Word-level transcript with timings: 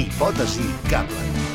Hipòtesi 0.00 0.64
Kaplan. 0.90 1.49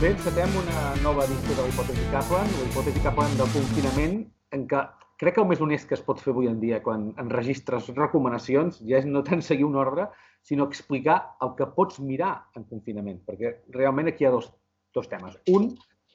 Bé, 0.00 0.14
encetem 0.14 0.54
una 0.56 0.82
nova 1.04 1.26
edició 1.26 1.52
de 1.58 1.60
la 1.60 1.68
hipòtesi 1.68 2.06
Kaplan, 2.08 2.46
la 2.56 2.66
hipòtesi 2.70 3.02
Kaplan 3.04 3.34
del 3.36 3.50
confinament, 3.52 4.14
en 4.56 4.62
què 4.70 4.78
crec 5.20 5.34
que 5.36 5.42
el 5.42 5.48
més 5.50 5.60
honest 5.60 5.90
que 5.90 5.92
es 5.98 6.02
pot 6.06 6.22
fer 6.24 6.32
avui 6.32 6.48
en 6.48 6.56
dia 6.62 6.78
quan 6.86 7.10
enregistres 7.20 7.90
recomanacions 7.98 8.78
ja 8.80 8.96
és 8.96 9.04
no 9.04 9.20
tant 9.26 9.44
seguir 9.44 9.66
un 9.66 9.76
ordre, 9.76 10.06
sinó 10.40 10.64
explicar 10.70 11.18
el 11.44 11.52
que 11.58 11.68
pots 11.74 12.00
mirar 12.00 12.30
en 12.56 12.64
confinament, 12.70 13.18
perquè 13.28 13.52
realment 13.76 14.08
aquí 14.08 14.24
hi 14.24 14.30
ha 14.30 14.32
dos, 14.38 14.48
dos 14.96 15.10
temes. 15.12 15.36
Un, 15.52 15.68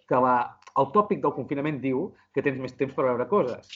que 0.10 0.24
la, 0.26 0.34
el 0.82 0.90
tòpic 0.98 1.22
del 1.22 1.38
confinament 1.38 1.78
diu 1.86 2.08
que 2.34 2.42
tens 2.42 2.58
més 2.66 2.74
temps 2.82 2.98
per 2.98 3.06
veure 3.12 3.30
coses, 3.30 3.70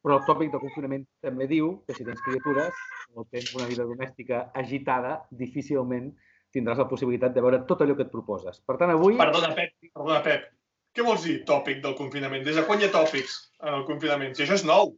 però 0.00 0.22
el 0.22 0.24
tòpic 0.24 0.56
del 0.56 0.64
confinament 0.64 1.04
també 1.20 1.50
diu 1.52 1.74
que 1.84 2.00
si 2.00 2.08
tens 2.08 2.24
criatures 2.24 2.80
o 3.12 3.28
tens 3.28 3.52
una 3.60 3.68
vida 3.68 3.84
domèstica 3.84 4.46
agitada, 4.64 5.18
difícilment 5.44 6.14
tindràs 6.54 6.80
la 6.80 6.88
possibilitat 6.90 7.34
de 7.34 7.44
veure 7.44 7.62
tot 7.68 7.84
allò 7.84 7.96
que 7.98 8.06
et 8.06 8.12
proposes. 8.12 8.62
Per 8.66 8.76
tant, 8.80 8.92
avui... 8.94 9.18
Perdona, 9.20 9.52
Pep, 9.56 9.76
perdona, 9.90 10.20
Pep. 10.24 10.48
Què 10.96 11.06
vols 11.06 11.22
dir, 11.26 11.36
tòpic 11.46 11.78
del 11.84 11.94
confinament? 11.98 12.42
Des 12.46 12.58
de 12.58 12.64
quan 12.66 12.80
hi 12.80 12.88
ha 12.88 12.94
tòpics 12.94 13.36
en 13.62 13.76
el 13.78 13.86
confinament? 13.86 14.34
Si 14.34 14.42
això 14.46 14.58
és 14.58 14.66
nou. 14.66 14.94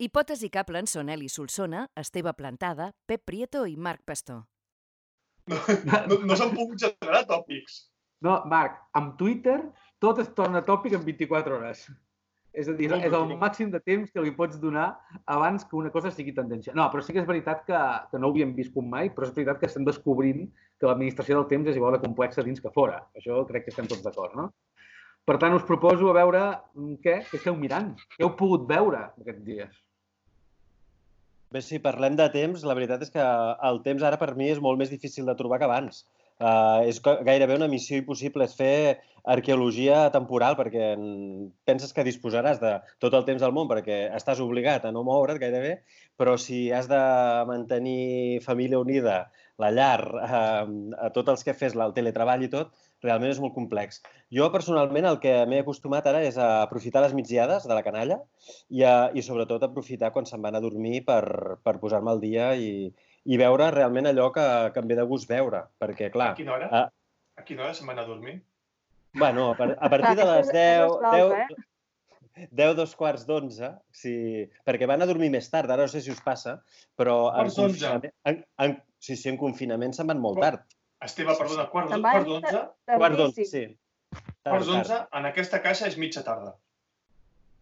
Hipòtesi 0.00 0.48
Kaplan 0.52 0.88
són 0.88 1.08
Eli 1.12 1.28
Solsona, 1.32 1.86
Esteve 1.96 2.32
Plantada, 2.36 2.90
Pep 3.08 3.24
Prieto 3.28 3.64
i 3.68 3.76
Marc 3.76 4.04
Pastor. 4.08 4.44
No, 5.48 5.60
no, 6.08 6.18
no 6.26 6.36
s'han 6.36 6.56
pogut 6.56 6.80
generar 6.82 7.22
tòpics. 7.28 7.84
No, 8.24 8.40
Marc, 8.50 8.80
amb 8.98 9.14
Twitter 9.20 9.60
tot 10.02 10.20
es 10.20 10.28
torna 10.36 10.64
tòpic 10.64 10.96
en 10.98 11.04
24 11.06 11.56
hores. 11.56 11.86
És 12.56 12.70
a 12.72 12.74
dir, 12.76 12.88
és 12.88 13.12
el 13.12 13.34
màxim 13.36 13.68
de 13.72 13.78
temps 13.84 14.12
que 14.12 14.22
li 14.24 14.30
pots 14.36 14.56
donar 14.60 14.86
abans 15.28 15.64
que 15.68 15.76
una 15.76 15.90
cosa 15.92 16.08
sigui 16.12 16.32
tendència. 16.36 16.72
No, 16.78 16.86
però 16.92 17.02
sí 17.04 17.12
que 17.12 17.20
és 17.20 17.28
veritat 17.28 17.66
que, 17.66 17.80
que 18.10 18.20
no 18.20 18.30
ho 18.30 18.32
havíem 18.32 18.54
viscut 18.56 18.86
mai, 18.94 19.10
però 19.12 19.28
és 19.28 19.34
veritat 19.36 19.60
que 19.60 19.68
estem 19.68 19.84
descobrint 19.84 20.46
que 20.80 20.88
l'administració 20.88 21.36
del 21.36 21.50
temps 21.50 21.68
és 21.68 21.76
igual 21.76 21.98
de 21.98 22.00
complexa 22.06 22.44
dins 22.46 22.62
que 22.64 22.72
fora. 22.72 23.02
Això 23.20 23.42
crec 23.50 23.66
que 23.66 23.74
estem 23.74 23.90
tots 23.90 24.04
d'acord, 24.06 24.38
no? 24.40 24.48
Per 25.28 25.36
tant, 25.42 25.52
us 25.58 25.66
proposo 25.68 26.08
a 26.08 26.16
veure 26.16 26.42
mm, 26.48 26.96
què, 27.04 27.18
què 27.28 27.40
esteu 27.40 27.56
mirant, 27.60 27.92
què 28.14 28.24
heu 28.24 28.32
pogut 28.38 28.64
veure 28.70 29.04
aquests 29.10 29.44
dies. 29.44 29.82
Bé, 31.52 31.60
si 31.62 31.82
parlem 31.82 32.16
de 32.18 32.26
temps, 32.32 32.64
la 32.64 32.74
veritat 32.78 33.04
és 33.04 33.12
que 33.12 33.24
el 33.68 33.82
temps 33.84 34.04
ara 34.06 34.18
per 34.22 34.32
mi 34.38 34.48
és 34.52 34.62
molt 34.62 34.80
més 34.80 34.92
difícil 34.92 35.28
de 35.28 35.36
trobar 35.38 35.60
que 35.60 35.68
abans. 35.68 36.06
Uh, 36.36 36.84
és 36.84 36.98
ga- 37.00 37.22
gairebé 37.24 37.54
una 37.56 37.68
missió 37.72 37.96
impossible, 37.96 38.44
és 38.44 38.56
fer 38.58 38.98
arqueologia 39.26 40.10
temporal, 40.12 40.54
perquè 40.58 40.90
penses 41.66 41.94
que 41.96 42.04
disposaràs 42.06 42.60
de 42.60 42.74
tot 43.02 43.16
el 43.16 43.24
temps 43.24 43.40
del 43.42 43.54
món, 43.56 43.70
perquè 43.70 44.04
estàs 44.14 44.42
obligat 44.44 44.84
a 44.84 44.92
no 44.92 45.02
moure't 45.06 45.40
gairebé, 45.40 45.78
però 46.20 46.36
si 46.38 46.66
has 46.70 46.90
de 46.92 47.00
mantenir 47.48 48.42
família 48.44 48.78
unida, 48.78 49.16
la 49.58 49.72
llar, 49.72 50.02
uh, 50.04 50.68
a 51.00 51.08
tots 51.16 51.32
els 51.32 51.46
que 51.46 51.56
fes, 51.56 51.74
el 51.74 51.96
teletreball 51.96 52.44
i 52.44 52.52
tot, 52.52 52.76
realment 53.04 53.32
és 53.32 53.40
molt 53.40 53.54
complex. 53.56 54.02
Jo, 54.32 54.50
personalment, 54.52 55.08
el 55.08 55.18
que 55.22 55.32
m'he 55.48 55.62
acostumat 55.64 56.06
ara 56.10 56.22
és 56.24 56.36
a 56.36 56.62
aprofitar 56.66 57.02
les 57.04 57.16
migdiades 57.16 57.64
de 57.64 57.74
la 57.76 57.84
canalla 57.86 58.20
i, 58.68 58.82
a, 58.84 59.10
i 59.14 59.24
sobretot 59.24 59.64
aprofitar 59.64 60.12
quan 60.12 60.28
se'n 60.28 60.44
van 60.44 60.56
a 60.56 60.62
dormir 60.64 61.02
per, 61.08 61.22
per 61.64 61.78
posar-me 61.82 62.12
al 62.12 62.20
dia 62.20 62.52
i, 62.56 62.92
i 63.26 63.36
veure 63.40 63.70
realment 63.74 64.06
allò 64.10 64.28
que, 64.34 64.44
que 64.74 64.80
em 64.82 64.88
ve 64.90 64.96
de 64.98 65.04
gust 65.10 65.28
veure. 65.30 65.64
Perquè, 65.82 66.10
clar, 66.14 66.32
A 66.34 66.38
quina 66.38 66.54
hora? 66.56 66.68
Ah. 66.70 66.86
A 67.36 67.44
quina 67.44 67.64
hora 67.66 67.74
se'n 67.76 67.86
van 67.90 67.98
a 68.02 68.04
dormir? 68.08 68.38
bueno, 69.16 69.50
a, 69.52 69.56
par- 69.56 69.76
a 69.80 69.88
partir 69.88 70.14
de 70.18 70.24
les 70.28 70.48
això 70.50 70.52
és- 70.52 70.52
això 70.52 70.52
10, 70.52 70.84
és 70.84 71.02
l'altre, 71.02 71.46
10, 72.36 72.48
10, 72.60 72.74
dos 72.76 72.90
quarts 73.00 73.22
d'onze, 73.26 73.70
sí, 73.90 74.12
perquè 74.66 74.86
van 74.90 75.00
a 75.02 75.06
dormir 75.08 75.30
més 75.32 75.48
tard, 75.50 75.70
ara 75.72 75.86
no 75.86 75.88
sé 75.88 76.02
si 76.04 76.10
us 76.12 76.20
passa, 76.20 76.58
però 76.94 77.14
en 77.40 77.48
confinament, 77.54 78.12
en, 78.28 78.42
en, 78.60 78.74
sí, 79.00 79.16
sí, 79.16 79.30
en 79.32 79.38
confinament 79.40 79.94
se'n 79.96 80.06
van 80.12 80.20
molt 80.20 80.36
Quart- 80.36 80.60
tard. 80.60 80.76
Esteve, 81.06 81.32
perdona, 81.38 81.64
quart 81.72 81.88
quart 81.96 82.26
d'onze? 82.28 82.60
Quart 82.92 83.16
d'onze, 83.16 83.44
sí. 83.48 83.64
Quarts 84.12 84.44
tard. 84.44 84.66
d'onze, 84.68 85.00
en 85.18 85.24
aquesta 85.32 85.62
caixa 85.64 85.88
és 85.88 85.96
mitja 86.00 86.22
tarda. 86.24 86.52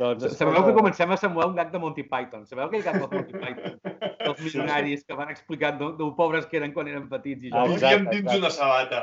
Doncs, 0.00 0.24
Sabeu 0.38 0.64
que 0.64 0.72
comencem 0.72 1.10
a 1.12 1.16
semblar 1.20 1.46
un 1.50 1.56
gag 1.58 1.70
de 1.74 1.78
Monty 1.82 2.04
Python. 2.08 2.46
Sabeu 2.48 2.64
aquell 2.70 2.82
gag 2.86 3.00
de 3.02 3.08
Monty 3.12 3.34
Python? 3.42 3.74
Dels 4.24 4.38
milionaris 4.46 5.02
que 5.04 5.16
van 5.18 5.28
explicant 5.32 5.76
d'ho 5.80 5.90
d'ho 5.98 6.10
pobres 6.16 6.46
que 6.48 6.56
eren 6.60 6.72
quan 6.76 6.88
eren 6.88 7.08
petits 7.10 7.44
i 7.44 7.50
Ah, 7.52 7.66
joves. 7.66 7.82
exacte, 7.82 8.14
dins 8.16 8.38
una 8.38 8.50
sabata. 8.54 9.00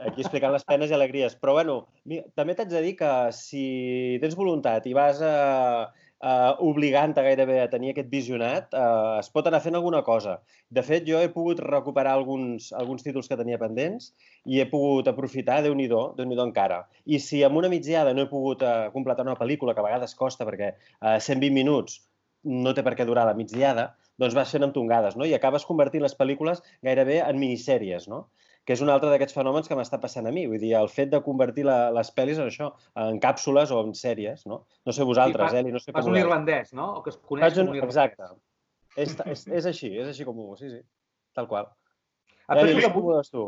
aquí 0.00 0.22
explicant 0.24 0.52
les 0.56 0.64
penes 0.64 0.90
i 0.90 0.94
alegries. 0.96 1.36
Però, 1.38 1.52
bueno, 1.58 1.74
mi- 2.08 2.22
també 2.34 2.54
t'haig 2.58 2.70
de 2.72 2.80
dir 2.82 2.94
que 2.96 3.10
si 3.36 4.18
tens 4.22 4.34
voluntat 4.34 4.86
i 4.90 4.94
vas 4.96 5.20
eh, 5.22 5.86
eh, 6.22 6.52
obligant-te 6.70 7.22
gairebé 7.24 7.60
a 7.62 7.68
tenir 7.72 7.92
aquest 7.92 8.10
visionat, 8.12 8.74
eh, 8.74 9.18
es 9.20 9.30
pot 9.34 9.46
anar 9.48 9.62
fent 9.64 9.78
alguna 9.78 10.02
cosa. 10.06 10.38
De 10.68 10.82
fet, 10.86 11.06
jo 11.08 11.20
he 11.20 11.30
pogut 11.32 11.62
recuperar 11.64 12.14
alguns, 12.18 12.70
alguns 12.82 13.06
títols 13.06 13.30
que 13.30 13.38
tenia 13.40 13.60
pendents 13.60 14.12
i 14.44 14.60
he 14.60 14.68
pogut 14.70 15.08
aprofitar, 15.08 15.60
déu 15.64 15.74
nhi 15.74 15.88
déu 15.90 16.26
nhi 16.26 16.40
encara. 16.44 16.84
I 17.06 17.18
si 17.18 17.42
amb 17.44 17.56
una 17.56 17.72
migdiada 17.72 18.14
no 18.14 18.26
he 18.26 18.32
pogut 18.32 18.62
eh, 18.62 18.90
completar 18.92 19.26
una 19.26 19.38
pel·lícula, 19.40 19.74
que 19.74 19.80
a 19.80 19.88
vegades 19.88 20.14
costa 20.14 20.46
perquè 20.48 20.74
eh, 20.74 21.18
120 21.18 21.50
minuts 21.56 22.00
no 22.44 22.72
té 22.74 22.82
per 22.82 22.94
què 22.96 23.04
durar 23.04 23.26
la 23.28 23.36
migdiada, 23.36 23.90
doncs 24.20 24.36
vas 24.36 24.52
fent 24.52 24.64
amb 24.64 24.74
tongades, 24.76 25.16
no? 25.16 25.26
I 25.28 25.34
acabes 25.36 25.66
convertint 25.68 26.02
les 26.04 26.16
pel·lícules 26.16 26.60
gairebé 26.84 27.20
en 27.24 27.40
minissèries, 27.40 28.08
no? 28.08 28.26
Que 28.70 28.76
és 28.76 28.82
un 28.84 28.90
altre 28.94 29.08
d'aquests 29.10 29.34
fenòmens 29.34 29.66
que 29.66 29.74
m'està 29.74 29.98
passant 29.98 30.28
a 30.30 30.30
mi. 30.30 30.44
Vull 30.46 30.60
dir, 30.62 30.68
el 30.78 30.86
fet 30.92 31.10
de 31.10 31.18
convertir 31.26 31.64
la, 31.66 31.88
les 31.90 32.12
pel·lis 32.14 32.38
en 32.38 32.46
això, 32.46 32.68
en 33.02 33.18
càpsules 33.24 33.72
o 33.74 33.80
en 33.82 33.90
sèries, 33.98 34.44
no? 34.46 34.60
No 34.86 34.94
sé 34.94 35.02
vosaltres, 35.08 35.50
fa- 35.50 35.58
Eli, 35.58 35.72
no 35.74 35.80
sé 35.82 35.90
Fas 35.90 36.04
com 36.06 36.12
un 36.12 36.14
ho 36.14 36.20
veus. 36.20 36.26
irlandès, 36.28 36.70
no? 36.78 36.86
O 37.00 37.02
que 37.02 37.10
es 37.10 37.18
coneix 37.18 37.48
Faig 37.48 37.58
un... 37.64 37.66
com 37.66 37.74
un 37.74 37.80
irlandès. 37.80 37.96
Exacte. 37.98 38.30
És, 38.96 39.16
és, 39.34 39.42
és 39.58 39.66
així, 39.72 39.90
és 39.98 40.06
així 40.12 40.24
com 40.28 40.38
ho... 40.38 40.54
Sí, 40.60 40.70
sí, 40.70 40.78
tal 41.34 41.48
qual. 41.50 41.66
A 42.46 42.54
Eli, 42.54 42.60
partir 42.60 42.76
no 42.78 42.84
sé 42.86 42.92
com 42.94 43.08
ho 43.10 43.16
veus 43.16 43.34
tu? 43.34 43.44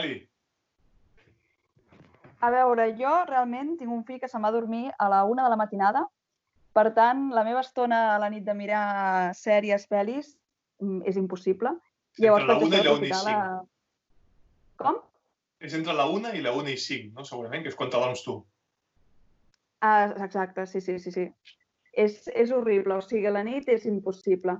Eli, 0.00 0.16
A 2.42 2.50
veure, 2.50 2.88
jo 2.98 3.10
realment 3.28 3.76
tinc 3.78 3.92
un 3.94 4.02
fill 4.08 4.18
que 4.18 4.26
se'n 4.30 4.42
va 4.42 4.50
a 4.50 4.54
dormir 4.56 4.88
a 4.98 5.06
la 5.12 5.22
una 5.30 5.44
de 5.46 5.50
la 5.52 5.58
matinada. 5.60 6.00
Per 6.74 6.88
tant, 6.96 7.28
la 7.36 7.44
meva 7.46 7.60
estona 7.62 8.16
a 8.16 8.18
la 8.18 8.30
nit 8.32 8.42
de 8.42 8.54
mirar 8.58 8.82
sèries, 9.38 9.84
pel·lis, 9.86 10.32
mm, 10.82 11.04
és 11.06 11.18
impossible. 11.20 11.70
Entre 12.18 12.46
la 12.48 12.58
faig 12.58 12.66
una 12.66 12.76
i 12.76 12.80
això 12.80 12.90
la 12.90 12.98
una 12.98 13.06
i 13.06 13.12
d'aprofitar 13.12 13.22
cinc. 13.22 13.68
Com? 14.82 15.00
És 15.62 15.76
entre 15.78 15.94
la 15.94 16.08
una 16.10 16.32
i 16.34 16.42
la 16.42 16.52
una 16.58 16.72
i 16.72 16.78
cinc, 16.80 17.12
no? 17.16 17.24
Segurament, 17.24 17.62
que 17.62 17.70
és 17.70 17.78
quan 17.78 17.90
t'adorms 17.92 18.24
tu. 18.26 18.40
Ah, 19.82 20.10
exacte, 20.24 20.66
sí, 20.66 20.80
sí, 20.80 20.98
sí, 20.98 21.12
sí. 21.14 21.26
És, 21.92 22.22
és 22.28 22.52
horrible, 22.54 22.96
o 22.98 23.04
sigui, 23.04 23.30
la 23.30 23.42
nit 23.46 23.68
és 23.70 23.86
impossible. 23.86 24.56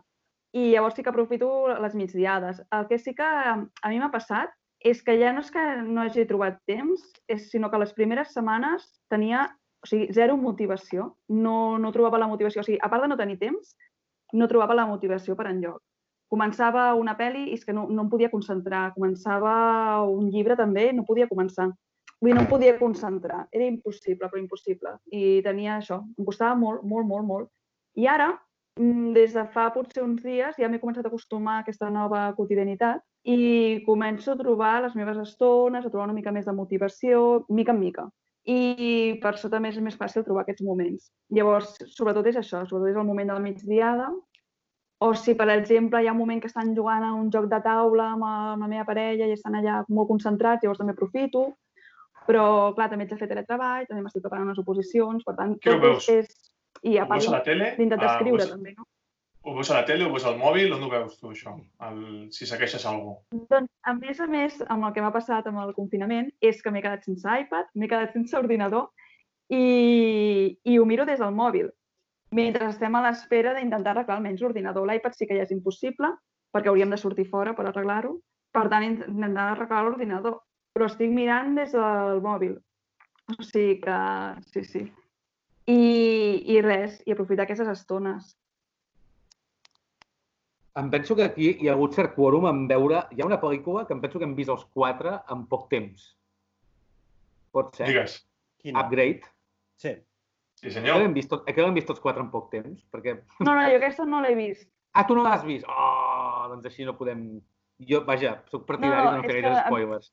I 0.53 0.69
llavors 0.75 0.99
sí 0.99 1.03
que 1.03 1.11
aprofito 1.11 1.49
les 1.81 1.95
migdiades. 1.97 2.61
El 2.77 2.89
que 2.91 2.99
sí 2.99 3.15
que 3.17 3.25
a 3.25 3.89
mi 3.89 4.01
m'ha 4.01 4.11
passat 4.13 4.53
és 4.83 5.01
que 5.07 5.15
ja 5.19 5.31
no 5.33 5.41
és 5.41 5.51
que 5.55 5.63
no 5.87 6.03
hagi 6.03 6.27
trobat 6.29 6.59
temps, 6.69 7.05
és, 7.31 7.49
sinó 7.51 7.71
que 7.71 7.81
les 7.81 7.95
primeres 7.97 8.35
setmanes 8.35 8.85
tenia 9.13 9.47
o 9.83 9.89
sigui, 9.89 10.09
zero 10.15 10.37
motivació. 10.37 11.17
No, 11.29 11.79
no 11.79 11.93
trobava 11.95 12.21
la 12.23 12.29
motivació. 12.31 12.63
O 12.63 12.67
sigui, 12.67 12.79
a 12.83 12.91
part 12.91 13.03
de 13.03 13.11
no 13.11 13.19
tenir 13.19 13.39
temps, 13.41 13.75
no 14.33 14.49
trobava 14.49 14.77
la 14.79 14.87
motivació 14.87 15.35
per 15.39 15.49
enlloc. 15.51 15.81
Començava 16.33 16.87
una 16.97 17.13
pel·li 17.19 17.51
i 17.51 17.57
és 17.59 17.65
que 17.67 17.75
no, 17.77 17.85
no 17.93 18.07
em 18.07 18.11
podia 18.13 18.31
concentrar. 18.33 18.87
Començava 18.95 19.53
un 20.09 20.31
llibre 20.33 20.57
també, 20.57 20.87
no 20.97 21.05
podia 21.09 21.29
començar. 21.29 21.69
Vull 22.23 22.31
dir, 22.31 22.37
no 22.39 22.45
em 22.45 22.49
podia 22.49 22.79
concentrar. 22.79 23.43
Era 23.53 23.67
impossible, 23.67 24.31
però 24.31 24.41
impossible. 24.41 24.95
I 25.13 25.43
tenia 25.45 25.77
això. 25.77 26.01
Em 26.17 26.29
costava 26.29 26.55
molt, 26.57 26.87
molt, 26.89 27.09
molt, 27.11 27.27
molt. 27.29 27.51
I 27.99 28.07
ara, 28.09 28.31
mm, 28.81 29.13
des 29.13 29.35
de 29.37 29.45
fa 29.53 29.69
potser 29.75 30.05
uns 30.07 30.23
dies, 30.23 30.57
ja 30.57 30.69
m'he 30.69 30.81
començat 30.81 31.05
a 31.05 31.13
acostumar 31.13 31.59
a 31.59 31.67
aquesta 31.67 31.91
nova 31.91 32.33
quotidianitat 32.39 33.03
i 33.25 33.83
començo 33.87 34.33
a 34.33 34.39
trobar 34.39 34.83
les 34.83 34.95
meves 34.95 35.19
estones, 35.19 35.85
a 35.85 35.91
trobar 35.91 36.09
una 36.09 36.17
mica 36.17 36.33
més 36.33 36.47
de 36.47 36.57
motivació, 36.57 37.45
mica 37.49 37.73
en 37.73 37.81
mica. 37.81 38.09
I 38.47 39.19
per 39.23 39.35
això 39.35 39.51
també 39.51 39.69
és 39.71 39.79
més 39.79 39.99
fàcil 39.99 40.25
trobar 40.25 40.43
aquests 40.43 40.65
moments. 40.67 41.11
Llavors, 41.31 41.77
sobretot 41.95 42.27
és 42.27 42.41
això, 42.41 42.65
sobretot 42.67 42.91
és 42.91 42.97
el 42.97 43.07
moment 43.07 43.29
de 43.29 43.35
la 43.35 43.45
migdiada, 43.45 44.09
o 45.03 45.13
si, 45.19 45.35
per 45.39 45.49
exemple, 45.51 46.01
hi 46.03 46.09
ha 46.09 46.13
un 46.15 46.19
moment 46.23 46.41
que 46.41 46.49
estan 46.51 46.75
jugant 46.77 47.05
a 47.05 47.13
un 47.17 47.29
joc 47.35 47.49
de 47.51 47.59
taula 47.65 48.11
amb, 48.15 48.25
amb 48.29 48.63
la 48.67 48.71
meva 48.71 48.85
parella 48.89 49.27
i 49.27 49.35
estan 49.37 49.57
allà 49.59 49.81
molt 49.89 50.09
concentrats, 50.13 50.63
llavors 50.63 50.79
també 50.83 50.95
aprofito. 50.97 51.45
Però, 52.27 52.45
clar, 52.77 52.87
també 52.91 53.03
haig 53.05 53.11
de 53.11 53.19
fer 53.19 53.27
teletreball, 53.33 53.87
també 53.89 54.03
m'estic 54.05 54.23
preparant 54.23 54.47
unes 54.47 54.61
oposicions, 54.63 55.25
per 55.27 55.35
tant, 55.41 55.57
Què 55.59 55.73
tot 55.75 55.83
veus? 55.89 56.09
és... 56.09 56.33
I 56.87 56.97
a 56.99 57.05
part 57.07 57.27
a 57.29 57.33
la 57.35 57.43
tele? 57.47 57.67
d'intentar 57.79 58.09
Ah, 58.09 58.13
escriure, 58.17 58.43
veus- 58.45 58.53
també, 58.55 58.73
no? 58.79 58.87
Ho 59.43 59.53
veus 59.57 59.71
a 59.73 59.75
la 59.81 59.83
tele, 59.85 60.05
ho 60.07 60.11
veus 60.15 60.25
al 60.31 60.37
mòbil, 60.39 60.71
on 60.77 60.83
ho 60.87 60.89
veus 60.91 61.17
tu, 61.19 61.33
això? 61.35 61.53
El, 61.83 61.99
si 62.31 62.47
segueixes 62.47 62.85
algú. 62.87 63.17
Doncs, 63.51 63.69
a 63.83 63.93
més 63.99 64.21
a 64.23 64.29
més, 64.31 64.61
amb 64.71 64.87
el 64.87 64.93
que 64.95 65.03
m'ha 65.03 65.11
passat 65.15 65.47
amb 65.51 65.59
el 65.65 65.73
confinament, 65.75 66.31
és 66.41 66.63
que 66.63 66.71
m'he 66.71 66.83
quedat 66.85 67.03
sense 67.07 67.27
iPad, 67.43 67.67
m'he 67.75 67.89
quedat 67.91 68.15
sense 68.15 68.39
ordinador 68.39 68.87
i, 69.51 69.63
i 70.65 70.79
ho 70.79 70.85
miro 70.87 71.05
des 71.09 71.19
del 71.19 71.35
mòbil. 71.35 71.71
Mentre 72.33 72.71
estem 72.73 72.95
a 72.97 73.03
l'espera 73.05 73.53
d'intentar 73.57 73.93
arreglar 73.93 74.17
almenys 74.17 74.41
l'ordinador. 74.41 74.87
L'iPad 74.89 75.17
sí 75.17 75.29
que 75.29 75.37
ja 75.37 75.45
és 75.45 75.53
impossible, 75.53 76.15
perquè 76.53 76.71
hauríem 76.71 76.93
de 76.93 76.99
sortir 77.01 77.27
fora 77.29 77.53
per 77.57 77.67
arreglar-ho. 77.69 78.15
Per 78.53 78.67
tant, 78.73 78.87
intentar 78.89 79.51
arreglar 79.53 79.83
l'ordinador. 79.85 80.39
Però 80.73 80.89
estic 80.89 81.13
mirant 81.13 81.57
des 81.59 81.75
del 81.77 82.23
mòbil. 82.25 82.57
O 83.33 83.45
sigui 83.45 83.81
que, 83.85 83.97
sí, 84.53 84.63
sí. 84.65 84.87
I, 85.69 85.83
i 86.55 86.61
res, 86.65 87.03
i 87.07 87.13
aprofitar 87.13 87.45
aquestes 87.45 87.69
estones. 87.69 88.33
Em 90.81 90.89
penso 90.93 91.15
que 91.15 91.27
aquí 91.29 91.51
hi 91.61 91.69
ha 91.69 91.75
hagut 91.77 91.99
cert 91.99 92.15
quòrum 92.17 92.49
en 92.49 92.65
veure... 92.71 93.05
Hi 93.13 93.21
ha 93.21 93.29
una 93.29 93.41
pel·lícula 93.43 93.85
que 93.87 93.93
em 93.93 94.01
penso 94.01 94.19
que 94.19 94.25
hem 94.25 94.33
vist 94.39 94.53
els 94.55 94.65
quatre 94.73 95.19
en 95.35 95.45
poc 95.53 95.69
temps. 95.73 96.09
Pot 97.53 97.77
ser? 97.77 97.91
Digues. 97.93 98.17
Quina? 98.65 98.81
Upgrade. 98.81 99.29
Sí. 99.77 99.93
Sí, 100.63 100.71
senyor. 100.71 101.01
l'hem 101.03 101.15
vist, 101.17 101.29
tot, 101.33 101.45
que 101.47 101.59
l'hem 101.63 101.75
vist 101.75 101.89
tots 101.91 102.01
quatre 102.01 102.23
en 102.23 102.31
poc 102.31 102.51
temps, 102.53 102.81
perquè... 102.93 103.17
No, 103.41 103.51
no, 103.55 103.63
jo 103.67 103.77
aquesta 103.81 104.05
no 104.07 104.21
l'he 104.23 104.35
vist. 104.39 104.69
Ah, 104.95 105.07
tu 105.09 105.17
no 105.19 105.25
l'has 105.27 105.43
vist? 105.45 105.67
Oh, 105.69 106.47
doncs 106.53 106.67
així 106.71 106.85
no 106.87 106.95
podem... 106.99 107.41
Jo, 107.83 108.05
vaja, 108.07 108.37
sóc 108.53 108.63
partidari 108.69 109.03
No, 109.09 109.11
de 109.11 109.17
no 109.17 109.23
fer 109.27 109.31
és 109.31 109.43
gaire 109.43 109.55
que- 109.57 109.65
spoilers. 109.67 110.13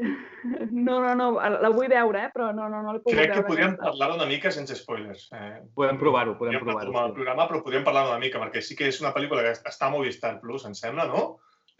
No, 0.72 0.94
no, 1.02 1.10
no, 1.14 1.26
la 1.36 1.68
vull 1.68 1.90
veure, 1.92 2.22
eh? 2.24 2.30
però 2.32 2.46
no, 2.56 2.68
no, 2.72 2.78
no 2.80 2.94
l'he 2.94 3.02
pogut 3.02 3.12
Crec 3.18 3.26
que 3.28 3.34
veure. 3.34 3.48
podríem 3.50 3.72
aquesta. 3.74 3.90
parlar 3.90 4.06
una 4.14 4.26
mica 4.30 4.50
sense 4.54 4.76
spoilers. 4.78 5.26
Eh, 5.36 5.58
Podem 5.76 5.98
provar-ho, 6.00 6.36
podem 6.38 6.56
provar-ho. 6.62 6.86
retomar 6.86 7.02
el 7.04 7.10
sí. 7.10 7.16
programa, 7.18 7.44
però 7.50 7.60
podríem 7.66 7.84
parlar 7.84 8.06
una 8.08 8.18
mica, 8.22 8.40
perquè 8.40 8.62
sí 8.64 8.76
que 8.78 8.88
és 8.88 9.00
una 9.02 9.10
pel·lícula 9.12 9.42
que 9.44 9.52
està 9.68 9.90
a 9.90 9.92
Movistar 9.92 10.38
Plus, 10.40 10.64
em 10.64 10.72
sembla, 10.78 11.04
no? 11.10 11.26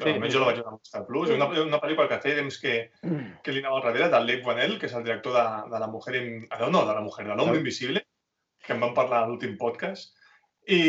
Sí, 0.00 0.12
Almenys 0.14 0.35
jo 0.35 0.41
la 0.41 0.47
vaig 0.49 0.61
veure 0.61 0.70
a 0.70 0.76
Movistar 0.76 1.02
Plus. 1.08 1.32
Una, 1.35 1.49
una 1.64 1.81
pel·lícula 1.82 2.08
que 2.08 2.20
feia 2.23 2.38
temps 2.38 2.56
que, 2.62 2.76
que 3.44 3.52
li 3.52 3.61
anava 3.61 3.81
al 3.81 3.85
darrere, 3.88 4.08
del 4.14 4.26
Leigh 4.29 4.47
Whannell, 4.47 4.79
que 4.81 4.88
és 4.88 4.94
el 4.97 5.05
director 5.05 5.37
de, 5.37 5.44
de 5.75 5.82
la 5.82 5.91
Mujer... 5.93 6.14
In... 6.20 6.47
ah, 6.50 6.70
No, 6.70 6.87
de 6.88 6.97
la 6.97 7.05
Mujer, 7.05 7.26
de 7.29 7.37
l'Home 7.37 7.58
Invisible, 7.61 8.05
que 8.64 8.73
en 8.76 8.81
vam 8.81 8.97
parlar 8.97 9.25
a 9.25 9.29
l'últim 9.29 9.58
podcast, 9.61 10.17
i, 10.70 10.81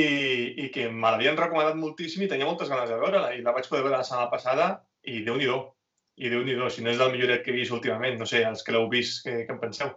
i 0.63 0.69
que 0.73 0.87
me 0.91 1.09
l'havien 1.09 1.37
recomanat 1.39 1.77
moltíssim 1.79 2.25
i 2.25 2.31
tenia 2.31 2.47
moltes 2.47 2.71
ganes 2.71 2.89
de 2.91 2.97
veure-la. 3.01 3.33
I 3.35 3.43
la 3.45 3.53
vaig 3.55 3.67
poder 3.69 3.83
veure 3.85 3.97
la 3.97 4.07
setmana 4.07 4.31
passada 4.31 4.71
i 5.03 5.21
déu-n'hi-do. 5.27 5.59
I 6.21 6.31
déu-n'hi-do, 6.31 6.67
si 6.69 6.83
no 6.85 6.91
és 6.91 6.99
el 7.01 7.13
milloret 7.13 7.43
que 7.45 7.53
he 7.53 7.57
vist 7.57 7.73
últimament. 7.75 8.19
No 8.19 8.27
sé, 8.29 8.43
els 8.47 8.63
que 8.63 8.75
l'heu 8.75 8.89
vist, 8.91 9.23
què, 9.25 9.41
què 9.47 9.55
en 9.55 9.61
penseu? 9.61 9.95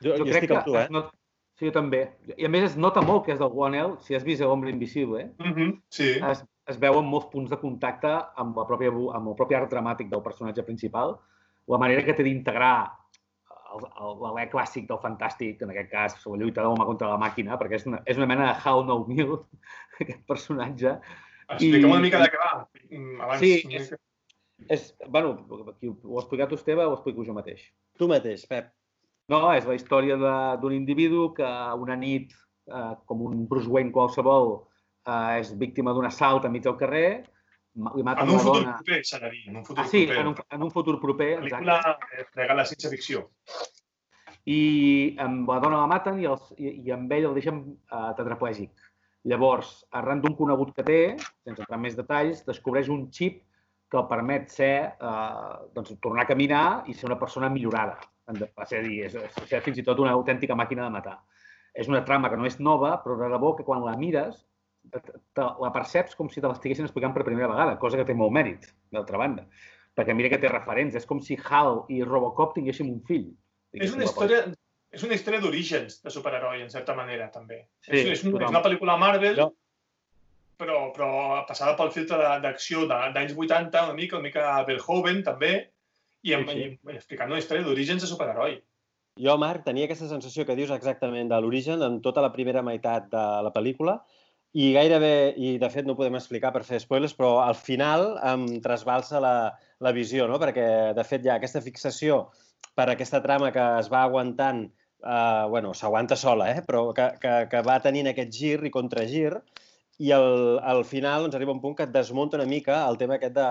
Jo, 0.00 0.16
jo, 0.16 0.24
Jo 0.24 0.24
crec 0.24 0.34
estic 0.40 0.50
que 0.50 0.58
amb 0.58 0.66
tu, 0.68 0.78
eh? 0.80 0.88
not... 0.92 1.12
Sí, 1.54 1.68
jo 1.68 1.74
també. 1.76 2.00
I 2.34 2.48
a 2.48 2.50
més 2.50 2.64
es 2.72 2.74
nota 2.80 3.02
molt 3.04 3.22
que 3.26 3.34
és 3.36 3.38
del 3.38 3.52
One 3.66 3.78
L, 3.78 3.92
si 4.02 4.16
has 4.16 4.24
vist 4.26 4.42
l'Hombre 4.42 4.72
Invisible, 4.74 5.20
eh? 5.22 5.28
Mm 5.38 5.52
-hmm. 5.54 5.76
Sí. 5.88 6.08
es, 6.18 6.42
es 6.66 6.78
veuen 6.80 7.04
molts 7.04 7.26
punts 7.32 7.50
de 7.50 7.58
contacte 7.60 8.10
amb, 8.40 8.56
la 8.56 8.64
pròpia, 8.68 8.88
amb 9.16 9.28
el 9.28 9.34
propi 9.36 9.54
art 9.54 9.70
dramàtic 9.72 10.08
del 10.10 10.22
personatge 10.24 10.62
principal, 10.64 11.16
la 11.68 11.78
manera 11.78 12.04
que 12.04 12.14
té 12.14 12.22
d'integrar 12.24 12.76
el- 13.74 13.84
el- 14.00 14.16
l'alè 14.22 14.46
clàssic 14.50 14.86
del 14.88 14.98
fantàstic, 15.02 15.60
en 15.62 15.70
aquest 15.70 15.90
cas, 15.90 16.26
la 16.26 16.36
lluita 16.36 16.62
de 16.62 16.68
l'home 16.68 16.84
contra 16.86 17.08
la 17.08 17.18
màquina, 17.18 17.58
perquè 17.58 17.74
és 17.80 17.86
una, 17.86 18.00
és 18.06 18.16
una 18.16 18.26
mena 18.26 18.52
de 18.52 18.58
Hal 18.64 18.84
9000, 18.86 19.38
aquest 20.00 20.24
personatge. 20.26 20.98
Explica'm 21.48 21.90
I- 21.90 21.92
una 21.92 22.00
mica 22.00 22.20
de 22.22 22.30
què 22.32 22.38
va. 22.40 22.68
Abans, 23.24 23.40
Sí, 23.40 23.64
és-. 23.70 23.94
És, 24.70 24.94
bueno, 25.10 25.34
qui 25.80 25.88
ho 25.90 26.16
ha 26.16 26.20
explicat 26.22 26.48
tu, 26.48 26.54
Esteve, 26.54 26.84
o 26.86 26.90
ho 26.92 26.94
explico 26.94 27.24
jo 27.26 27.34
mateix? 27.34 27.60
Tu 27.98 28.06
mateix, 28.08 28.46
Pep. 28.46 28.70
No, 29.28 29.52
és 29.52 29.66
la 29.66 29.74
història 29.74 30.16
de- 30.16 30.56
d'un 30.62 30.72
individu 30.72 31.32
que 31.34 31.44
una 31.76 31.96
nit, 31.96 32.32
eh, 32.68 32.94
com 33.04 33.22
un 33.26 33.46
Bruce 33.48 33.68
Wayne 33.68 33.90
qualsevol, 33.92 34.62
eh, 35.06 35.38
és 35.40 35.54
víctima 35.60 35.94
d'un 35.94 36.08
assalt 36.08 36.48
enmig 36.48 36.64
del 36.64 36.76
carrer, 36.80 37.08
li 37.74 38.04
maten 38.06 38.28
En 38.28 38.34
un 38.34 38.38
futur 38.38 38.60
dona... 38.62 38.74
proper, 38.78 39.00
s'ha 39.04 39.18
de 39.18 39.30
dir. 39.32 39.42
En 39.50 39.56
un 39.58 39.64
futur 39.66 39.82
Ah, 39.82 39.88
sí, 39.90 40.04
proper. 40.06 40.20
en 40.20 40.28
un, 40.28 40.36
en 40.56 40.62
un 40.62 40.70
futur 40.70 41.00
proper, 41.02 41.30
exacte. 41.40 41.64
pel·lícula 41.64 41.98
eh, 42.18 42.26
fregada 42.32 42.60
la 42.60 42.66
ciència 42.70 42.90
ficció. 42.92 43.24
I 44.46 45.16
amb 45.24 45.48
la 45.48 45.58
dona 45.64 45.80
la 45.80 45.88
maten 45.90 46.20
i, 46.20 46.28
els, 46.28 46.52
i, 46.58 46.76
i 46.84 46.92
amb 46.94 47.12
ell 47.16 47.30
el 47.30 47.34
deixen 47.34 47.62
uh, 47.64 48.12
tetraplègic. 48.18 48.70
Llavors, 49.24 49.72
arran 49.96 50.20
d'un 50.20 50.36
conegut 50.36 50.74
que 50.76 50.84
té, 50.84 51.00
sense 51.16 51.62
entrar 51.64 51.78
en 51.78 51.84
més 51.86 51.96
detalls, 51.96 52.44
descobreix 52.44 52.90
un 52.92 53.06
xip 53.10 53.40
que 53.90 53.98
el 53.98 54.06
permet 54.10 54.50
ser, 54.52 54.74
uh, 55.00 55.64
doncs, 55.74 55.94
tornar 56.04 56.26
a 56.26 56.30
caminar 56.30 56.66
i 56.86 56.94
ser 56.94 57.08
una 57.08 57.18
persona 57.18 57.48
millorada. 57.48 57.96
És 58.30 58.72
a 58.72 58.80
dir, 58.84 59.02
és, 59.08 59.14
és, 59.16 59.38
ser 59.48 59.62
fins 59.64 59.80
i 59.80 59.84
tot 59.84 59.98
una 60.00 60.12
autèntica 60.12 60.56
màquina 60.56 60.86
de 60.86 60.92
matar. 60.92 61.18
És 61.74 61.88
una 61.90 62.04
trama 62.04 62.30
que 62.30 62.36
no 62.38 62.46
és 62.46 62.60
nova, 62.60 62.98
però 63.02 63.16
de 63.18 63.32
debò 63.32 63.56
que 63.56 63.64
quan 63.66 63.82
la 63.84 63.96
mires 63.98 64.44
te, 64.90 65.44
la 65.60 65.70
perceps 65.74 66.14
com 66.18 66.28
si 66.30 66.40
te 66.42 66.48
l'estiguessin 66.50 66.86
explicant 66.88 67.14
per 67.14 67.24
primera 67.26 67.48
vegada, 67.50 67.78
cosa 67.78 67.96
que 68.00 68.04
té 68.08 68.14
molt 68.14 68.32
mèrit, 68.34 68.68
d'altra 68.92 69.18
banda. 69.20 69.46
Perquè 69.94 70.14
mira 70.14 70.28
que 70.32 70.38
té 70.42 70.48
referents, 70.50 70.94
és 70.98 71.06
com 71.06 71.20
si 71.22 71.36
Hal 71.38 71.84
i 71.88 72.02
Robocop 72.02 72.54
tinguéssim 72.56 72.88
un 72.90 73.00
fill. 73.06 73.28
És 73.74 73.94
una 73.94 74.04
història, 74.06 74.44
és 74.94 75.02
una 75.06 75.14
història 75.14 75.40
d'orígens 75.42 76.00
de 76.02 76.10
superheroi, 76.10 76.62
en 76.62 76.70
certa 76.70 76.94
manera, 76.94 77.30
també. 77.30 77.64
Sí, 77.80 77.92
és, 77.96 78.08
és, 78.18 78.24
un, 78.26 78.40
és 78.42 78.50
una 78.50 78.62
pel·lícula 78.62 78.98
Marvel, 78.98 79.36
No. 79.38 79.52
però, 80.58 80.92
però 80.94 81.08
passada 81.48 81.74
pel 81.78 81.90
filtre 81.90 82.18
d'acció 82.42 82.84
de- 82.86 83.12
d'anys 83.14 83.34
80, 83.36 83.84
una 83.88 83.94
mica, 83.94 84.16
una 84.16 84.28
mica 84.28 84.64
Verhoeven, 84.66 85.22
també, 85.26 85.70
i, 86.22 86.32
amb, 86.34 86.48
Sí, 86.50 86.78
i 86.78 86.94
explicant 86.94 87.30
una 87.30 87.38
història 87.42 87.64
d'orígens 87.66 88.02
de 88.02 88.08
superheroi. 88.08 88.60
Jo, 89.18 89.36
Marc, 89.38 89.62
tenia 89.64 89.84
aquesta 89.86 90.08
sensació 90.10 90.44
que 90.46 90.56
dius 90.58 90.70
exactament 90.74 91.28
de 91.30 91.40
l'origen 91.40 91.82
en 91.82 92.00
tota 92.02 92.22
la 92.22 92.32
primera 92.32 92.62
meitat 92.66 93.06
de 93.12 93.24
la 93.46 93.52
pel·lícula 93.54 94.00
i 94.54 94.70
gairebé, 94.74 95.34
i 95.34 95.56
de 95.58 95.68
fet 95.70 95.86
no 95.86 95.96
podem 95.98 96.14
explicar 96.14 96.52
per 96.54 96.62
fer 96.66 96.78
spoilers, 96.82 97.16
però 97.18 97.40
al 97.42 97.56
final 97.58 98.12
em 98.22 98.46
trasbalsa 98.62 99.18
la, 99.22 99.34
la 99.82 99.92
visió, 99.96 100.28
no? 100.30 100.38
perquè 100.38 100.66
de 100.94 101.04
fet 101.06 101.24
hi 101.24 101.32
ha 101.32 101.38
aquesta 101.40 101.62
fixació 101.64 102.20
per 102.78 102.86
aquesta 102.90 103.22
trama 103.24 103.50
que 103.54 103.64
es 103.80 103.90
va 103.90 104.04
aguantant, 104.06 104.64
eh, 105.02 105.44
bueno, 105.50 105.74
s'aguanta 105.74 106.18
sola, 106.18 106.52
eh? 106.54 106.62
però 106.66 106.86
que, 106.94 107.10
que, 107.22 107.34
que 107.50 107.62
va 107.66 107.80
tenint 107.82 108.10
aquest 108.10 108.30
gir 108.38 108.60
i 108.62 108.74
contragir, 108.74 109.32
i 109.98 110.10
al, 110.14 110.60
al 110.62 110.84
final 110.86 111.26
doncs, 111.26 111.38
arriba 111.38 111.54
un 111.54 111.62
punt 111.62 111.74
que 111.78 111.86
et 111.86 111.94
desmunta 111.94 112.38
una 112.38 112.50
mica 112.50 112.80
el 112.88 112.98
tema 112.98 113.18
aquest 113.18 113.34
de, 113.34 113.48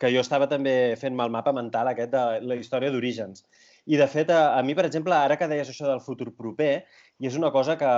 que 0.00 0.10
jo 0.14 0.22
estava 0.24 0.46
també 0.48 0.96
fent-me 0.98 1.26
el 1.26 1.34
mapa 1.34 1.52
mental 1.52 1.90
aquest 1.90 2.14
de 2.14 2.24
la 2.46 2.56
història 2.56 2.90
d'orígens. 2.90 3.44
I, 3.86 3.96
de 4.00 4.06
fet, 4.08 4.30
a, 4.32 4.56
a 4.56 4.62
mi, 4.64 4.74
per 4.76 4.86
exemple, 4.86 5.14
ara 5.16 5.36
que 5.40 5.48
deies 5.50 5.70
això 5.72 5.88
del 5.88 6.02
futur 6.04 6.30
proper, 6.36 6.86
i 7.20 7.28
és 7.28 7.36
una 7.36 7.50
cosa 7.52 7.76
que, 7.80 7.92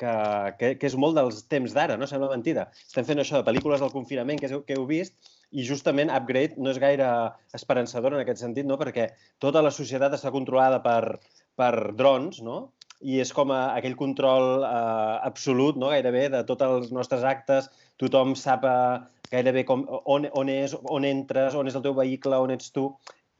que, 0.00 0.12
que, 0.58 0.70
que 0.80 0.88
és 0.88 0.96
molt 0.96 1.18
dels 1.18 1.42
temps 1.52 1.74
d'ara, 1.76 1.98
no? 2.00 2.08
Sembla 2.08 2.30
mentida. 2.32 2.70
Estem 2.86 3.04
fent 3.04 3.20
això 3.20 3.38
de 3.38 3.46
pel·lícules 3.48 3.82
del 3.84 3.92
confinament 3.92 4.40
que, 4.40 4.48
que 4.64 4.78
heu 4.78 4.86
vist 4.88 5.34
i 5.52 5.64
justament 5.66 6.10
Upgrade 6.12 6.56
no 6.58 6.72
és 6.72 6.80
gaire 6.82 7.08
esperançador 7.56 8.16
en 8.16 8.22
aquest 8.22 8.40
sentit, 8.42 8.66
no? 8.68 8.78
Perquè 8.80 9.10
tota 9.42 9.62
la 9.64 9.74
societat 9.74 10.16
està 10.16 10.32
controlada 10.34 10.80
per, 10.84 11.18
per 11.60 11.92
drons, 11.98 12.40
no? 12.42 12.70
I 13.04 13.20
és 13.20 13.32
com 13.36 13.52
a, 13.52 13.60
aquell 13.76 13.98
control 14.00 14.64
eh, 14.64 15.16
absolut, 15.28 15.76
no? 15.76 15.92
gairebé, 15.92 16.30
de 16.32 16.40
tots 16.48 16.64
els 16.64 16.88
nostres 16.96 17.28
actes. 17.28 17.68
Tothom 18.00 18.32
sap 18.40 18.64
eh, 18.64 18.96
gairebé 19.30 19.66
com, 19.68 19.84
on, 20.16 20.30
on 20.32 20.48
és, 20.48 20.72
on 20.88 21.04
entres, 21.04 21.54
on 21.60 21.68
és 21.68 21.76
el 21.76 21.84
teu 21.84 21.96
vehicle, 21.98 22.40
on 22.40 22.56
ets 22.56 22.72
tu. 22.72 22.88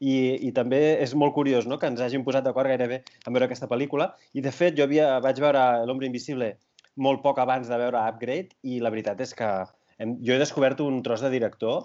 I, 0.01 0.15
i 0.45 0.53
també 0.53 0.81
és 1.01 1.15
molt 1.17 1.33
curiós 1.33 1.67
no? 1.67 1.79
que 1.81 1.89
ens 1.89 2.03
hagin 2.05 2.25
posat 2.25 2.45
d'acord 2.45 2.69
gairebé 2.69 3.01
en 3.01 3.33
veure 3.33 3.47
aquesta 3.49 3.69
pel·lícula. 3.71 4.11
I, 4.37 4.43
de 4.45 4.53
fet, 4.53 4.77
jo 4.77 4.85
havia, 4.85 5.15
vaig 5.25 5.41
veure 5.41 5.63
L'Hombre 5.89 6.09
Invisible 6.11 6.53
molt 6.97 7.23
poc 7.25 7.41
abans 7.41 7.69
de 7.69 7.79
veure 7.81 8.03
Upgrade 8.09 8.57
i 8.65 8.81
la 8.81 8.93
veritat 8.93 9.21
és 9.25 9.33
que 9.37 9.49
hem, 10.01 10.17
jo 10.25 10.35
he 10.35 10.41
descobert 10.41 10.81
un 10.85 11.03
tros 11.05 11.25
de 11.25 11.31
director 11.33 11.85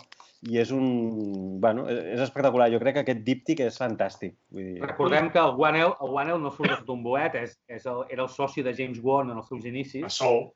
i 0.49 0.57
és 0.61 0.71
un... 0.73 1.59
Bueno, 1.61 1.85
és 1.89 2.21
espectacular. 2.23 2.71
Jo 2.73 2.79
crec 2.81 2.97
que 2.97 3.03
aquest 3.05 3.21
díptic 3.27 3.61
és 3.67 3.77
fantàstic. 3.77 4.33
Vull 4.51 4.71
dir... 4.71 4.79
Recordem 4.83 5.29
que 5.33 5.41
el 5.41 5.53
One 5.53 5.83
L, 5.83 5.91
el 6.01 6.15
One 6.23 6.33
L 6.33 6.41
no 6.41 6.51
surt 6.55 6.81
de 6.87 6.95
un 6.95 7.03
boet, 7.05 7.37
és, 7.37 7.53
és 7.69 7.85
el, 7.91 8.01
era 8.09 8.25
el 8.25 8.31
soci 8.33 8.65
de 8.65 8.73
James 8.77 8.99
Wan 9.05 9.29
en 9.29 9.43
els 9.43 9.51
seus 9.51 9.67
A 9.67 9.69
inicis, 9.69 10.07
Soul. 10.17 10.49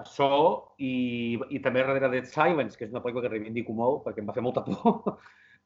a 0.00 0.06
So, 0.08 0.30
i, 0.80 1.36
i 1.52 1.60
també 1.60 1.82
darrere 1.84 2.08
Dead 2.08 2.30
Silence, 2.30 2.78
que 2.78 2.86
és 2.86 2.94
una 2.94 3.02
pel·lícula 3.04 3.26
que 3.26 3.34
reivindico 3.34 3.76
molt 3.76 4.00
perquè 4.06 4.24
em 4.24 4.30
va 4.30 4.36
fer 4.36 4.44
molta 4.46 4.64
por, 4.64 5.18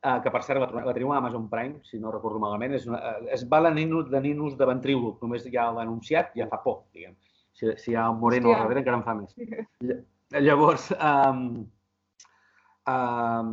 eh, 0.05 0.17
que 0.23 0.31
per 0.31 0.43
cert 0.47 0.61
la, 0.61 0.85
la 0.85 0.93
tenim 0.95 1.11
a 1.13 1.19
Amazon 1.19 1.49
Prime, 1.51 1.81
si 1.89 1.99
no 1.99 2.13
recordo 2.13 2.39
malament, 2.43 2.75
és, 2.77 2.87
una, 2.91 3.01
eh, 3.01 3.29
és 3.35 3.45
Bala 3.49 3.71
Ninus 3.75 4.11
de 4.13 4.21
Ninus 4.21 4.57
de 4.61 4.69
Ventríloc, 4.69 5.21
només 5.25 5.47
ja 5.51 5.71
l'ha 5.73 5.83
anunciat, 5.87 6.35
ja 6.37 6.49
fa 6.51 6.61
por, 6.65 6.83
diguem. 6.93 7.15
Si, 7.55 7.71
si 7.79 7.93
hi 7.93 7.97
ha 7.97 8.09
Moreno 8.13 8.51
Hòstia. 8.51 8.61
al 8.61 8.67
darrere 8.69 8.83
encara 8.83 8.99
em 8.99 9.07
fa 9.07 9.15
més. 9.15 9.37
Ll- 9.85 10.03
Llavors, 10.43 10.89
um, 10.99 11.45
um, 12.91 13.51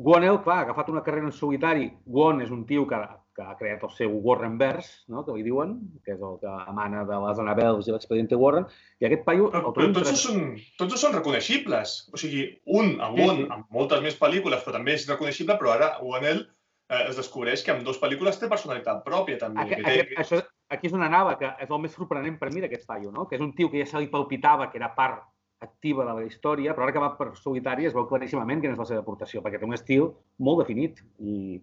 Wonell, 0.00 0.38
clar, 0.44 0.56
ha 0.62 0.64
agafat 0.66 0.88
una 0.88 1.02
carrera 1.04 1.28
en 1.28 1.34
solitari. 1.36 1.90
Won 2.06 2.40
és 2.40 2.50
un 2.54 2.62
tio 2.64 2.86
que, 2.88 3.00
que 3.36 3.44
ha 3.44 3.56
creat 3.56 3.82
el 3.86 3.92
seu 3.96 4.12
Warrenverse, 4.24 5.04
no? 5.12 5.24
que 5.24 5.34
li 5.36 5.44
diuen, 5.46 5.76
que 6.04 6.14
és 6.14 6.22
el 6.22 6.38
que 6.42 6.52
emana 6.68 7.04
de 7.08 7.18
les 7.24 7.40
Annabelles 7.42 7.88
i 7.88 7.94
l'expediente 7.94 8.38
Warren, 8.38 8.66
i 9.00 9.08
aquest 9.08 9.24
paio... 9.28 9.48
Però, 9.54 9.72
però 9.76 9.88
tots, 9.96 10.12
són, 10.20 10.52
tots 10.80 10.98
són 11.00 11.16
reconeixibles. 11.16 11.94
O 12.12 12.20
sigui, 12.20 12.44
un, 12.78 12.98
amb 13.00 13.18
Sí, 13.18 13.28
un, 13.28 13.42
sí. 13.42 13.48
amb 13.56 13.78
moltes 13.78 14.04
més 14.04 14.18
pel·lícules, 14.20 14.64
però 14.64 14.76
també 14.76 14.96
és 14.98 15.08
reconeixible, 15.08 15.56
però 15.60 15.74
ara 15.76 15.90
Wanel 16.04 16.44
eh, 16.44 17.02
es 17.08 17.18
descobreix 17.18 17.64
que 17.64 17.74
amb 17.74 17.86
dues 17.88 18.00
pel·lícules 18.02 18.40
té 18.40 18.50
personalitat 18.52 19.04
pròpia, 19.06 19.40
també. 19.40 19.64
Aquest, 19.64 19.80
que 19.80 19.88
té, 19.88 20.06
aquest, 20.06 20.22
això, 20.24 20.42
aquí 20.76 20.90
és 20.90 20.96
on 20.96 21.04
anava, 21.08 21.36
que 21.40 21.52
és 21.64 21.70
el 21.70 21.84
més 21.84 21.96
sorprenent 21.96 22.38
per 22.40 22.52
mi 22.52 22.64
d'aquest 22.64 22.88
paio, 22.88 23.12
no? 23.14 23.28
que 23.28 23.40
és 23.40 23.44
un 23.44 23.54
tio 23.56 23.72
que 23.72 23.80
ja 23.80 23.88
se 23.88 24.02
li 24.02 24.12
palpitava 24.12 24.68
que 24.72 24.80
era 24.80 24.92
part 24.96 25.24
activa 25.62 26.04
de 26.04 26.14
la 26.18 26.24
història, 26.26 26.74
però 26.74 26.88
ara 26.88 26.94
que 26.94 27.02
va 27.02 27.12
per 27.14 27.28
solitari 27.38 27.86
es 27.86 27.94
veu 27.94 28.08
claríssimament 28.10 28.60
quina 28.60 28.74
és 28.74 28.80
la 28.80 28.88
seva 28.88 29.04
aportació, 29.04 29.40
perquè 29.44 29.60
té 29.60 29.68
un 29.68 29.76
estil 29.76 30.08
molt 30.42 30.64
definit 30.64 30.98
i, 31.22 31.60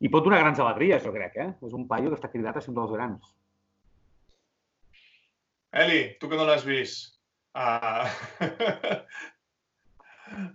i 0.00 0.08
pot 0.12 0.24
donar 0.24 0.38
grans 0.44 0.60
alegries, 0.62 1.02
jo 1.04 1.12
crec, 1.14 1.36
eh? 1.36 1.50
És 1.66 1.74
un 1.74 1.86
paio 1.90 2.10
que 2.12 2.18
està 2.18 2.30
cridat 2.30 2.56
a 2.56 2.62
ser 2.62 2.70
un 2.72 2.78
dels 2.78 2.92
grans. 2.94 3.32
Eli, 5.78 6.00
tu 6.20 6.28
que 6.30 6.36
no 6.38 6.46
l'has 6.48 6.64
vist, 6.64 7.18
uh... 7.58 8.06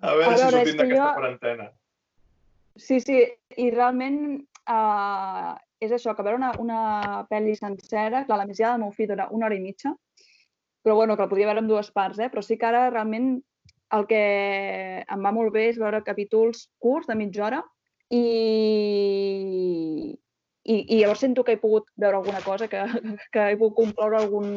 a 0.01 0.15
veure, 0.15 0.31
A 0.31 0.37
si 0.37 0.43
veure, 0.43 0.49
sortim 0.49 0.61
és 0.61 0.71
que 0.71 0.79
d'aquesta 0.79 1.03
jo- 1.03 1.13
quarantena. 1.19 1.67
Sí, 2.81 2.97
sí, 3.03 3.19
i 3.61 3.67
realment 3.69 4.17
uh, 4.65 5.53
és 5.83 5.91
això, 5.93 6.15
que 6.17 6.23
veure 6.25 6.39
una, 6.39 6.55
una 6.63 6.79
pel·li 7.29 7.53
sencera, 7.59 8.23
clar, 8.25 8.39
la 8.41 8.47
migdiada 8.49 8.73
del 8.73 8.81
meu 8.87 8.95
fill 8.95 9.11
dura 9.11 9.27
una 9.29 9.45
hora 9.45 9.59
i 9.59 9.61
mitja, 9.61 9.91
però 10.83 10.95
bueno, 10.97 11.15
que 11.15 11.21
la 11.27 11.29
podria 11.29 11.51
veure 11.51 11.61
en 11.61 11.69
dues 11.69 11.91
parts, 11.93 12.17
eh? 12.19 12.31
però 12.33 12.41
sí 12.41 12.57
que 12.57 12.65
ara 12.71 12.87
realment 12.89 13.35
el 13.93 14.07
que 14.09 14.23
em 15.05 15.21
va 15.27 15.31
molt 15.35 15.53
bé 15.53 15.67
és 15.69 15.77
veure 15.77 16.01
capítols 16.03 16.65
curts 16.81 17.05
de 17.11 17.15
mitja 17.19 17.45
hora 17.45 17.61
i, 18.09 18.23
i, 20.63 20.75
i 20.95 20.99
llavors 21.01 21.21
sento 21.23 21.43
que 21.43 21.55
he 21.55 21.61
pogut 21.61 21.87
veure 21.99 22.19
alguna 22.19 22.41
cosa, 22.45 22.67
que, 22.71 22.81
que 23.33 23.45
he 23.51 23.57
pogut 23.59 23.75
concloure 23.83 24.19
algun, 24.21 24.49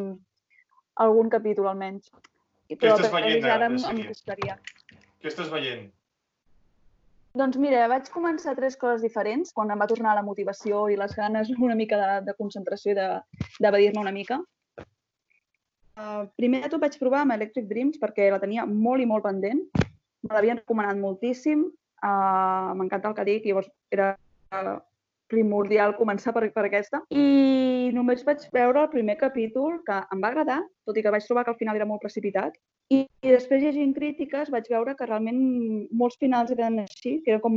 algun 1.03 1.31
capítol 1.33 1.69
almenys. 1.73 2.11
Però 2.75 2.97
estàs 2.97 3.12
pel·lis 3.12 3.38
veient 3.38 3.53
ara 3.53 3.69
em, 3.71 3.76
em 3.79 3.85
sèrie? 3.85 4.09
costaria. 4.11 4.59
Què 5.23 5.31
estàs 5.31 5.53
veient? 5.53 5.87
Doncs 7.37 7.59
mira, 7.61 7.85
vaig 7.93 8.07
començar 8.09 8.55
tres 8.57 8.79
coses 8.81 9.03
diferents 9.05 9.53
quan 9.53 9.71
em 9.71 9.79
va 9.79 9.87
tornar 9.91 10.15
la 10.17 10.25
motivació 10.25 10.87
i 10.88 10.97
les 10.97 11.12
ganes 11.15 11.50
una 11.61 11.76
mica 11.76 11.99
de, 12.00 12.12
de 12.31 12.35
concentració 12.38 12.95
i 12.95 12.97
de- 12.97 13.47
d'evadir-me 13.61 14.00
una 14.00 14.12
mica. 14.15 14.41
Uh, 15.97 16.25
primer 16.37 16.62
de 16.65 16.71
tot 16.73 16.81
vaig 16.81 16.97
provar 17.00 17.23
amb 17.25 17.33
Electric 17.37 17.69
Dreams 17.69 18.00
perquè 18.00 18.31
la 18.33 18.41
tenia 18.41 18.65
molt 18.69 19.05
i 19.05 19.07
molt 19.09 19.25
pendent. 19.29 19.61
Me 19.76 20.33
l'havien 20.33 20.59
recomanat 20.62 20.97
moltíssim. 21.00 21.67
Uh, 22.07 22.75
M'encanta 22.79 23.11
el 23.11 23.17
que 23.17 23.27
dic 23.27 23.47
i 23.47 23.53
llavors 23.53 23.73
era 23.91 24.15
primordial 25.27 25.97
començar 25.99 26.33
per, 26.35 26.47
per 26.55 26.67
aquesta. 26.67 27.03
I 27.11 27.91
només 27.95 28.25
vaig 28.27 28.45
veure 28.55 28.85
el 28.85 28.93
primer 28.93 29.17
capítol 29.19 29.81
que 29.87 29.99
em 30.15 30.23
va 30.23 30.31
agradar, 30.31 30.61
tot 30.87 30.99
i 30.99 31.03
que 31.03 31.13
vaig 31.13 31.27
trobar 31.27 31.45
que 31.45 31.55
al 31.55 31.61
final 31.61 31.79
era 31.79 31.89
molt 31.89 32.03
precipitat. 32.05 32.55
I, 32.95 33.03
i 33.27 33.33
després 33.33 33.63
llegint 33.63 33.95
crítiques 33.97 34.53
vaig 34.55 34.69
veure 34.71 34.95
que 34.95 35.09
realment 35.09 35.41
molts 35.91 36.19
finals 36.23 36.53
eren 36.55 36.79
així, 36.85 37.19
que 37.25 37.35
era 37.35 37.43
com 37.43 37.57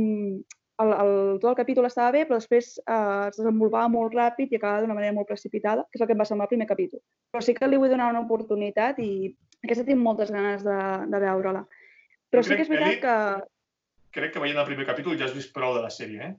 el, 0.80 0.92
el, 0.96 1.12
tot 1.42 1.50
el 1.52 1.58
capítol 1.58 1.86
estava 1.86 2.10
bé, 2.14 2.24
però 2.26 2.40
després 2.40 2.72
eh, 2.80 3.28
es 3.28 3.38
desenvolupava 3.38 3.90
molt 3.92 4.16
ràpid 4.16 4.50
i 4.50 4.58
acabava 4.58 4.82
d'una 4.84 4.96
manera 4.96 5.14
molt 5.16 5.28
precipitada, 5.28 5.84
que 5.90 6.00
és 6.00 6.02
el 6.02 6.10
que 6.10 6.16
em 6.16 6.22
va 6.22 6.26
semblar 6.28 6.48
el 6.48 6.54
primer 6.54 6.68
capítol. 6.70 7.02
Però 7.30 7.44
sí 7.44 7.54
que 7.54 7.68
li 7.68 7.78
vull 7.80 7.92
donar 7.92 8.10
una 8.14 8.24
oportunitat 8.24 8.98
i 9.04 9.10
aquesta 9.62 9.86
tinc 9.86 10.00
moltes 10.00 10.32
ganes 10.34 10.64
de, 10.66 10.80
de 11.12 11.22
veure-la. 11.26 11.66
Però 12.32 12.42
sí 12.46 12.56
que 12.56 12.64
és 12.66 12.72
veritat 12.72 13.02
que... 13.04 13.16
Crec 14.10 14.32
que 14.34 14.40
veient 14.42 14.58
el 14.58 14.66
primer 14.66 14.86
capítol 14.88 15.18
ja 15.18 15.26
has 15.28 15.34
vist 15.36 15.52
prou 15.54 15.74
de 15.76 15.82
la 15.84 15.90
sèrie, 15.94 16.22
eh? 16.30 16.34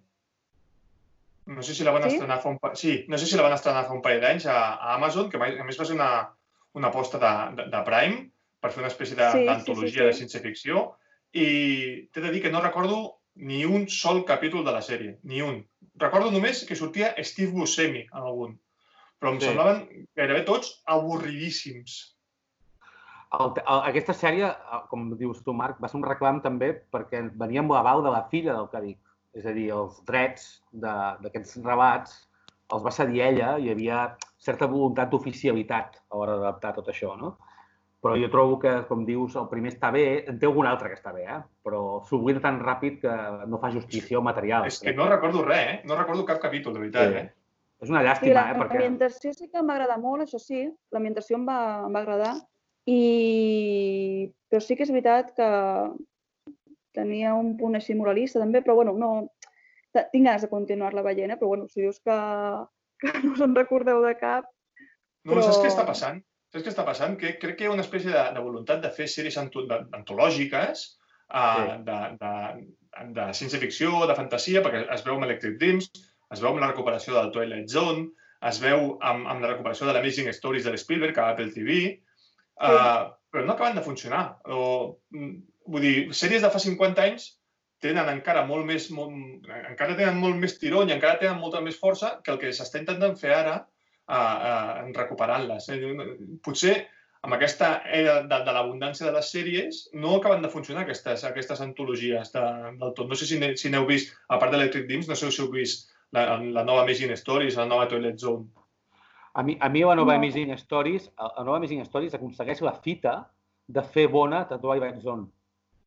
No 1.51 1.63
sé 1.65 1.73
si 1.75 1.83
la 1.83 1.91
van 1.95 2.03
Sí? 2.05 2.15
estrenar 2.15 2.39
fa 2.43 2.49
un 2.51 2.59
pa... 2.59 2.73
Sí, 2.75 3.05
no 3.09 3.17
sé 3.17 3.25
si 3.25 3.35
la 3.35 3.43
van 3.47 3.53
estrenar 3.55 3.85
fa 3.87 3.93
un 3.95 4.01
parell 4.03 4.21
d'anys 4.21 4.45
a, 4.45 4.57
a 4.75 4.93
Amazon, 4.95 5.29
que 5.29 5.37
a 5.41 5.63
més 5.65 5.79
va 5.79 5.85
ser 5.87 5.95
una, 5.95 6.11
una 6.77 6.91
aposta 6.91 7.17
de, 7.21 7.31
de, 7.57 7.69
de 7.71 7.81
Prime 7.87 8.19
per 8.61 8.71
fer 8.71 8.83
una 8.83 8.91
espècie 8.91 9.15
de- 9.17 9.31
Sí, 9.31 9.39
sí, 9.41 9.45
d'antologia 9.49 10.03
sí, 10.03 10.05
de 10.05 10.13
sí. 10.13 10.19
ciència-ficció 10.21 10.83
i 11.33 11.47
t'he 12.11 12.21
de 12.21 12.31
dir 12.31 12.41
que 12.43 12.51
no 12.51 12.61
recordo 12.61 12.99
ni 13.35 13.63
un 13.65 13.87
sol 13.89 14.25
capítol 14.27 14.65
de 14.67 14.71
la 14.75 14.81
sèrie, 14.83 15.17
ni 15.23 15.41
un. 15.41 15.61
Recordo 15.95 16.29
només 16.31 16.65
que 16.67 16.75
sortia 16.75 17.13
Steve 17.23 17.51
Buscemi 17.55 18.01
en 18.03 18.19
algun, 18.21 18.57
però 19.19 19.31
em 19.33 19.39
Sí. 19.39 19.47
semblaven 19.47 19.85
gairebé 20.19 20.41
tots 20.45 20.81
avorridíssims. 20.85 22.17
El, 23.39 23.53
el, 23.61 23.79
aquesta 23.87 24.13
sèrie, 24.17 24.47
el- 24.75 24.81
com 24.91 25.05
dius 25.17 25.39
tu, 25.45 25.53
Marc, 25.55 25.77
va 25.81 25.87
ser 25.87 25.97
un 26.01 26.03
reclam 26.07 26.41
també 26.43 26.73
perquè 26.91 27.21
venia 27.39 27.61
amb 27.63 27.71
l'aval 27.71 28.03
de 28.03 28.11
la 28.11 28.25
filla 28.31 28.53
del 28.57 28.67
Cadic. 28.73 28.99
És 29.33 29.45
a 29.47 29.53
dir, 29.55 29.69
els 29.71 30.01
drets 30.05 30.49
de- 30.71 31.15
d'aquests 31.23 31.61
relats 31.63 32.17
els 32.73 32.83
va 32.83 32.91
cedir 32.91 33.21
ella 33.23 33.57
i 33.59 33.65
hi 33.67 33.71
havia 33.71 34.01
certa 34.37 34.67
voluntat 34.67 35.09
d'oficialitat 35.11 35.95
a 36.09 36.15
l'hora 36.17 36.35
d'adaptar 36.37 36.73
tot 36.75 36.87
això, 36.91 37.15
no? 37.19 37.37
Però 38.01 38.15
jo 38.17 38.29
trobo 38.33 38.57
que, 38.59 38.71
com 38.89 39.05
dius, 39.05 39.35
el 39.37 39.47
primer 39.47 39.71
està 39.71 39.91
bé, 39.93 40.25
en 40.27 40.39
té 40.39 40.47
algun 40.47 40.65
altre 40.67 40.89
que 40.89 40.95
està 40.97 41.11
bé, 41.13 41.23
eh? 41.29 41.39
però 41.63 42.01
s'oblida 42.03 42.41
tan 42.41 42.59
ràpid 42.59 42.99
que 43.03 43.15
no 43.47 43.59
fa 43.61 43.69
justícia 43.71 44.17
al 44.17 44.23
material. 44.23 44.65
És 44.65 44.79
que 44.81 44.93
no 44.97 45.07
recordo 45.07 45.43
res, 45.45 45.67
eh? 45.67 45.81
No 45.85 45.95
recordo 45.95 46.25
cap 46.25 46.39
capítol, 46.41 46.73
de 46.73 46.79
veritat, 46.79 47.11
Sí. 47.11 47.15
eh? 47.19 47.33
És 47.81 47.89
una 47.89 48.01
Sí, 48.01 48.07
llàstima, 48.07 48.41
eh? 48.51 48.55
Perquè... 48.57 48.73
l'ambientació 48.79 49.33
sí 49.33 49.49
que 49.49 49.57
agradar 49.57 49.99
molt, 49.99 50.23
això 50.23 50.39
sí, 50.39 50.63
l'ambientació 50.91 51.37
em, 51.37 51.45
va, 51.47 51.59
em 51.85 51.93
va 51.95 51.99
agradar, 51.99 52.33
i... 52.89 54.31
però 54.49 54.61
sí 54.63 54.75
que 54.75 54.83
és 54.87 54.91
veritat 54.93 55.33
que 55.37 55.49
tenia 56.95 57.33
un 57.37 57.53
punt 57.59 57.77
així 57.77 57.95
moralista 57.95 58.41
també, 58.41 58.63
però 58.65 58.75
bueno, 58.81 58.95
no... 58.97 59.11
Tinc 59.91 60.23
ganes 60.23 60.43
de 60.45 60.47
continuar-la 60.47 61.03
veient, 61.03 61.33
eh? 61.33 61.37
però 61.39 61.49
bueno, 61.51 61.65
si 61.67 61.81
dius 61.83 61.97
que, 61.99 62.15
que 63.03 63.11
no 63.25 63.33
us 63.35 63.41
en 63.43 63.55
recordeu 63.57 63.99
de 64.05 64.13
cap, 64.19 64.47
No, 65.25 65.35
però... 65.35 65.41
saps 65.45 65.59
què 65.61 65.67
està 65.69 65.83
passant? 65.85 66.21
Saps 66.51 66.63
què 66.65 66.71
està 66.71 66.85
passant? 66.87 67.17
Que 67.19 67.35
crec 67.37 67.57
que 67.59 67.65
hi 67.65 67.67
ha 67.69 67.73
una 67.75 67.83
espècie 67.83 68.09
de, 68.09 68.21
de 68.33 68.41
voluntat 68.41 68.79
de 68.81 68.89
fer 68.95 69.05
sèries 69.11 69.35
anto- 69.37 69.67
antològiques 69.69 70.85
uh, 71.29 71.59
Sí. 71.59 71.75
de, 71.89 71.97
de, 72.23 72.31
de 73.19 73.27
ciència-ficció, 73.37 73.91
de 74.09 74.15
fantasia, 74.17 74.63
perquè 74.65 74.81
es 74.95 75.03
veu 75.05 75.19
amb 75.19 75.27
Electric 75.27 75.59
Dreams, 75.61 75.91
es 76.33 76.41
veu 76.41 76.49
amb 76.55 76.63
la 76.63 76.71
recuperació 76.71 77.13
del 77.19 77.29
Twilight 77.35 77.69
Zone, 77.69 78.07
es 78.49 78.57
veu 78.63 78.95
amb, 79.05 79.27
amb 79.29 79.43
la 79.45 79.51
recuperació 79.53 79.85
de 79.87 79.93
l'Amazing 79.93 80.31
Stories 80.33 80.65
de 80.65 80.73
l'Spielberg 80.73 81.19
a 81.21 81.27
Apple 81.35 81.51
TV, 81.53 81.77
uh, 82.61 83.11
però 83.31 83.45
no 83.45 83.53
acaben 83.55 83.75
de 83.79 83.83
funcionar. 83.85 84.23
O, 84.45 84.97
mm, 85.15 85.33
vull 85.71 85.81
dir, 85.85 85.95
sèries 86.17 86.41
de 86.45 86.49
fa 86.53 86.59
50 86.61 87.03
anys 87.09 87.27
tenen 87.81 88.09
encara 88.13 88.45
molt 88.45 88.65
més, 88.69 88.89
molt, 88.93 89.47
encara 89.71 89.95
tenen 89.97 90.19
molt 90.21 90.37
més 90.37 90.57
tiró 90.61 90.83
i 90.85 90.93
encara 90.93 91.17
tenen 91.21 91.39
molta 91.41 91.61
més 91.65 91.79
força 91.81 92.19
que 92.23 92.31
el 92.35 92.37
que 92.41 92.51
s'està 92.53 92.81
intentant 92.83 93.15
fer 93.17 93.31
ara 93.33 93.55
uh, 93.57 94.15
uh, 94.15 94.91
recuperant-les. 94.97 95.69
Eh? 95.73 95.79
Potser 96.45 96.75
amb 97.25 97.35
aquesta 97.37 97.71
era 97.85 98.19
de, 98.25 98.37
de 98.45 98.53
l'abundància 98.53 99.05
de 99.07 99.13
les 99.15 99.31
sèries 99.33 99.81
no 99.93 100.15
acaben 100.19 100.41
de 100.45 100.49
funcionar 100.53 100.83
aquestes, 100.85 101.23
aquestes 101.27 101.61
antologies 101.61 102.31
de, 102.33 102.45
del 102.81 102.93
tot. 102.97 103.09
No 103.09 103.17
sé 103.17 103.27
si 103.29 103.37
n'he- 103.41 103.55
si 103.57 103.69
n'heu 103.73 103.85
vist, 103.89 104.13
a 104.29 104.37
part 104.41 104.53
d'Electric 104.53 104.87
Dreams, 104.89 105.09
no 105.09 105.17
sé 105.17 105.29
si 105.31 105.41
heu 105.43 105.49
vist 105.53 105.89
la, 106.17 106.23
la 106.41 106.63
nova 106.67 106.81
Amazing 106.85 107.13
Stories, 107.17 107.57
la 107.61 107.65
nova 107.69 107.87
Toilet 107.89 108.17
Zone. 108.21 108.49
A 109.33 109.43
mi, 109.43 109.57
a 109.59 109.69
mi 109.69 109.83
la 109.83 109.95
nova 109.95 110.13
No. 110.13 110.19
Amazing 110.19 110.51
Stories, 110.59 111.11
la 111.17 111.43
nova 111.43 111.57
Amazing 111.57 111.85
Stories 111.87 112.15
aconsegueix 112.17 112.61
la 112.61 112.73
fita 112.83 113.13
de 113.67 113.83
fer 113.93 114.07
bona 114.11 114.43
de 114.49 114.57
Twilight 114.59 114.99
Zone, 114.99 115.29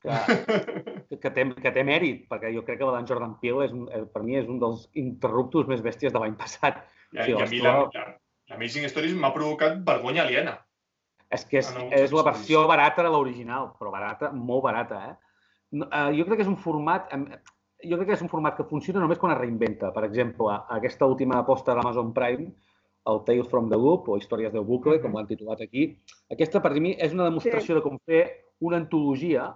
que, 0.01 0.11
que, 1.09 1.19
que, 1.21 1.31
té, 1.31 1.45
que 1.61 1.73
té 1.75 1.85
mèrit, 1.85 2.25
perquè 2.31 2.53
jo 2.55 2.65
crec 2.65 2.81
que 2.81 2.89
la 2.89 2.97
d'en 2.97 3.09
Jordan 3.11 3.37
Peele 3.43 3.67
és 3.67 3.75
un, 3.77 3.87
eh, 3.93 4.05
per 4.09 4.23
mi 4.25 4.39
és 4.41 4.49
un 4.49 4.61
dels 4.63 4.87
interruptos 5.01 5.69
més 5.69 5.85
bèsties 5.85 6.15
de 6.15 6.23
l'any 6.23 6.37
passat. 6.41 6.85
I, 7.13 7.21
Sí, 7.21 7.31
i 7.31 7.43
a 7.43 7.47
mi 7.51 7.61
la, 7.63 7.75
la, 7.93 8.07
l'Amazing 8.51 8.89
Stories 8.91 9.15
m'ha 9.19 9.33
provocat 9.35 9.77
vergonya 9.87 10.25
aliena. 10.25 10.57
És 11.33 11.45
que 11.49 11.61
és, 11.61 11.69
Ah, 11.71 11.79
no, 11.79 11.89
és 11.93 12.13
la 12.15 12.25
versió 12.27 12.65
barata 12.71 13.05
de 13.05 13.13
l'original, 13.13 13.73
però 13.79 13.93
barata, 13.93 14.33
molt 14.33 14.65
barata, 14.65 15.01
eh? 15.11 15.15
No, 15.75 15.89
eh, 15.91 16.11
jo 16.17 16.25
crec 16.25 16.41
que 16.41 16.47
és 16.49 16.53
un 16.53 16.61
format... 16.61 17.13
Jo 17.85 17.99
crec 17.99 18.09
que 18.09 18.17
és 18.17 18.23
un 18.25 18.31
format 18.33 18.55
que 18.57 18.65
funciona 18.65 19.03
només 19.03 19.19
quan 19.21 19.35
es 19.35 19.39
reinventa. 19.39 19.91
Per 19.93 20.07
exemple, 20.07 20.55
aquesta 20.73 21.05
última 21.05 21.43
aposta 21.43 21.75
d'Amazon 21.77 22.15
Prime, 22.17 22.47
el 23.11 23.21
Tales 23.27 23.51
from 23.51 23.69
the 23.69 23.77
Loop, 23.77 24.09
o 24.09 24.17
Històries 24.17 24.53
del 24.55 24.65
bucle, 24.65 24.97
com 25.03 25.15
l'han 25.17 25.29
titulat 25.29 25.61
aquí, 25.61 25.91
aquesta 26.33 26.63
per 26.65 26.73
mi 26.81 26.95
és 26.97 27.13
una 27.13 27.29
demostració 27.29 27.77
de 27.77 27.85
com 27.85 27.99
fer 28.09 28.23
una 28.65 28.81
antologia 28.81 29.51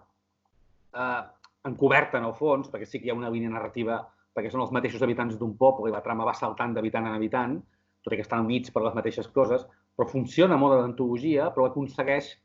eh, 0.92 1.22
encoberta, 1.68 2.20
en 2.20 2.28
el 2.28 2.36
fons, 2.36 2.68
perquè 2.72 2.86
sí 2.86 3.00
que 3.00 3.08
hi 3.08 3.14
ha 3.14 3.18
una 3.18 3.32
línia 3.32 3.52
narrativa, 3.54 4.02
perquè 4.36 4.52
són 4.52 4.62
els 4.66 4.74
mateixos 4.74 5.02
habitants 5.02 5.38
d'un 5.40 5.56
poble 5.58 5.90
i 5.90 5.94
la 5.94 6.04
trama 6.04 6.28
va 6.28 6.36
saltant 6.36 6.76
d'habitant 6.76 7.08
en 7.08 7.16
habitant, 7.16 7.58
tot 8.04 8.14
i 8.14 8.20
que 8.20 8.26
estan 8.26 8.46
units 8.46 8.70
per 8.74 8.84
les 8.84 8.94
mateixes 8.94 9.28
coses, 9.34 9.64
però 9.96 10.06
funciona 10.06 10.56
molt 10.60 10.76
d'antologia, 10.78 11.48
però 11.54 11.66
aconsegueix 11.66 12.36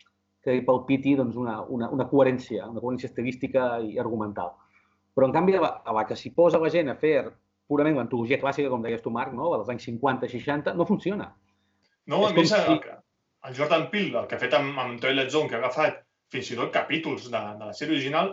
que 0.44 0.56
hi 0.56 0.64
palpiti 0.66 1.14
doncs, 1.16 1.38
una, 1.40 1.60
una, 1.72 1.90
una 1.94 2.08
coherència, 2.10 2.66
una 2.68 2.82
coherència 2.82 3.12
estilística 3.12 3.78
i 3.80 4.00
argumental. 4.02 4.52
Però, 5.14 5.28
en 5.30 5.36
canvi, 5.36 5.56
a 5.56 5.62
la, 5.62 5.72
a 5.86 5.94
la 5.96 6.04
que 6.10 6.18
s'hi 6.20 6.34
posa 6.36 6.60
la 6.60 6.72
gent 6.74 6.90
a 6.92 6.98
fer 7.00 7.14
purament 7.68 7.96
l'antologia 8.00 8.40
clàssica, 8.42 8.70
com 8.70 8.82
deies 8.84 9.02
tu, 9.02 9.12
Marc, 9.14 9.34
no? 9.34 9.50
la 9.52 9.62
dels 9.62 9.70
anys 9.74 9.88
50-60, 9.90 10.74
no 10.78 10.86
funciona. 10.90 11.30
No, 12.12 12.24
És 12.28 12.32
a 12.32 12.36
més, 12.36 12.50
si- 12.52 12.60
el, 12.74 12.82
el 13.50 13.56
Jordan 13.58 13.90
Peele, 13.92 14.18
el 14.22 14.28
que 14.28 14.36
ha 14.36 14.42
fet 14.42 14.54
amb, 14.58 14.78
amb 14.80 15.00
Twilight 15.02 15.32
Zone, 15.32 15.50
que 15.50 15.56
ha 15.56 15.62
agafat 15.64 16.02
fins 16.34 16.50
i 16.52 16.56
tot 16.58 16.72
capítols 16.74 17.28
de, 17.30 17.40
de 17.60 17.68
la 17.70 17.76
sèrie 17.78 17.94
original, 17.96 18.32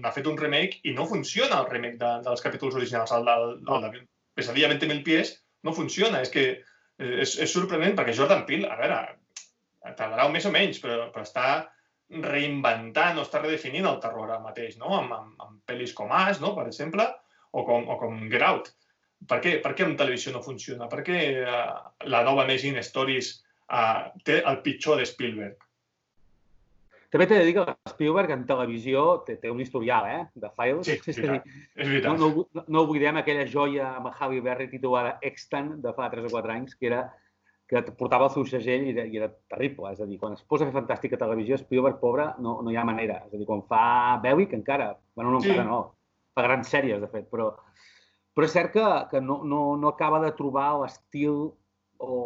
n'ha 0.00 0.10
fet 0.12 0.26
un 0.26 0.36
remake 0.38 0.80
i 0.90 0.94
no 0.96 1.06
funciona 1.06 1.60
el 1.62 1.68
remake 1.70 1.96
de, 2.00 2.10
dels 2.26 2.42
capítols 2.42 2.74
originals. 2.74 3.12
El, 3.14 3.24
del, 3.28 3.52
el 3.76 3.84
de 3.86 4.02
Pesadilla 4.34 4.70
20.000 4.72 5.04
pies 5.06 5.36
no 5.62 5.72
funciona. 5.76 6.20
És 6.24 6.32
que 6.34 6.44
eh, 6.50 7.14
és, 7.22 7.36
és 7.46 7.52
sorprenent 7.52 7.94
perquè 7.96 8.16
Jordan 8.18 8.42
Peele, 8.48 8.66
a 8.68 8.76
veure, 8.80 8.98
tardarà 9.96 10.26
un 10.26 10.34
més 10.34 10.48
o 10.48 10.52
menys, 10.52 10.80
però, 10.82 11.06
però 11.14 11.22
està 11.24 11.46
reinventant 12.10 13.18
o 13.20 13.24
està 13.24 13.40
redefinint 13.42 13.86
el 13.86 14.00
terror 14.02 14.26
ara 14.28 14.40
mateix, 14.42 14.76
no? 14.80 14.90
Amb, 14.98 15.12
amb, 15.14 15.34
amb 15.46 15.60
pel·lis 15.70 15.94
com 15.96 16.10
As, 16.12 16.40
no? 16.42 16.52
per 16.56 16.66
exemple, 16.66 17.06
o 17.50 17.64
com, 17.66 17.88
o 17.88 17.96
com 18.00 18.20
Get 18.30 18.44
Out. 18.46 18.70
Per 19.28 19.40
què, 19.44 19.56
per 19.60 19.74
què 19.76 19.84
en 19.84 19.96
televisió 20.00 20.32
no 20.32 20.44
funciona? 20.44 20.88
Per 20.88 21.02
què 21.04 21.18
uh, 21.44 21.72
la 22.08 22.22
nova 22.24 22.46
Amazing 22.46 22.78
Stories 22.86 23.34
uh, 23.68 24.08
té 24.24 24.40
el 24.40 24.62
pitjor 24.64 25.00
de 25.00 25.08
Spielberg? 25.08 25.58
També 27.10 27.26
t'he 27.26 27.40
de 27.40 27.46
dir 27.48 27.56
que 27.56 27.64
Spielberg 27.90 28.30
en 28.30 28.44
televisió 28.46 29.00
té, 29.26 29.34
té 29.42 29.50
un 29.50 29.60
historial, 29.60 30.06
eh? 30.06 30.20
De 30.38 30.48
files. 30.54 30.86
Sí, 30.86 30.94
és 31.10 31.18
veritat. 31.18 31.48
És 31.74 31.88
no, 31.88 31.90
veritat. 31.90 32.20
no, 32.22 32.28
no, 32.54 32.64
no 32.70 32.84
oblidem 32.86 33.18
aquella 33.18 33.48
joia 33.50 33.88
amb 33.98 34.12
Javi 34.14 34.38
Berry 34.44 34.68
titulada 34.70 35.16
Extant 35.26 35.74
de 35.82 35.92
fa 35.96 36.06
3 36.12 36.28
o 36.28 36.32
4 36.36 36.54
anys, 36.54 36.78
que 36.78 36.86
era 36.86 37.08
que 37.70 37.82
portava 37.94 38.26
el 38.26 38.32
seu 38.34 38.46
segell 38.50 38.88
i 38.88 38.92
era, 38.94 39.04
i 39.06 39.18
era 39.18 39.28
terrible. 39.50 39.92
És 39.94 40.00
a 40.02 40.06
dir, 40.06 40.18
quan 40.18 40.32
es 40.34 40.42
posa 40.42 40.64
a 40.66 40.70
fer 40.70 40.74
fantàstica 40.74 41.18
televisió, 41.18 41.58
Spielberg, 41.58 42.00
pobre, 42.00 42.26
no, 42.42 42.56
no 42.64 42.72
hi 42.72 42.78
ha 42.78 42.86
manera. 42.86 43.20
És 43.26 43.34
a 43.34 43.38
dir, 43.38 43.46
quan 43.46 43.62
fa 43.68 43.82
Bellic, 44.22 44.54
encara, 44.58 44.92
bueno, 45.14 45.34
no, 45.34 45.42
Sí. 45.42 45.50
encara 45.50 45.68
no, 45.68 45.80
fa 46.40 46.48
grans 46.48 46.72
sèries, 46.72 47.00
de 47.02 47.08
fet, 47.12 47.28
però, 47.30 47.52
però 48.34 48.48
és 48.48 48.56
cert 48.56 48.72
que, 48.74 48.86
que 49.12 49.20
no, 49.20 49.42
no, 49.44 49.76
no 49.76 49.92
acaba 49.92 50.20
de 50.24 50.32
trobar 50.38 50.72
l'estil 50.80 51.36
o, 52.00 52.16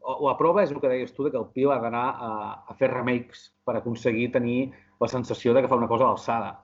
o, 0.00 0.16
la 0.26 0.36
prova 0.40 0.64
és 0.64 0.72
el 0.72 0.80
que 0.80 0.90
deies 0.90 1.12
tu, 1.12 1.28
que 1.28 1.38
el 1.40 1.50
Pio 1.54 1.74
ha 1.74 1.80
d'anar 1.82 2.06
a, 2.16 2.32
a 2.72 2.76
fer 2.80 2.90
remakes 2.92 3.50
per 3.68 3.76
aconseguir 3.78 4.30
tenir 4.36 4.72
la 5.00 5.08
sensació 5.12 5.54
de 5.54 5.62
que 5.62 5.70
fa 5.70 5.78
una 5.78 5.88
cosa 5.90 6.06
a 6.06 6.12
l'alçada. 6.12 6.54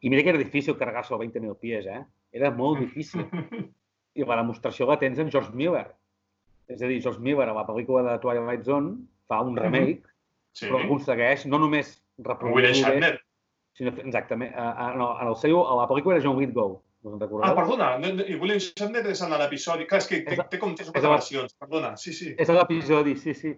I 0.00 0.10
mira 0.12 0.24
que 0.24 0.32
era 0.34 0.40
difícil 0.40 0.76
carregar-se 0.76 1.14
el 1.16 1.22
20.000 1.22 1.56
pies, 1.60 1.86
eh? 1.88 2.02
Era 2.36 2.50
molt 2.52 2.80
difícil. 2.82 3.24
I 4.16 4.24
la 4.24 4.40
demostració 4.40 4.88
la 4.88 4.98
tens 5.00 5.20
en 5.20 5.30
George 5.32 5.54
Miller. 5.56 5.86
És 6.72 6.82
a 6.82 6.88
dir, 6.90 7.00
George 7.04 7.22
Miller, 7.22 7.48
a 7.48 7.56
la 7.56 7.64
pel·lícula 7.68 8.02
de 8.04 8.18
Twilight 8.20 8.64
Zone, 8.66 8.96
fa 9.28 9.42
un 9.44 9.56
remake, 9.56 10.04
Sí. 10.56 10.70
però 10.70 10.78
aconsegueix 10.80 11.44
no 11.44 11.58
només 11.60 11.98
William 12.16 12.30
reproduir-ho 12.30 12.68
bé, 12.72 12.78
Shatner. 12.78 13.16
Sinó 13.76 13.92
exactament, 14.02 14.52
a, 14.56 14.70
a, 14.72 14.90
no, 14.96 15.12
en 15.20 15.30
el 15.30 15.38
seu, 15.40 15.60
a 15.62 15.78
la 15.82 15.86
pel·lícula 15.90 16.16
era 16.16 16.24
John 16.24 16.38
Lithgow, 16.40 16.76
en 17.06 17.18
recordeu? 17.20 17.46
Ah, 17.46 17.54
perdona, 17.56 17.90
no, 18.02 18.12
no, 18.18 18.26
i 18.26 18.38
William 18.40 18.62
Shatner 18.62 19.04
és 19.12 19.22
en 19.24 19.34
l'episodi. 19.36 19.88
Clar, 19.90 20.00
és 20.02 20.08
que 20.10 20.22
té, 20.26 20.38
té 20.52 20.60
com 20.62 20.72
tres 20.78 20.92
versions. 20.94 21.56
Perdona, 21.60 21.92
sí, 22.00 22.14
sí. 22.16 22.32
És 22.40 22.52
l'episodi, 22.52 23.16
sí, 23.20 23.36
sí. 23.36 23.52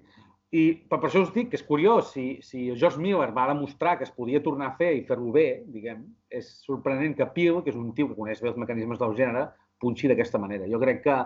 I 0.58 0.62
per, 0.88 0.98
per 1.02 1.10
això 1.10 1.20
us 1.26 1.32
dic 1.34 1.50
que 1.52 1.58
és 1.60 1.64
curiós, 1.64 2.12
si, 2.14 2.26
si 2.44 2.70
George 2.72 3.00
Miller 3.02 3.28
va 3.36 3.48
demostrar 3.50 3.98
que 3.98 4.06
es 4.08 4.14
podia 4.16 4.40
tornar 4.44 4.70
a 4.70 4.76
fer 4.78 4.94
i 4.96 5.02
fer-ho 5.08 5.32
bé, 5.34 5.48
diguem, 5.68 6.06
és 6.32 6.48
sorprenent 6.64 7.14
que 7.18 7.28
Peele, 7.34 7.60
que 7.64 7.72
és 7.74 7.76
un 7.76 7.90
tio 7.96 8.08
que 8.08 8.16
coneix 8.16 8.40
bé 8.40 8.50
els 8.52 8.60
mecanismes 8.60 9.00
del 9.00 9.16
gènere, 9.18 9.50
punxi 9.78 10.08
d'aquesta 10.08 10.40
manera. 10.40 10.68
Jo 10.70 10.80
crec 10.80 11.04
que, 11.04 11.18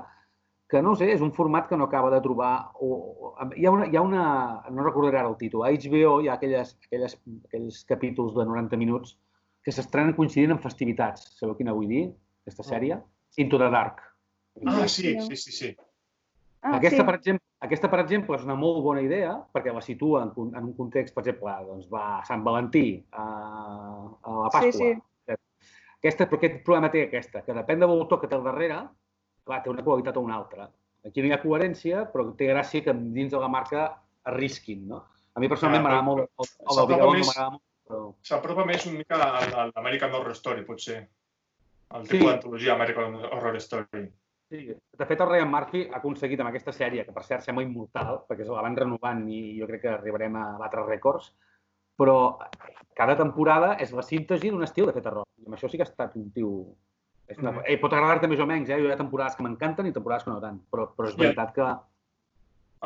que, 0.73 0.81
no 0.81 0.95
sé, 0.97 1.11
és 1.13 1.21
un 1.25 1.35
format 1.37 1.69
que 1.69 1.77
no 1.77 1.85
acaba 1.91 2.11
de 2.15 2.23
trobar... 2.25 2.53
O, 2.81 2.89
o, 2.89 3.33
hi, 3.53 3.67
ha 3.69 3.75
una, 3.75 3.89
hi 3.93 3.99
ha 3.99 4.05
una... 4.05 4.25
No 4.73 4.87
recordaré 4.87 5.21
ara 5.21 5.29
el 5.29 5.37
títol. 5.41 5.67
A 5.67 5.73
HBO 5.75 6.15
hi 6.23 6.31
ha 6.31 6.39
aquelles, 6.39 6.73
aquelles, 6.87 7.19
aquells 7.51 7.83
capítols 7.91 8.33
de 8.39 8.47
90 8.49 8.81
minuts 8.81 9.19
que 9.63 9.75
s'estrenen 9.75 10.17
coincidint 10.17 10.57
amb 10.57 10.65
festivitats. 10.65 11.29
Sabeu 11.37 11.55
quina 11.59 11.77
vull 11.77 11.93
dir? 11.93 12.07
Aquesta 12.47 12.65
sèrie? 12.67 12.99
Into 13.43 13.61
the 13.61 13.69
Dark. 13.75 14.01
Ah, 14.65 14.89
sí, 14.89 15.13
sí, 15.29 15.37
sí, 15.37 15.53
sí. 15.53 15.71
Ah, 16.63 16.77
Aquesta, 16.79 17.03
sí. 17.03 17.07
per 17.07 17.15
exemple, 17.19 17.45
aquesta, 17.67 17.89
per 17.91 18.01
exemple, 18.03 18.37
és 18.39 18.45
una 18.47 18.57
molt 18.59 18.83
bona 18.85 19.03
idea 19.03 19.33
perquè 19.55 19.73
la 19.75 19.83
situa 19.85 20.25
en, 20.25 20.33
en 20.55 20.67
un 20.69 20.75
context, 20.79 21.15
per 21.15 21.25
exemple, 21.25 21.55
doncs 21.69 21.89
va 21.93 22.03
a 22.17 22.25
Sant 22.29 22.45
Valentí, 22.47 22.87
a, 23.13 23.25
a 24.23 24.37
la 24.41 24.51
Pasqua. 24.53 24.71
Sí, 24.71 24.93
sí. 24.95 25.39
Aquesta, 26.03 26.27
però 26.27 26.41
aquest 26.41 26.63
problema 26.67 26.91
té 26.91 27.05
aquesta, 27.07 27.45
que 27.47 27.55
depèn 27.55 27.83
de 27.83 27.87
l'autor 27.87 28.19
que 28.23 28.31
té 28.31 28.39
al 28.39 28.47
darrere, 28.47 28.81
clar, 29.47 29.63
té 29.63 29.71
una 29.71 29.83
qualitat 29.87 30.17
o 30.17 30.21
una 30.25 30.37
altra. 30.37 30.69
Aquí 31.07 31.23
no 31.23 31.29
hi 31.29 31.33
ha 31.35 31.41
coherència, 31.43 32.05
però 32.13 32.29
té 32.39 32.47
gràcia 32.53 32.85
que 32.85 32.93
dins 32.95 33.33
de 33.33 33.39
la 33.43 33.49
marca 33.51 33.89
arrisquin, 34.31 34.87
no? 34.89 35.03
A 35.35 35.41
mi 35.41 35.49
personalment 35.49 35.83
m'agrada 35.83 36.05
molt, 36.07 36.29
el, 36.39 36.47
el 36.69 36.87
Vigalondo 36.87 37.19
més- 37.19 37.27
m'agrada 37.33 37.51
molt, 37.57 37.63
però... 37.89 38.03
S'apropa 38.23 38.65
més 38.69 38.87
una 38.87 38.99
mica 39.01 39.19
a 39.19 39.67
l'American 39.75 40.15
Horror 40.15 40.37
Story, 40.39 40.65
potser. 40.69 41.01
El 41.93 42.07
Sí. 42.07 42.13
tipus 42.19 42.31
d'antologia 42.31 42.75
American 42.75 43.17
Horror 43.33 43.57
Story. 43.61 44.05
Sí, 44.53 44.67
de 44.69 45.07
fet 45.09 45.21
el 45.21 45.29
Ryan 45.29 45.51
Murphy 45.51 45.87
ha 45.91 45.97
aconseguit 45.99 46.41
amb 46.41 46.51
aquesta 46.53 46.73
sèrie, 46.77 47.05
que 47.07 47.13
per 47.13 47.25
cert 47.25 47.43
sembla 47.45 47.65
immortal, 47.65 48.23
perquè 48.29 48.45
la 48.47 48.63
van 48.63 48.77
renovant 48.77 49.25
i 49.33 49.59
jo 49.59 49.67
crec 49.67 49.83
que 49.83 49.89
arribarem 49.97 50.37
a 50.37 50.47
batre 50.61 50.85
rècords, 50.87 51.33
però 51.97 52.39
cada 52.95 53.17
temporada 53.17 53.75
és 53.81 53.93
la 53.93 54.03
síntesi 54.05 54.51
d'un 54.51 54.63
estil 54.63 54.87
de 54.87 54.93
fer 54.93 55.03
terror. 55.03 55.25
I 55.41 55.47
amb 55.49 55.57
això 55.57 55.69
sí 55.71 55.77
que 55.81 55.83
ha 55.87 55.89
estat 55.91 56.17
un 56.17 56.31
tio... 56.33 56.51
És 57.33 57.41
una... 57.41 57.55
Mhm. 57.55 57.65
eh, 57.67 57.79
pot 57.81 57.95
agradar-te 57.97 58.29
més 58.29 58.43
o 58.43 58.47
menys, 58.49 58.69
eh? 58.71 58.79
Jo 58.83 58.91
hi 58.91 58.93
ha 58.95 59.01
temporades 59.01 59.39
que 59.39 59.47
m'encanten 59.47 59.89
i 59.89 59.95
temporades 59.97 60.27
que 60.27 60.33
no 60.33 60.43
tant, 60.43 60.61
però, 60.73 60.91
però 60.97 61.09
és 61.11 61.19
veritat 61.19 61.57
que... 61.57 61.71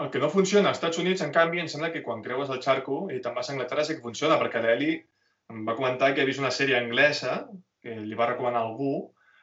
El 0.02 0.10
que 0.12 0.20
no 0.20 0.28
funciona 0.28 0.68
als 0.70 0.76
Estats 0.76 1.00
Units, 1.00 1.22
en 1.24 1.32
canvi, 1.32 1.60
em 1.62 1.68
sembla 1.72 1.88
que 1.92 2.02
quan 2.04 2.22
creues 2.24 2.50
el 2.52 2.60
xarco 2.64 3.06
i 3.12 3.20
te'n 3.24 3.36
vas 3.36 3.48
a 3.48 3.54
Anglaterra 3.54 3.84
sí 3.88 3.96
que 3.96 4.04
funciona, 4.04 4.36
perquè 4.40 4.60
l'Eli 4.60 4.90
em 5.52 5.62
va 5.66 5.76
comentar 5.78 6.12
que 6.14 6.22
ha 6.22 6.28
vist 6.28 6.42
una 6.42 6.52
sèrie 6.52 6.76
anglesa, 6.78 7.46
que 7.82 7.94
li 8.02 8.18
va 8.18 8.28
recomanar 8.28 8.64
algú, 8.66 8.94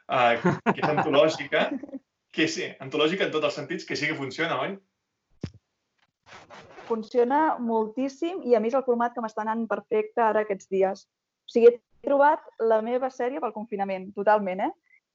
eh, 0.08 0.38
que 0.68 0.78
és 0.78 0.90
antològica, 0.90 1.66
que 2.36 2.48
sí, 2.52 2.68
antològica 2.86 3.26
en 3.26 3.34
tots 3.34 3.50
els 3.50 3.58
sentits, 3.60 3.88
que 3.90 3.98
sí 3.98 4.10
que 4.10 4.20
funciona, 4.20 4.60
oi? 4.68 4.78
Funciona 6.86 7.42
moltíssim 7.64 8.44
i 8.46 8.54
a 8.54 8.62
més 8.62 8.76
el 8.78 8.86
format 8.86 9.16
que 9.16 9.24
m'està 9.24 9.42
anant 9.46 9.66
perfecte 9.72 10.22
ara 10.22 10.44
aquests 10.46 10.70
dies. 10.70 11.06
O 11.48 11.54
sigui, 11.56 11.72
he 11.72 12.08
trobat 12.08 12.44
la 12.62 12.82
meva 12.86 13.10
sèrie 13.14 13.42
pel 13.42 13.56
confinament, 13.56 14.12
totalment, 14.18 14.68
eh? 14.68 14.72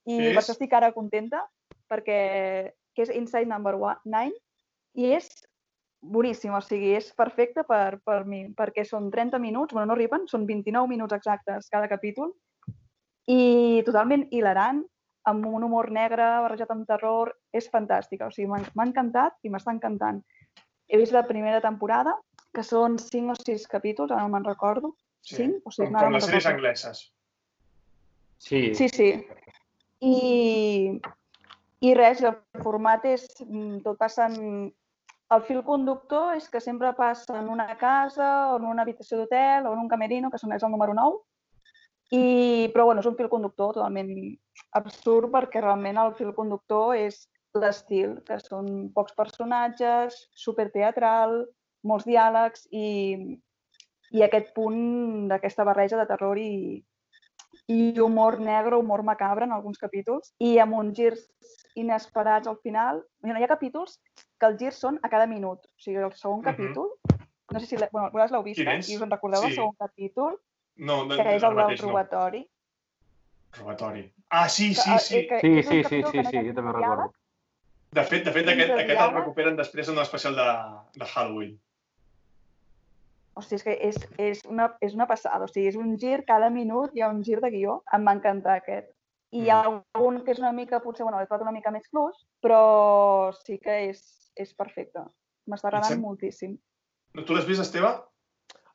I 0.09 0.17
Què 0.17 0.33
per 0.33 0.43
això 0.43 0.55
estic 0.57 0.75
ara 0.77 0.93
contenta, 0.97 1.43
perquè 1.91 2.19
que 2.97 3.05
és 3.05 3.15
Inside 3.15 3.47
Number 3.47 3.77
9 3.79 4.33
i 4.99 5.13
és 5.15 5.29
boníssim, 6.01 6.53
o 6.55 6.61
sigui, 6.63 6.93
és 6.99 7.11
perfecte 7.19 7.65
per, 7.67 7.99
per 8.07 8.23
mi, 8.27 8.45
perquè 8.57 8.85
són 8.87 9.11
30 9.11 9.41
minuts, 9.43 9.75
bueno, 9.75 9.91
no 9.91 9.97
arriben, 9.97 10.27
són 10.31 10.47
29 10.47 10.91
minuts 10.91 11.17
exactes 11.17 11.69
cada 11.73 11.91
capítol, 11.91 12.33
i 13.29 13.83
totalment 13.87 14.29
hilarant, 14.31 14.85
amb 15.29 15.45
un 15.47 15.67
humor 15.67 15.91
negre 15.93 16.25
barrejat 16.45 16.71
amb 16.73 16.87
terror, 16.89 17.35
és 17.53 17.69
fantàstica, 17.71 18.29
o 18.29 18.35
sigui, 18.35 18.49
m'ha 18.49 18.63
m'ha 18.79 18.87
encantat 18.89 19.37
i 19.45 19.53
m'està 19.53 19.75
encantant. 19.75 20.23
He 20.89 20.97
vist 20.97 21.13
la 21.13 21.27
primera 21.29 21.61
temporada, 21.61 22.15
que 22.55 22.65
són 22.65 22.97
5 23.03 23.35
o 23.35 23.39
6 23.43 23.67
capítols, 23.69 24.15
ara 24.15 24.25
no 24.25 24.33
me'n 24.33 24.47
recordo. 24.47 24.95
5 25.29 25.61
o 25.67 25.75
6, 25.75 25.85
com, 25.85 25.93
no, 25.93 26.01
com 26.01 26.15
no 26.15 26.17
les 26.17 26.31
sèries 26.31 26.49
angleses. 26.49 27.05
Sí, 28.39 28.73
Sí, 28.79 28.89
sí. 28.89 29.11
I, 30.01 31.01
i 31.81 31.95
res, 31.95 32.21
el 32.23 32.37
format 32.63 33.05
és, 33.09 33.27
mm, 33.45 33.81
tot 33.87 33.99
passa 33.99 34.29
en... 34.29 34.69
El 35.29 35.43
fil 35.45 35.59
conductor 35.61 36.39
és 36.39 36.47
que 36.49 36.61
sempre 36.65 36.89
passa 36.97 37.35
en 37.37 37.51
una 37.53 37.75
casa 37.77 38.29
o 38.49 38.55
en 38.57 38.65
una 38.65 38.87
habitació 38.87 39.19
d'hotel 39.19 39.67
o 39.69 39.75
en 39.75 39.83
un 39.83 39.89
camerino, 39.91 40.31
que 40.31 40.39
és 40.41 40.63
el 40.63 40.71
número 40.73 40.95
9. 40.97 41.19
I, 42.17 42.71
però 42.73 42.87
bueno, 42.87 43.03
és 43.05 43.09
un 43.11 43.17
fil 43.19 43.29
conductor 43.29 43.75
totalment 43.77 44.09
absurd 44.73 45.29
perquè 45.35 45.61
realment 45.61 46.01
el 46.01 46.15
fil 46.17 46.33
conductor 46.33 46.95
és 46.97 47.27
l'estil, 47.53 48.17
que 48.25 48.39
són 48.41 48.89
pocs 48.95 49.13
personatges, 49.19 50.17
superteatral, 50.33 51.43
molts 51.85 52.09
diàlegs 52.09 52.65
i, 52.73 53.37
i 54.17 54.25
aquest 54.25 54.55
punt 54.57 55.29
d'aquesta 55.29 55.67
barreja 55.69 56.01
de 56.01 56.09
terror 56.09 56.41
i, 56.41 56.81
i 57.69 57.99
humor 58.01 58.41
negre, 58.41 58.77
humor 58.77 59.03
macabre 59.05 59.45
en 59.45 59.53
alguns 59.53 59.79
capítols 59.79 60.33
i 60.41 60.57
amb 60.59 60.75
uns 60.75 60.97
girs 60.97 61.27
inesperats 61.77 62.49
al 62.49 62.57
final. 62.63 63.03
Mira, 63.23 63.39
hi 63.39 63.45
ha 63.45 63.51
capítols 63.51 63.99
que 64.41 64.47
els 64.49 64.59
girs 64.61 64.79
són 64.81 64.99
a 65.03 65.09
cada 65.13 65.27
minut. 65.29 65.67
O 65.67 65.83
sigui, 65.85 66.01
el 66.01 66.13
segon 66.17 66.41
capítol, 66.43 66.89
no 67.53 67.61
sé 67.61 67.67
si 67.67 67.77
l'he- 67.77 67.89
bueno, 67.93 68.09
vosaltres 68.11 68.33
l'heu 68.33 68.43
vist, 68.47 68.61
eh? 68.61 68.79
i 68.93 68.97
us 68.97 69.03
en 69.03 69.11
recordeu 69.11 69.43
Sí. 69.45 69.55
segon 69.55 69.75
capítol, 69.79 70.39
No, 70.77 71.05
no, 71.05 71.17
que 71.17 71.23
és 71.37 71.43
el 71.43 71.49
del 71.51 71.55
mateix 71.55 71.83
no. 71.83 71.89
robatori. 71.89 72.49
Robatori. 73.59 74.13
Ah, 74.31 74.49
sí, 74.49 74.69
Que, 74.75 74.81
sí, 74.81 74.91
eh, 74.93 74.99
sí. 74.99 75.27
que 75.29 75.41
sí, 75.41 75.59
és 75.59 75.67
un 75.67 75.73
sí, 75.73 75.83
sí, 75.83 75.89
sí, 75.89 76.03
que 76.13 76.25
sí, 76.31 76.37
ha 76.37 76.43
jo 76.45 76.55
també 76.55 76.73
recordo. 76.73 77.13
De 77.91 78.05
fet, 78.05 78.25
de 78.25 78.33
fet 78.33 78.49
aquest, 78.53 78.71
aquest 78.71 79.01
el 79.01 79.15
recuperen 79.15 79.57
després 79.57 79.89
en 79.89 79.95
un 79.97 80.03
especial 80.03 80.37
de, 80.37 80.47
de 81.01 81.07
Halloween. 81.07 81.55
O 83.39 83.43
sigui, 83.45 83.59
és 83.59 83.65
que 83.65 83.75
és, 83.89 83.99
és, 84.19 84.45
una, 84.51 84.69
és 84.83 84.95
una 84.99 85.07
passada. 85.07 85.47
O 85.47 85.51
sigui, 85.51 85.69
és 85.71 85.79
un 85.79 85.95
gir, 86.01 86.25
cada 86.27 86.51
minut 86.51 86.95
hi 86.97 87.05
ha 87.05 87.11
un 87.15 87.23
gir 87.27 87.39
de 87.45 87.53
guió. 87.55 87.81
Em 87.95 88.07
va 88.09 88.17
encantar 88.19 88.59
aquest. 88.59 88.91
I 89.31 89.45
hi 89.45 89.51
ha 89.53 89.61
algun 89.63 90.23
que 90.25 90.33
és 90.33 90.41
una 90.41 90.55
mica, 90.57 90.81
potser, 90.81 91.05
bueno, 91.05 91.19
l'he 91.21 91.29
trobat 91.29 91.45
una 91.45 91.55
mica 91.55 91.71
més 91.71 91.85
flux, 91.93 92.23
però 92.45 93.31
sí 93.37 93.59
que 93.63 93.75
és, 93.91 94.01
és 94.41 94.55
perfecte. 94.57 95.05
M'està 95.49 95.69
agradant 95.69 96.01
moltíssim. 96.01 96.57
Tu 97.19 97.37
l'has 97.37 97.49
vist, 97.49 97.63
Esteve? 97.65 97.93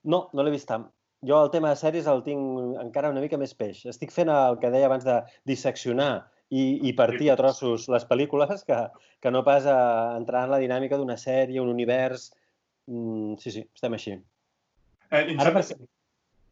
No, 0.04 0.28
no 0.34 0.45
l'he 0.45 0.54
vist 0.54 0.69
tant. 0.69 0.86
Jo 1.26 1.39
el 1.45 1.52
tema 1.54 1.71
de 1.71 1.80
sèries 1.80 2.08
el 2.12 2.21
tinc 2.26 2.78
encara 2.84 3.12
una 3.13 3.23
mica 3.23 3.39
més 3.39 3.56
peix. 3.56 3.86
Estic 3.89 4.12
fent 4.12 4.30
el 4.32 4.60
que 4.62 4.71
deia 4.73 4.89
abans 4.89 5.06
de 5.08 5.21
disseccionar 5.49 6.12
i, 6.52 6.63
i 6.89 6.93
partir 6.97 7.32
a 7.32 7.38
trossos 7.39 7.88
les 7.89 8.06
pel·lícules 8.10 8.65
que, 8.67 8.80
que 9.23 9.32
no 9.32 9.43
pas 9.47 9.65
a 9.69 9.80
entrar 10.19 10.43
en 10.45 10.54
la 10.54 10.62
dinàmica 10.63 10.99
d'una 10.99 11.17
sèrie, 11.17 11.62
un 11.63 11.71
univers... 11.71 12.30
Mm, 12.91 13.39
sí, 13.39 13.54
sí, 13.56 13.63
estem 13.71 13.95
així. 13.95 14.17
Eh, 15.13 15.23
Inside, 15.30 15.49
Ara 15.49 15.54
per... 15.62 15.78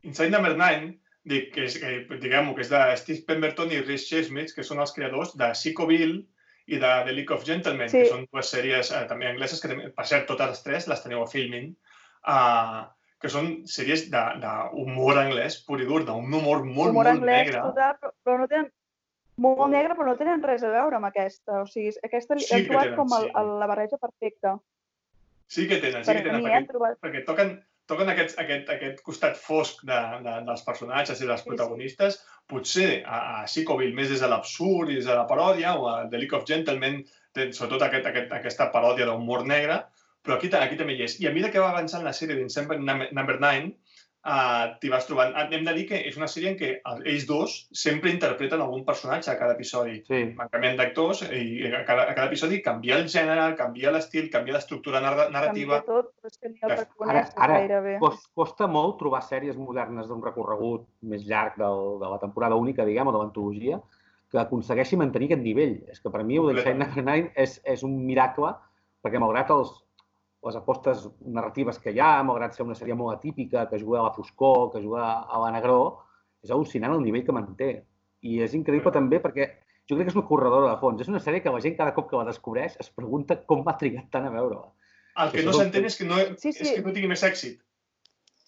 Inside 0.08 0.30
Number 0.34 0.54
9, 0.58 0.92
dic, 1.32 1.50
que 1.56 1.66
és, 1.68 1.76
que, 1.82 1.92
diguem-ho, 2.22 2.54
que 2.58 2.64
és 2.66 2.70
de 2.72 2.82
Steve 3.02 3.26
Pemberton 3.28 3.74
i 3.74 3.82
Rhys 3.82 4.08
Chesmith, 4.10 4.54
que 4.56 4.66
són 4.66 4.82
els 4.84 4.94
creadors 4.96 5.36
de 5.38 5.52
Psychoville 5.58 6.22
i 6.72 6.78
de 6.82 6.92
The 7.08 7.14
League 7.18 7.34
of 7.36 7.46
Gentlemen, 7.48 7.90
Sí. 7.90 8.04
que 8.06 8.10
són 8.14 8.26
dues 8.32 8.50
sèries 8.54 8.92
eh, 8.94 9.04
també 9.10 9.28
angleses, 9.30 9.62
que 9.62 9.70
per 9.92 10.06
cert, 10.08 10.28
totes 10.30 10.54
les 10.56 10.64
tres 10.66 10.88
les 10.92 11.02
teniu 11.04 11.24
a 11.24 11.30
Filming, 11.30 11.72
uh, 12.30 12.84
que 13.22 13.30
són 13.30 13.50
sèries 13.70 14.08
de- 14.14 14.28
d'humor 14.42 15.18
anglès, 15.22 15.60
pur 15.66 15.82
i 15.82 15.86
dur, 15.90 16.04
d'un 16.06 16.26
humor 16.26 16.64
molt, 16.66 16.92
humor 16.92 16.94
molt 17.02 17.12
anglès 17.12 17.46
negre. 17.46 17.62
total, 17.62 17.98
però, 18.24 18.38
no 18.40 18.48
tenen 18.48 18.70
molt 19.38 19.70
negre, 19.74 19.96
però 19.98 20.06
no 20.08 20.18
tenen 20.18 20.42
res 20.46 20.64
a 20.64 20.70
veure 20.74 20.96
amb 20.98 21.06
aquesta. 21.10 21.62
O 21.62 21.66
sigui, 21.70 21.92
aquesta 22.04 22.38
Sí 22.40 22.48
que 22.50 22.70
trobat 22.70 22.90
tenen, 22.92 22.98
com 22.98 23.14
el, 23.18 23.28
sí. 23.28 23.34
el, 23.42 23.52
la 23.60 23.68
barreja 23.70 23.98
perfecta. 23.98 24.56
Sí 25.52 25.68
que 25.68 25.78
tenen, 25.84 26.06
sí 26.06 26.12
Per 26.14 26.18
que 26.24 26.30
tenen, 26.30 26.46
eh, 26.48 26.66
perquè, 26.70 26.96
perquè 27.02 27.26
toquen, 27.28 27.56
toquen 27.92 28.12
aquest, 28.12 28.38
aquest, 28.42 28.70
aquest 28.74 29.02
costat 29.06 29.40
fosc 29.40 29.84
de, 29.88 30.00
de, 30.26 30.36
dels 30.48 30.64
personatges 30.68 31.22
i 31.22 31.30
dels 31.30 31.44
sí. 31.44 31.52
protagonistes, 31.52 32.20
potser 32.52 32.90
a, 33.04 33.22
a 33.42 33.48
Psychoville 33.50 33.96
més 33.98 34.12
des 34.12 34.24
de 34.24 34.30
l'absurd 34.32 34.92
i 34.92 35.00
des 35.00 35.10
de 35.10 35.18
la 35.18 35.28
paròdia, 35.30 35.76
o 35.78 35.90
a 35.92 35.98
The 36.12 36.22
League 36.22 36.38
of 36.38 36.48
Gentlemen, 36.50 37.02
sobretot 37.36 37.88
aquest, 37.88 38.08
aquest, 38.12 38.32
aquesta 38.40 38.72
paròdia 38.74 39.08
d'humor 39.10 39.46
negre, 39.48 39.82
però 40.22 40.38
aquí, 40.38 40.52
aquí 40.54 40.78
també 40.78 40.96
hi 40.96 41.06
és. 41.08 41.18
I 41.22 41.28
a 41.28 41.34
mesura 41.34 41.52
que 41.54 41.62
va 41.64 41.72
avançant 41.74 42.04
la 42.06 42.14
sèrie 42.14 42.38
d'Incember 42.38 42.78
Number 42.82 43.38
9, 43.42 43.72
uh, 44.26 44.74
t'hi 44.82 44.90
vas 44.92 45.06
trobant... 45.08 45.32
Ah, 45.36 45.48
Hem 45.52 45.64
de 45.66 45.74
dir 45.78 45.86
que 45.90 45.98
és 46.10 46.18
una 46.20 46.28
sèrie 46.32 46.52
en 46.52 46.58
què 46.60 46.70
ells 47.10 47.26
dos 47.30 47.56
sempre 47.74 48.12
interpreten 48.14 48.62
algun 48.62 48.84
personatge 48.88 49.32
a 49.32 49.38
cada 49.40 49.56
episodi. 49.58 50.00
Sí. 50.08 50.22
Van 50.38 50.50
canviant 50.54 50.78
d'actors 50.80 51.24
i 51.30 51.66
a 51.72 51.84
cada, 51.88 52.08
a 52.10 52.14
cada 52.18 52.28
episodi 52.30 52.62
canvia 52.66 52.98
el 53.02 53.08
gènere, 53.12 53.50
canvia 53.60 53.92
l'estil, 53.96 54.30
canvia 54.34 54.58
l'estructura 54.58 55.02
narra- 55.04 55.30
narrativa. 55.34 55.82
Canvia 55.82 56.02
tot, 56.04 56.12
però 56.22 56.32
és 56.34 56.38
que 56.38 56.50
ni 56.54 56.60
el 56.62 56.72
Ara- 56.72 56.80
reconeixes 56.84 57.34
ara- 57.38 57.58
gairebé. 57.60 57.96
Cost, 58.04 58.30
costa 58.38 58.68
molt 58.68 58.98
trobar 59.02 59.24
sèries 59.26 59.58
modernes 59.58 60.08
d'un 60.12 60.22
recorregut 60.24 60.88
més 61.02 61.26
llarg 61.28 61.58
del, 61.62 61.98
de 62.04 62.14
la 62.16 62.20
temporada 62.22 62.56
única, 62.56 62.86
diguem, 62.86 63.08
o 63.08 63.16
de 63.16 63.24
l'antologia, 63.24 63.82
que 64.32 64.40
aconsegueixi 64.40 64.96
mantenir 64.96 65.28
aquest 65.32 65.42
nivell. 65.44 65.80
És 65.92 66.00
que 66.00 66.10
per 66.10 66.22
mi 66.24 66.38
Number 66.40 66.76
9 66.78 67.34
és, 67.36 67.58
és 67.68 67.82
un 67.84 67.98
miracle, 68.06 68.54
perquè 69.04 69.20
malgrat 69.20 69.50
els, 69.52 69.74
les 70.46 70.58
apostes 70.58 71.04
narratives 71.22 71.78
que 71.80 71.94
hi 71.94 72.00
ha, 72.02 72.22
malgrat 72.26 72.56
ser 72.56 72.66
una 72.66 72.76
sèrie 72.78 72.98
molt 72.98 73.14
atípica, 73.14 73.68
que 73.70 73.80
juga 73.80 74.00
a 74.00 74.08
la 74.08 74.14
foscor, 74.16 74.72
que 74.74 74.82
juga 74.82 75.06
a 75.22 75.42
la 75.44 75.52
negró, 75.54 75.82
és 76.42 76.54
al·lucinant 76.54 76.96
el 76.96 77.04
nivell 77.06 77.26
que 77.28 77.36
manté. 77.36 77.72
I 78.26 78.42
és 78.46 78.56
increïble 78.58 78.94
també 78.94 79.20
perquè 79.22 79.48
jo 79.90 79.98
crec 79.98 80.08
que 80.08 80.14
és 80.14 80.18
una 80.18 80.28
corredora 80.30 80.72
de 80.72 80.80
fons. 80.82 81.02
És 81.02 81.12
una 81.12 81.22
sèrie 81.22 81.44
que 81.46 81.54
la 81.54 81.62
gent 81.62 81.78
cada 81.78 81.94
cop 81.94 82.10
que 82.10 82.18
la 82.18 82.26
descobreix 82.30 82.78
es 82.82 82.90
pregunta 82.90 83.38
com 83.50 83.62
va 83.68 83.78
trigar 83.82 84.08
tant 84.14 84.26
a 84.26 84.34
veure-la. 84.34 84.72
El 85.22 85.34
que 85.36 85.44
no 85.46 85.54
s'entén 85.54 85.86
és, 85.86 85.98
que 86.00 86.08
no, 86.08 86.18
Sí, 86.40 86.54
sí. 86.54 86.64
és 86.64 86.74
que 86.78 86.86
no 86.86 86.96
tingui 86.96 87.12
més 87.12 87.26
èxit. 87.28 87.62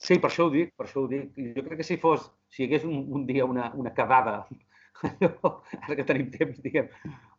Sí, 0.04 0.18
per 0.24 0.32
això 0.32 0.48
ho 0.48 0.54
dic, 0.54 0.74
per 0.78 0.88
això 0.88 1.04
ho 1.04 1.12
dic. 1.12 1.30
Jo 1.58 1.66
crec 1.68 1.84
que 1.84 1.88
si 1.88 2.00
fos, 2.02 2.26
si 2.50 2.64
hi 2.64 2.68
hagués 2.68 2.88
un, 2.90 3.06
un 3.14 3.28
dia 3.30 3.46
una, 3.46 3.70
una 3.78 3.94
quedada, 3.94 4.40
allò, 5.12 5.54
ara 5.84 6.00
que 6.00 6.08
tenim 6.10 6.34
temps, 6.34 6.58
diguem, 6.64 6.90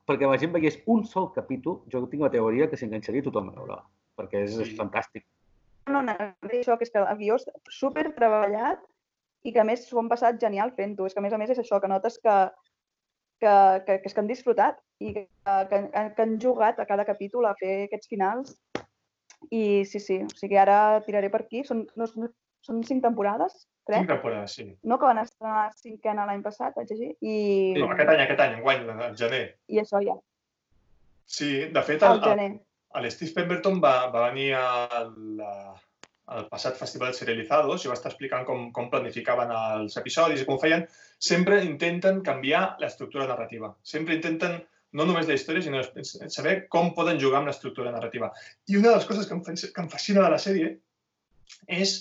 perquè 0.07 0.31
la 0.31 0.39
gent 0.41 0.55
veiés 0.55 0.79
un 0.95 1.03
sol 1.09 1.33
capítol, 1.35 1.83
jo 1.91 2.07
tinc 2.07 2.23
la 2.23 2.33
teoria 2.33 2.71
que 2.71 2.79
s'enganxaria 2.79 3.25
tothom 3.27 3.51
a 3.51 3.59
veure 3.59 3.83
perquè 4.17 4.45
és, 4.45 4.59
és 4.59 4.69
Sí. 4.73 4.77
fantàstic. 4.79 5.25
No, 5.87 6.01
no, 6.01 6.15
no, 6.17 6.29
això, 6.49 6.79
que 6.79 6.85
és 6.87 6.91
que 6.91 6.99
el 7.03 7.19
guió 7.19 7.35
és 7.37 7.45
super 7.69 8.07
treballat 8.17 8.81
i 9.45 9.53
que 9.53 9.61
a 9.61 9.65
més 9.69 9.83
s'ho 9.87 9.99
han 10.01 10.09
passat 10.09 10.41
genial 10.41 10.73
fent-ho. 10.73 11.05
És 11.07 11.13
que 11.15 11.21
a 11.21 11.23
més 11.23 11.33
a 11.33 11.39
més 11.39 11.51
és 11.51 11.59
això, 11.61 11.81
que 11.81 11.89
notes 11.89 12.17
que, 12.19 12.37
que, 13.41 13.53
que, 13.87 13.99
que 14.01 14.09
és 14.09 14.15
que 14.15 14.21
han 14.23 14.31
disfrutat 14.31 14.79
i 15.01 15.13
que, 15.13 15.27
que, 15.69 15.83
que 16.17 16.23
han 16.23 16.39
jugat 16.41 16.81
a 16.81 16.87
cada 16.87 17.05
capítol 17.05 17.45
a 17.47 17.55
fer 17.61 17.85
aquests 17.85 18.09
finals. 18.09 18.57
I 19.53 19.85
sí, 19.85 20.01
sí, 20.01 20.23
o 20.25 20.29
sigui, 20.39 20.57
ara 20.57 21.03
tiraré 21.05 21.29
per 21.29 21.43
aquí. 21.45 21.61
Són, 21.69 21.85
no, 22.01 22.07
són 22.65 22.81
cinc 22.89 23.03
temporades, 23.05 23.53
Cinc 23.85 23.91
crec. 23.91 24.07
temporades, 24.09 24.55
sí. 24.57 24.65
No, 24.89 24.97
que 24.99 25.05
van 25.05 25.19
estrenar 25.21 25.67
cinquena 25.77 26.25
l'any 26.25 26.41
passat, 26.41 26.73
vaig 26.79 26.89
llegir. 26.89 27.11
I, 27.21 27.75
No, 27.77 27.91
aquest 27.93 28.09
any, 28.09 28.23
aquest 28.25 28.41
any, 28.41 28.55
enguany, 28.57 28.89
al 28.89 29.17
gener. 29.21 29.43
i 29.69 29.83
això 29.83 30.01
ja, 30.01 30.17
Sí, 31.27 31.67
de 31.73 31.83
fet, 31.83 32.03
el, 32.03 32.09
al 32.09 32.21
gener. 32.23 32.61
El 32.95 33.11
Steve 33.11 33.35
Pemberton 33.35 33.81
va, 33.83 33.95
va 34.13 34.29
venir 34.29 34.53
al, 34.59 35.11
al 36.27 36.47
passat 36.51 36.79
Festival 36.79 37.15
Serializados 37.17 37.85
i 37.85 37.91
va 37.91 37.97
estar 37.99 38.13
explicant 38.13 38.47
com, 38.49 38.69
com 38.77 38.91
planificaven 38.93 39.51
els 39.55 39.99
episodis 40.01 40.45
i 40.45 40.47
com 40.49 40.61
feien. 40.63 40.87
Sempre 41.19 41.61
intenten 41.65 42.23
canviar 42.27 42.65
l'estructura 42.81 43.27
narrativa. 43.31 43.75
Sempre 43.83 44.17
intenten 44.19 44.61
no 44.95 45.07
només 45.09 45.27
la 45.27 45.35
història, 45.35 45.65
sinó 45.65 45.83
saber 46.31 46.57
com 46.71 46.93
poden 46.95 47.19
jugar 47.21 47.43
amb 47.43 47.51
l'estructura 47.51 47.93
narrativa. 47.93 48.31
I 48.71 48.79
una 48.79 48.93
de 48.93 48.99
les 49.01 49.07
coses 49.09 49.27
que 49.27 49.35
em, 49.35 49.43
que 49.45 49.83
em 49.83 49.91
fascina 49.91 50.23
de 50.23 50.33
la 50.37 50.41
sèrie 50.43 50.75
és 51.67 51.97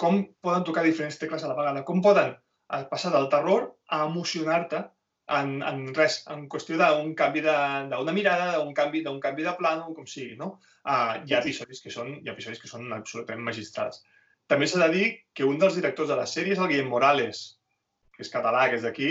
com 0.00 0.22
poden 0.44 0.64
tocar 0.64 0.84
diferents 0.86 1.18
tecles 1.18 1.42
a 1.42 1.50
la 1.50 1.56
vegada, 1.58 1.82
com 1.88 2.02
poden 2.04 2.34
eh, 2.36 2.84
passar 2.90 3.10
del 3.14 3.28
terror 3.32 3.72
a 3.90 4.04
emocionar-te 4.06 4.84
en, 5.34 5.62
en 5.66 5.86
res, 5.94 6.20
en 6.30 6.46
qüestió 6.50 6.76
d'un 6.78 7.14
canvi 7.18 7.42
d'una 7.42 8.14
mirada, 8.14 8.50
d'un 8.58 8.74
canvi, 8.74 9.02
d'un 9.02 9.18
canvi 9.20 9.46
de 9.46 9.54
plano, 9.58 9.92
com 9.94 10.06
sigui, 10.06 10.36
no? 10.38 10.52
Uh, 10.86 11.22
hi 11.26 11.34
ha 11.34 11.40
episodis 11.40 11.82
que 11.82 11.90
són, 11.90 12.12
hi 12.20 12.28
ha 12.28 12.34
episodis 12.36 12.62
que 12.62 12.70
són 12.70 12.92
absolutament 12.94 13.42
magistrals. 13.46 14.04
També 14.46 14.68
s'ha 14.70 14.84
de 14.84 14.92
dir 14.94 15.06
que 15.34 15.46
un 15.46 15.58
dels 15.58 15.74
directors 15.74 16.12
de 16.12 16.18
la 16.18 16.28
sèrie 16.30 16.54
és 16.54 16.60
el 16.62 16.70
Guillem 16.70 16.92
Morales, 16.92 17.40
que 18.14 18.22
és 18.22 18.30
català, 18.30 18.68
que 18.70 18.78
és 18.78 18.86
d'aquí, 18.86 19.10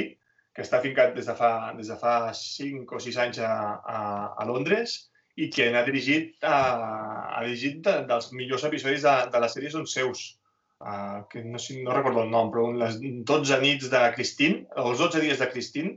que 0.55 0.63
està 0.63 0.79
fincat 0.83 1.11
des 1.17 1.27
de 1.27 1.35
fa, 1.35 1.51
des 1.75 1.91
de 1.91 1.99
fa 1.99 2.15
5 2.39 2.95
o 2.95 3.01
6 3.03 3.19
anys 3.25 3.41
a, 3.43 3.51
a, 3.83 3.99
a 4.39 4.47
Londres 4.47 4.95
i 5.35 5.49
que 5.51 5.67
n'ha 5.71 5.83
dirigit, 5.83 6.31
uh, 6.47 7.35
ha 7.35 7.43
dirigit 7.43 7.81
de, 7.83 7.97
dels 8.07 8.31
millors 8.31 8.63
episodis 8.63 9.03
de, 9.03 9.15
de 9.33 9.43
la 9.43 9.51
sèrie 9.51 9.73
són 9.73 9.83
seus. 9.91 10.23
Uh, 10.79 11.23
que 11.31 11.41
no, 11.43 11.59
no 11.59 11.93
recordo 11.95 12.23
el 12.23 12.31
nom, 12.31 12.49
però 12.53 12.69
les 12.79 12.97
12 13.01 13.59
nits 13.63 13.91
de 13.91 14.01
Christine, 14.15 14.63
els 14.79 15.03
12 15.03 15.21
dies 15.23 15.43
de 15.43 15.47
Christine, 15.51 15.95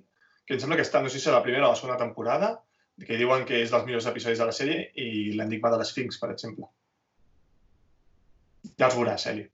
que 0.49 0.57
em 0.57 0.61
sembla 0.63 0.79
que 0.81 0.87
està, 0.87 1.03
no 1.05 1.11
sé 1.13 1.21
si 1.21 1.29
és 1.29 1.35
la 1.35 1.43
primera 1.45 1.67
o 1.69 1.75
la 1.75 1.77
segona 1.77 1.99
temporada, 2.01 2.55
que 3.05 3.19
diuen 3.21 3.45
que 3.47 3.61
és 3.63 3.71
dels 3.71 3.85
millors 3.87 4.09
episodis 4.11 4.41
de 4.41 4.47
la 4.49 4.55
sèrie, 4.57 4.89
i 4.97 5.37
l'enigma 5.37 5.71
de 5.71 5.79
l'Esfinx, 5.79 6.17
per 6.19 6.33
exemple. 6.33 6.67
Ja 8.81 8.89
els 8.89 8.97
veuràs, 8.97 9.27
Eli. 9.31 9.45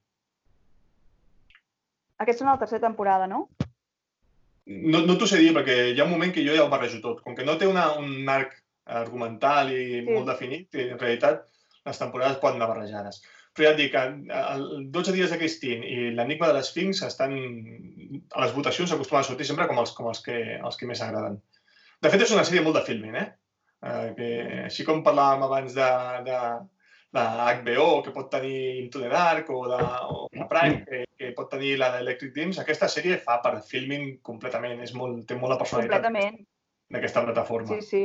Aquests 2.23 2.41
són 2.41 2.53
la 2.53 2.59
tercera 2.63 2.87
temporada, 2.87 3.27
no? 3.27 3.49
No, 4.71 5.03
no 5.05 5.17
t'ho 5.21 5.27
sé 5.29 5.43
dir, 5.43 5.51
perquè 5.53 5.75
hi 5.91 5.99
ha 6.01 6.07
un 6.07 6.15
moment 6.15 6.33
que 6.33 6.45
jo 6.47 6.55
ja 6.57 6.65
ho 6.65 6.71
barrejo 6.73 7.03
tot. 7.05 7.21
Com 7.27 7.35
que 7.37 7.45
no 7.45 7.59
té 7.61 7.67
una, 7.69 7.91
un 8.01 8.31
arc 8.33 8.55
argumental 8.87 9.73
i 9.75 9.83
Sí. 9.99 10.07
molt 10.09 10.31
definit, 10.31 10.71
en 10.79 10.99
realitat 10.99 11.45
les 11.85 11.99
temporades 12.01 12.39
poden 12.41 12.57
anar 12.63 12.71
barrejades. 12.71 13.21
Però 13.55 13.69
ja 13.69 13.73
et 13.75 13.79
dic, 13.79 13.93
que 13.95 14.35
el 14.35 14.65
12 14.91 15.15
dies 15.15 15.31
de 15.31 15.39
Christine 15.39 15.87
i 15.87 16.11
l'enigma 16.15 16.51
de 16.51 16.57
l'Esfinx 16.57 17.05
estan... 17.07 17.35
A 18.35 18.43
les 18.43 18.55
votacions 18.55 18.91
s'acostumen 18.91 19.23
a 19.23 19.27
sortir 19.29 19.47
sempre 19.47 19.69
com 19.71 19.79
els, 19.79 19.93
com 19.95 20.11
els, 20.11 20.21
que, 20.25 20.39
els 20.59 20.79
que 20.81 20.89
més 20.91 21.03
agraden. 21.05 21.39
De 22.03 22.11
fet, 22.11 22.25
és 22.27 22.35
una 22.35 22.45
sèrie 22.47 22.65
molt 22.65 22.81
de 22.81 22.85
filming, 22.89 23.15
eh? 23.21 23.29
eh 23.87 24.09
que, 24.19 24.31
així 24.65 24.87
com 24.87 25.05
parlàvem 25.07 25.47
abans 25.47 25.77
de, 25.77 25.91
de, 26.27 26.41
de 27.15 27.25
HBO, 27.61 27.87
que 28.03 28.15
pot 28.17 28.29
tenir 28.33 28.59
Into 28.83 29.05
the 29.05 29.13
Dark, 29.13 29.55
o 29.55 29.63
de, 29.71 29.79
o 30.11 30.27
de 30.35 30.49
Prime, 30.51 30.83
que, 30.89 31.05
que 31.19 31.31
pot 31.39 31.51
tenir 31.55 31.77
la 31.79 31.93
d'Electric 31.95 32.35
Dreams, 32.35 32.59
aquesta 32.59 32.91
sèrie 32.91 33.23
fa 33.23 33.39
per 33.45 33.55
filming 33.71 34.19
completament. 34.27 34.83
És 34.83 34.97
molt, 34.99 35.23
té 35.31 35.39
molt 35.39 35.55
la 35.55 35.63
personalitat 35.63 36.03
Completament. 36.03 36.43
d'aquesta 36.91 37.23
plataforma. 37.29 37.79
Sí, 37.79 37.91
sí. 37.93 38.05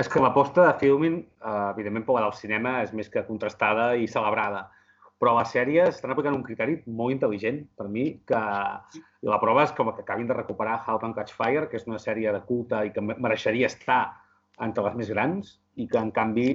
És 0.00 0.08
que 0.08 0.20
l'aposta 0.22 0.64
de 0.64 0.76
filming, 0.80 1.16
eh, 1.20 1.70
evidentment, 1.74 2.06
per 2.06 2.20
del 2.22 2.36
cinema 2.38 2.78
és 2.82 2.92
més 2.96 3.10
que 3.12 3.26
contrastada 3.26 3.90
i 3.96 4.06
celebrada. 4.08 4.70
Però 5.20 5.34
les 5.36 5.50
sèries 5.52 5.90
estan 5.92 6.14
aplicant 6.14 6.32
un 6.38 6.44
criteri 6.46 6.78
molt 6.86 7.12
intel·ligent, 7.12 7.58
per 7.76 7.88
mi, 7.92 8.06
que 8.24 8.40
i 8.96 9.28
la 9.28 9.40
prova 9.42 9.66
és 9.66 9.72
com 9.76 9.90
que 9.92 10.00
acabin 10.00 10.30
de 10.30 10.36
recuperar 10.38 10.78
How 10.86 10.98
to 11.02 11.12
Catch 11.18 11.34
Fire, 11.36 11.68
que 11.68 11.76
és 11.76 11.86
una 11.86 11.98
sèrie 12.00 12.32
de 12.32 12.40
culte 12.48 12.86
i 12.86 12.92
que 12.94 13.02
me- 13.04 13.18
mereixeria 13.18 13.66
estar 13.66 14.16
entre 14.58 14.84
les 14.84 14.94
més 14.96 15.10
grans 15.10 15.58
i 15.76 15.86
que, 15.86 15.98
en 15.98 16.10
canvi, 16.10 16.48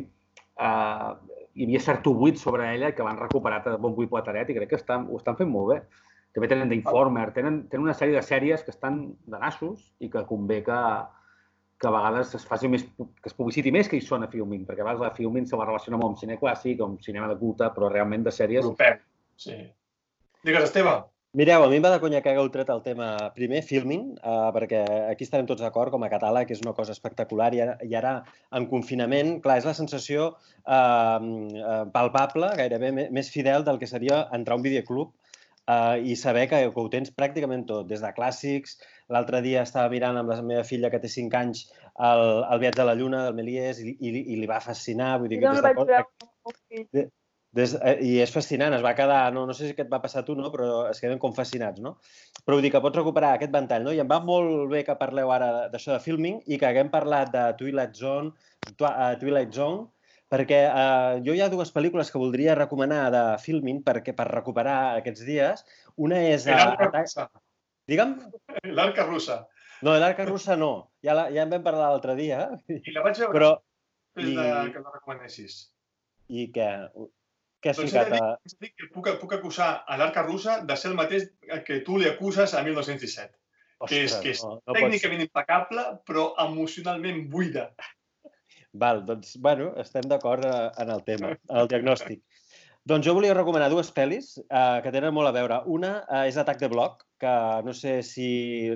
eh, 0.58 1.12
hi 1.54 1.64
havia 1.68 1.80
cert 1.80 2.08
buit 2.08 2.38
sobre 2.38 2.74
ella 2.74 2.90
i 2.90 2.94
que 2.94 3.04
l'han 3.04 3.22
recuperat 3.22 3.68
a 3.68 3.78
bombo 3.78 4.02
i 4.02 4.08
plateret 4.08 4.50
i 4.50 4.56
crec 4.58 4.70
que 4.70 4.76
estan, 4.82 5.06
ho 5.10 5.18
estan 5.18 5.38
fent 5.38 5.50
molt 5.50 5.70
bé. 5.70 5.82
També 6.34 6.48
tenen 6.48 6.68
The 6.68 6.76
Informer, 6.76 7.32
tenen, 7.32 7.68
tenen 7.70 7.86
una 7.86 7.94
sèrie 7.94 8.16
de 8.16 8.26
sèries 8.26 8.64
que 8.64 8.72
estan 8.72 9.14
de 9.26 9.38
nassos 9.40 9.94
i 10.00 10.10
que 10.10 10.26
convé 10.26 10.64
que, 10.64 10.80
que 11.80 11.88
a 11.88 11.92
vegades 11.92 12.36
es 12.38 12.46
faci 12.48 12.70
més, 12.72 12.86
que 12.96 13.32
es 13.32 13.36
publiciti 13.36 13.74
més 13.76 13.90
que 13.92 13.98
hi 13.98 14.04
són 14.04 14.24
a 14.24 14.30
Filmin, 14.32 14.64
perquè 14.68 14.84
a 14.84 14.88
vegades 14.88 15.04
la 15.04 15.16
Filmin 15.16 15.48
se 15.50 15.60
la 15.60 15.68
relaciona 15.68 16.00
molt 16.00 16.14
amb 16.14 16.22
cine 16.22 16.38
clàssic, 16.40 16.84
amb 16.84 17.02
cinema 17.04 17.28
de 17.32 17.36
culte, 17.42 17.68
però 17.76 17.92
realment 17.92 18.24
de 18.24 18.34
sèries... 18.36 18.64
Europeu. 18.64 19.02
Sí. 19.36 19.58
Digues, 20.46 20.70
Esteve. 20.70 21.02
Mireu, 21.36 21.66
a 21.66 21.68
mi 21.68 21.76
em 21.76 21.84
va 21.84 21.90
de 21.92 22.00
conya 22.00 22.22
que 22.24 22.32
hagueu 22.32 22.48
tret 22.48 22.70
el 22.72 22.80
tema 22.84 23.10
primer, 23.36 23.60
filming, 23.68 24.06
eh, 24.16 24.52
perquè 24.56 24.86
aquí 25.10 25.26
estarem 25.28 25.50
tots 25.50 25.66
d'acord, 25.66 25.92
com 25.92 26.06
a 26.06 26.10
catàleg 26.14 26.54
és 26.56 26.62
una 26.64 26.72
cosa 26.78 26.96
espectacular 26.96 27.50
i 27.52 27.60
ara, 27.66 27.74
i 27.84 27.98
ara 28.00 28.14
en 28.56 28.70
confinament, 28.72 29.34
clar, 29.44 29.58
és 29.60 29.68
la 29.68 29.74
sensació 29.76 30.30
eh, 30.32 30.80
eh, 30.80 31.82
palpable, 31.92 32.54
gairebé 32.62 32.94
més 33.12 33.34
fidel 33.34 33.68
del 33.68 33.82
que 33.82 33.92
seria 33.92 34.22
entrar 34.38 34.56
a 34.56 34.62
un 34.62 34.64
videoclub 34.64 35.12
eh, 35.68 35.98
i 36.12 36.16
saber 36.20 36.48
que, 36.52 36.62
que 36.72 36.84
ho 36.84 36.92
tens 36.94 37.14
pràcticament 37.16 37.66
tot, 37.70 37.88
des 37.90 38.04
de 38.04 38.14
clàssics, 38.18 38.78
l'altre 39.14 39.42
dia 39.46 39.66
estava 39.66 39.92
mirant 39.94 40.18
amb 40.22 40.34
la 40.34 40.40
meva 40.42 40.64
filla 40.68 40.92
que 40.94 41.02
té 41.02 41.12
5 41.12 41.42
anys 41.42 41.68
el, 41.96 42.24
el 42.52 42.64
viatge 42.64 42.82
a 42.84 42.90
la 42.90 42.96
lluna 42.98 43.26
del 43.28 43.38
Méliès 43.38 43.82
i, 43.84 43.94
i, 44.00 44.16
i 44.34 44.40
li 44.40 44.50
va 44.50 44.64
fascinar, 44.64 45.16
vull 45.22 45.32
dir, 45.32 45.40
des 45.44 45.62
no 45.62 45.62
de 45.62 45.74
meu 45.78 46.56
fill. 46.56 47.08
des, 47.56 47.76
eh, 47.80 47.96
I 48.04 48.18
és 48.20 48.34
fascinant, 48.34 48.74
es 48.76 48.84
va 48.84 48.96
quedar, 48.98 49.22
no, 49.34 49.46
no 49.48 49.56
sé 49.56 49.70
si 49.70 49.76
et 49.80 49.92
va 49.92 50.02
passar 50.04 50.24
a 50.24 50.28
tu, 50.28 50.36
no? 50.36 50.52
però 50.52 50.90
es 50.90 51.00
queden 51.00 51.22
com 51.22 51.34
fascinats, 51.38 51.80
no? 51.82 51.96
Però 52.44 52.58
vull 52.58 52.66
dir 52.66 52.74
que 52.74 52.82
pots 52.84 53.00
recuperar 53.00 53.32
aquest 53.38 53.54
ventall, 53.54 53.86
no? 53.88 53.94
I 53.96 54.02
em 54.04 54.10
va 54.12 54.20
molt 54.20 54.68
bé 54.74 54.84
que 54.88 54.98
parleu 55.00 55.32
ara 55.32 55.70
d'això 55.72 55.94
de 55.96 56.02
filming 56.04 56.42
i 56.52 56.60
que 56.60 56.68
haguem 56.68 56.92
parlat 56.92 57.32
de 57.34 57.46
Twilight 57.62 57.96
Zone, 57.96 58.34
uh, 58.76 59.14
Twilight 59.22 59.56
Zone, 59.56 59.86
perquè 60.36 60.62
uh, 60.68 61.24
jo 61.24 61.34
hi 61.34 61.42
ha 61.42 61.50
dues 61.50 61.72
pel·lícules 61.72 62.12
que 62.12 62.20
voldria 62.20 62.60
recomanar 62.60 63.08
de 63.16 63.26
filming 63.40 63.82
perquè 63.88 64.12
per 64.16 64.28
recuperar 64.34 64.78
aquests 65.00 65.24
dies. 65.26 65.66
Una 65.96 66.20
és... 66.28 66.46
L'arca 66.52 66.90
Atac... 66.92 67.08
russa. 67.08 67.30
Digue'm? 67.88 68.18
L'arca 68.78 69.08
russa. 69.08 69.46
No, 69.84 69.94
l'Arca 70.00 70.26
Russa 70.26 70.56
no. 70.56 70.72
Ja, 71.04 71.14
la, 71.14 71.28
ja 71.34 71.44
en 71.44 71.52
vam 71.52 71.64
parlar 71.66 71.90
l'altre 71.92 72.16
dia, 72.18 72.46
I 72.72 72.94
la 72.96 73.04
vaig 73.06 73.20
veure 73.20 73.34
però... 73.36 73.50
després 74.16 74.32
de 74.38 74.46
i- 74.48 74.72
que 74.74 74.82
la 74.82 74.94
recomanessis. 74.94 75.58
I 76.32 76.48
què? 76.56 76.70
Què 77.62 77.72
has 77.74 77.82
Doncs 77.82 77.92
ficat? 77.92 78.14
he 78.16 78.22
de 78.56 78.62
dir 78.64 78.72
que 78.72 78.88
puc, 78.94 79.10
puc 79.22 79.36
acusar 79.38 79.68
a 79.86 79.98
l'arca 80.00 80.24
russa 80.26 80.62
de 80.66 80.78
ser 80.80 80.90
el 80.94 80.98
mateix 80.98 81.28
que 81.68 81.82
tu 81.86 82.00
li 82.02 82.08
acuses 82.10 82.56
a 82.56 82.64
1917. 82.66 83.36
que 83.90 84.00
és, 84.08 84.16
que 84.24 84.32
és 84.34 84.42
no, 84.46 84.56
no 84.56 84.62
pots... 84.72 84.80
Tècnicament 84.80 85.26
impecable, 85.28 85.86
però 86.08 86.30
emocionalment 86.46 87.26
buida. 87.30 87.68
Val, 88.82 89.04
doncs, 89.08 89.36
bueno, 89.42 89.72
estem 89.82 90.06
d'acord 90.12 90.46
eh, 90.46 90.56
en 90.84 90.92
el 90.92 91.04
tema, 91.08 91.34
en 91.36 91.62
el 91.62 91.70
diagnòstic. 91.72 92.22
Doncs 92.86 93.08
jo 93.08 93.16
volia 93.18 93.34
recomanar 93.34 93.72
dues 93.72 93.90
pel·lis 93.94 94.36
eh, 94.44 94.80
que 94.84 94.92
tenen 94.94 95.14
molt 95.16 95.32
a 95.32 95.34
veure. 95.34 95.62
Una 95.72 95.96
eh, 96.04 96.28
és 96.30 96.38
Atac 96.38 96.60
de 96.62 96.70
Bloc, 96.70 97.02
que 97.22 97.34
no 97.66 97.74
sé 97.74 97.98
si 98.06 98.28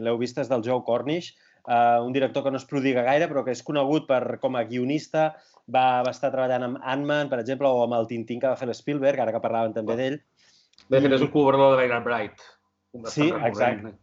l'heu 0.01 0.17
vist, 0.17 0.39
és 0.41 0.49
del 0.49 0.65
Joe 0.65 0.81
Cornish, 0.87 1.35
eh, 1.67 1.99
un 2.01 2.15
director 2.15 2.45
que 2.45 2.55
no 2.55 2.57
es 2.57 2.65
prodiga 2.65 3.05
gaire, 3.05 3.29
però 3.29 3.43
que 3.45 3.53
és 3.53 3.61
conegut 3.65 4.07
per, 4.09 4.39
com 4.41 4.57
a 4.57 4.65
guionista, 4.65 5.29
va, 5.69 6.01
va 6.05 6.15
estar 6.15 6.31
treballant 6.33 6.65
amb 6.65 6.81
Ant-Man, 6.81 7.29
per 7.29 7.41
exemple, 7.43 7.69
o 7.69 7.85
amb 7.85 7.99
el 7.99 8.09
Tintín 8.09 8.41
que 8.41 8.49
va 8.49 8.57
fer 8.59 8.69
l'Spielberg, 8.71 9.21
ara 9.21 9.35
que 9.35 9.43
parlaven 9.43 9.77
també 9.77 9.99
d'ell. 9.99 10.19
De 10.89 11.01
fet, 11.03 11.11
és 11.11 11.21
el 11.21 11.29
col·laborador 11.29 11.75
de 11.75 11.83
Gainer 11.83 12.01
Bright. 12.05 12.45
un 12.97 13.05
Sí, 13.13 13.29
exacte. 13.29 13.93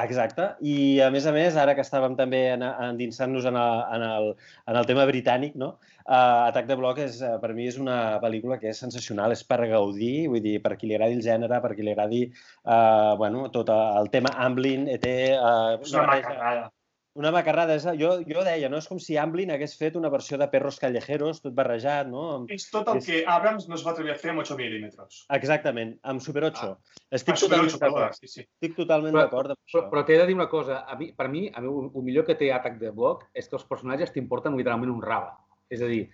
Exacte. 0.00 0.44
I, 0.64 0.74
a 1.04 1.10
més 1.12 1.26
a 1.28 1.32
més, 1.36 1.56
ara 1.60 1.74
que 1.76 1.82
estàvem 1.84 2.14
també 2.16 2.38
en- 2.54 2.64
endinsant-nos 2.64 3.44
en, 3.50 3.58
el, 3.60 3.80
en, 3.96 4.04
el, 4.08 4.28
en 4.72 4.78
el 4.80 4.86
tema 4.88 5.04
britànic, 5.10 5.54
no? 5.60 5.74
Uh, 6.02 6.48
Atac 6.48 6.66
de 6.66 6.74
Bloc 6.80 6.98
és, 7.04 7.20
uh, 7.22 7.36
per 7.42 7.52
mi 7.54 7.68
és 7.68 7.76
una 7.78 8.18
pel·lícula 8.22 8.56
que 8.58 8.72
és 8.72 8.80
sensacional, 8.80 9.36
és 9.36 9.44
per 9.44 9.60
gaudir, 9.70 10.28
vull 10.32 10.40
dir, 10.42 10.56
per 10.64 10.74
qui 10.80 10.88
li 10.88 10.96
agradi 10.96 11.18
el 11.20 11.22
gènere, 11.22 11.60
per 11.62 11.74
qui 11.76 11.84
li 11.84 11.92
agradi 11.92 12.22
uh, 12.32 13.14
bueno, 13.20 13.50
tot 13.54 13.68
el 13.74 14.08
tema 14.10 14.32
Amblin, 14.46 14.88
ET... 14.88 15.04
Uh, 15.04 15.76
És 15.78 15.92
una 15.92 16.08
macarrada. 16.08 16.70
Una 17.14 17.30
macarrada. 17.30 17.74
És, 17.76 17.84
jo, 18.00 18.10
jo 18.24 18.42
deia, 18.46 18.70
no? 18.72 18.78
És 18.80 18.86
com 18.88 18.96
si 19.02 19.18
Amblin 19.20 19.50
hagués 19.52 19.74
fet 19.76 19.96
una 20.00 20.08
versió 20.08 20.38
de 20.40 20.46
Perros 20.48 20.78
Callejeros, 20.80 21.42
tot 21.44 21.52
barrejat, 21.52 22.06
no? 22.08 22.22
Amb... 22.38 22.50
És 22.54 22.70
tot 22.72 22.88
el 22.88 23.02
És- 23.02 23.06
que 23.10 23.18
Abrams 23.28 23.66
no 23.68 23.76
es 23.76 23.84
va 23.84 23.92
atrevir 23.92 24.14
a 24.14 24.16
fer 24.16 24.30
amb 24.32 24.40
8 24.40 24.56
mil·límetres. 24.56 25.18
Exactament, 25.36 25.92
amb 26.08 26.24
Super 26.24 26.46
8. 26.48 26.62
Ah. 26.70 26.96
Estic 27.10 27.34
Ah, 27.34 27.42
Super 27.42 27.58
totalment 27.58 27.74
8, 27.74 27.80
perdó, 27.82 27.98
d'acord. 28.00 28.16
sí, 28.16 28.28
sí. 28.32 28.40
Estic 28.46 28.76
totalment 28.80 29.12
Però- 29.14 29.26
d'acord 29.26 29.50
amb 29.52 29.58
Però, 29.60 29.82
això. 29.82 29.90
però 29.92 30.04
t'he 30.08 30.16
de 30.22 30.26
dir 30.30 30.34
una 30.40 30.48
cosa. 30.48 30.80
A 30.88 30.96
mi, 30.96 31.12
per 31.12 31.28
mi, 31.28 31.50
a 31.52 31.60
mi, 31.60 31.68
el 31.68 31.90
el 31.94 32.02
millor 32.08 32.24
que 32.24 32.34
té 32.34 32.50
Atac 32.52 32.78
de 32.80 32.90
Bloc 32.90 33.28
és 33.34 33.46
que 33.48 33.56
els 33.60 33.64
personatges 33.68 34.10
t'importen 34.16 34.56
literalment 34.56 34.90
un 34.96 35.02
rave. 35.02 35.34
És 35.68 35.82
a 35.82 35.86
dir, 35.92 36.06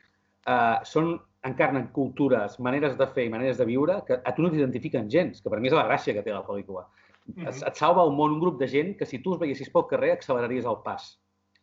uh, 0.49 0.83
són, 0.85 1.15
encarnen 1.47 1.93
cultures, 1.95 2.59
maneres 2.59 2.97
de 2.99 3.07
fer 3.15 3.25
i 3.27 3.31
maneres 3.31 3.57
de 3.57 3.65
viure 3.65 4.03
que 4.05 4.19
a 4.25 4.35
tu 4.35 4.43
no 4.43 4.51
t'identifiquen 4.51 5.09
gens, 5.09 5.41
que 5.41 5.49
per 5.49 5.61
mi 5.61 5.69
és 5.71 5.73
la 5.79 5.87
gràcia 5.87 6.13
que 6.13 6.23
té 6.27 6.33
la 6.35 6.43
pel·lícula. 6.43 6.89
Et, 7.37 7.63
et 7.69 7.77
salva 7.77 8.07
un 8.09 8.15
món, 8.17 8.33
un 8.39 8.41
grup 8.41 8.59
de 8.61 8.67
gent 8.69 8.95
que 8.99 9.07
si 9.07 9.19
tu 9.23 9.35
els 9.35 9.41
veiessis 9.41 9.69
pel 9.71 9.87
carrer 9.91 10.13
acceleraries 10.15 10.65
el 10.65 10.79
pas. 10.85 11.11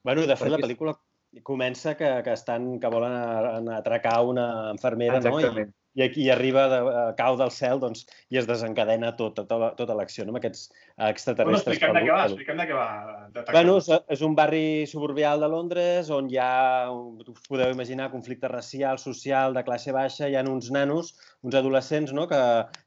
Bueno, 0.04 0.22
de 0.30 0.36
fet, 0.36 0.50
la 0.52 0.58
Perquè 0.58 0.62
és- 0.62 0.68
pel·lícula 0.70 0.96
comença 1.44 1.96
que, 1.98 2.10
que 2.24 2.32
estan 2.38 2.80
que 2.80 2.88
volen 2.94 3.68
atracar 3.74 4.20
una 4.24 4.72
infermera, 4.72 5.20
no? 5.20 5.40
I, 5.42 5.66
i 5.96 6.04
aquí 6.04 6.30
arriba, 6.30 6.68
de, 6.72 6.80
eh, 6.92 7.06
cau 7.18 7.38
del 7.40 7.52
cel, 7.56 7.80
doncs, 7.80 8.06
i 8.30 8.40
es 8.42 8.48
desencadena 8.50 9.14
tota, 9.16 9.46
tota, 9.48 9.72
tota 9.80 9.96
l'acció, 9.96 10.26
no? 10.26 10.36
amb 10.36 10.42
aquests 10.42 10.68
Bueno, 10.96 11.12
extraterrestres. 11.12 11.76
expliquem 11.76 11.96
de 11.96 12.02
què 12.06 12.14
va, 12.16 12.26
expliquem 12.30 12.60
de 12.62 12.66
què 12.70 12.76
va. 12.76 12.88
Bueno, 13.52 13.78
és, 13.82 13.90
és 14.16 14.22
un 14.24 14.36
barri 14.36 14.86
suburbial 14.88 15.42
de 15.44 15.50
Londres 15.52 16.10
on 16.14 16.30
hi 16.32 16.38
ha, 16.40 16.92
us 16.92 17.48
podeu 17.50 17.72
imaginar, 17.74 18.12
conflicte 18.14 18.48
racial, 18.52 19.00
social, 19.02 19.56
de 19.56 19.64
classe 19.68 19.92
baixa, 19.96 20.30
hi 20.30 20.38
ha 20.40 20.44
uns 20.48 20.70
nanos, 20.72 21.14
uns 21.44 21.56
adolescents, 21.60 22.14
no?, 22.16 22.28
que, 22.32 22.40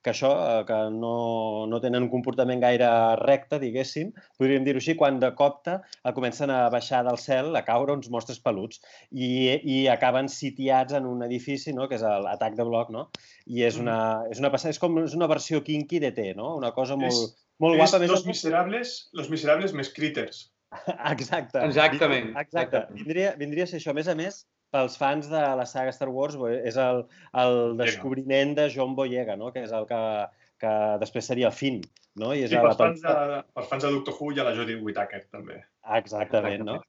que 0.02 0.12
això, 0.14 0.32
eh, 0.44 0.64
que 0.68 0.78
no, 0.94 1.66
no 1.68 1.80
tenen 1.84 2.06
un 2.06 2.12
comportament 2.12 2.60
gaire 2.64 2.88
recte, 3.20 3.60
diguéssim, 3.62 4.14
podríem 4.40 4.64
dir-ho 4.66 4.80
així, 4.80 4.96
quan 4.98 5.20
de 5.20 5.30
copte 5.38 5.78
eh, 5.78 6.12
comencen 6.16 6.50
a 6.50 6.64
baixar 6.72 7.04
del 7.06 7.20
cel, 7.22 7.52
a 7.56 7.64
caure 7.66 7.96
uns 7.96 8.08
mostres 8.10 8.40
peluts 8.40 8.80
i, 9.12 9.30
i 9.62 9.78
acaben 9.92 10.32
sitiats 10.32 10.96
en 10.96 11.06
un 11.08 11.22
edifici, 11.28 11.76
no?, 11.76 11.88
que 11.88 12.00
és 12.00 12.04
l'atac 12.24 12.56
de 12.58 12.66
bloc, 12.66 12.90
no? 12.94 12.97
I 13.46 13.62
és 13.68 13.78
una, 13.80 13.96
és 14.32 14.38
una, 14.42 14.50
passa- 14.54 14.70
és 14.72 14.78
com 14.82 14.98
és 15.04 15.14
una 15.16 15.28
versió 15.30 15.62
kinky 15.64 16.00
d'ET, 16.04 16.20
no? 16.37 16.54
Una 16.58 16.72
cosa 16.76 16.96
molt, 17.00 17.12
És- 17.12 17.34
molt 17.62 17.74
És 17.78 17.82
guapa. 17.82 18.04
a 18.04 18.08
Los 18.08 18.24
més- 18.26 18.30
Miserables, 18.34 18.94
Los 19.12 19.30
Miserables 19.32 19.72
més 19.74 19.92
Critters. 19.94 20.44
Exacte. 21.14 21.62
Exactament. 21.64 22.34
Exacte. 22.37 22.61
Exactament. 22.61 22.94
Vindria, 23.02 23.34
vindria 23.40 23.64
a 23.64 23.70
ser 23.70 23.78
això. 23.80 23.90
A 23.94 23.98
més 24.00 24.08
a 24.08 24.14
més, 24.18 24.42
pels 24.70 24.98
fans 25.00 25.30
de 25.30 25.40
la 25.56 25.64
saga 25.66 25.94
Star 25.96 26.11
Wars, 26.12 26.34
és 26.62 26.76
el, 26.76 27.04
el 27.44 27.54
descobriment 27.78 28.54
de 28.58 28.66
John 28.74 28.94
Boyega, 28.98 29.37
no? 29.40 29.48
que 29.54 29.62
és 29.64 29.72
el 29.72 29.87
que, 29.88 30.00
que 30.61 30.74
després 31.00 31.24
seria 31.32 31.48
el 31.48 31.56
Finn. 31.56 31.80
No? 32.20 32.34
I 32.34 32.42
és 32.44 32.52
I 32.52 32.58
a 32.58 32.62
la 32.66 32.74
pels 32.74 32.82
fans, 32.82 33.00
de, 33.06 33.40
pels 33.56 33.68
fans 33.70 33.84
de 33.87 33.90
Doctor 33.94 34.14
Who 34.18 34.32
i 34.37 34.40
a 34.42 34.44
la 34.44 34.52
Jodie 34.58 34.76
Whittaker, 34.82 35.22
també. 35.32 35.61
Exactament, 35.96 36.64
no? 36.68 36.80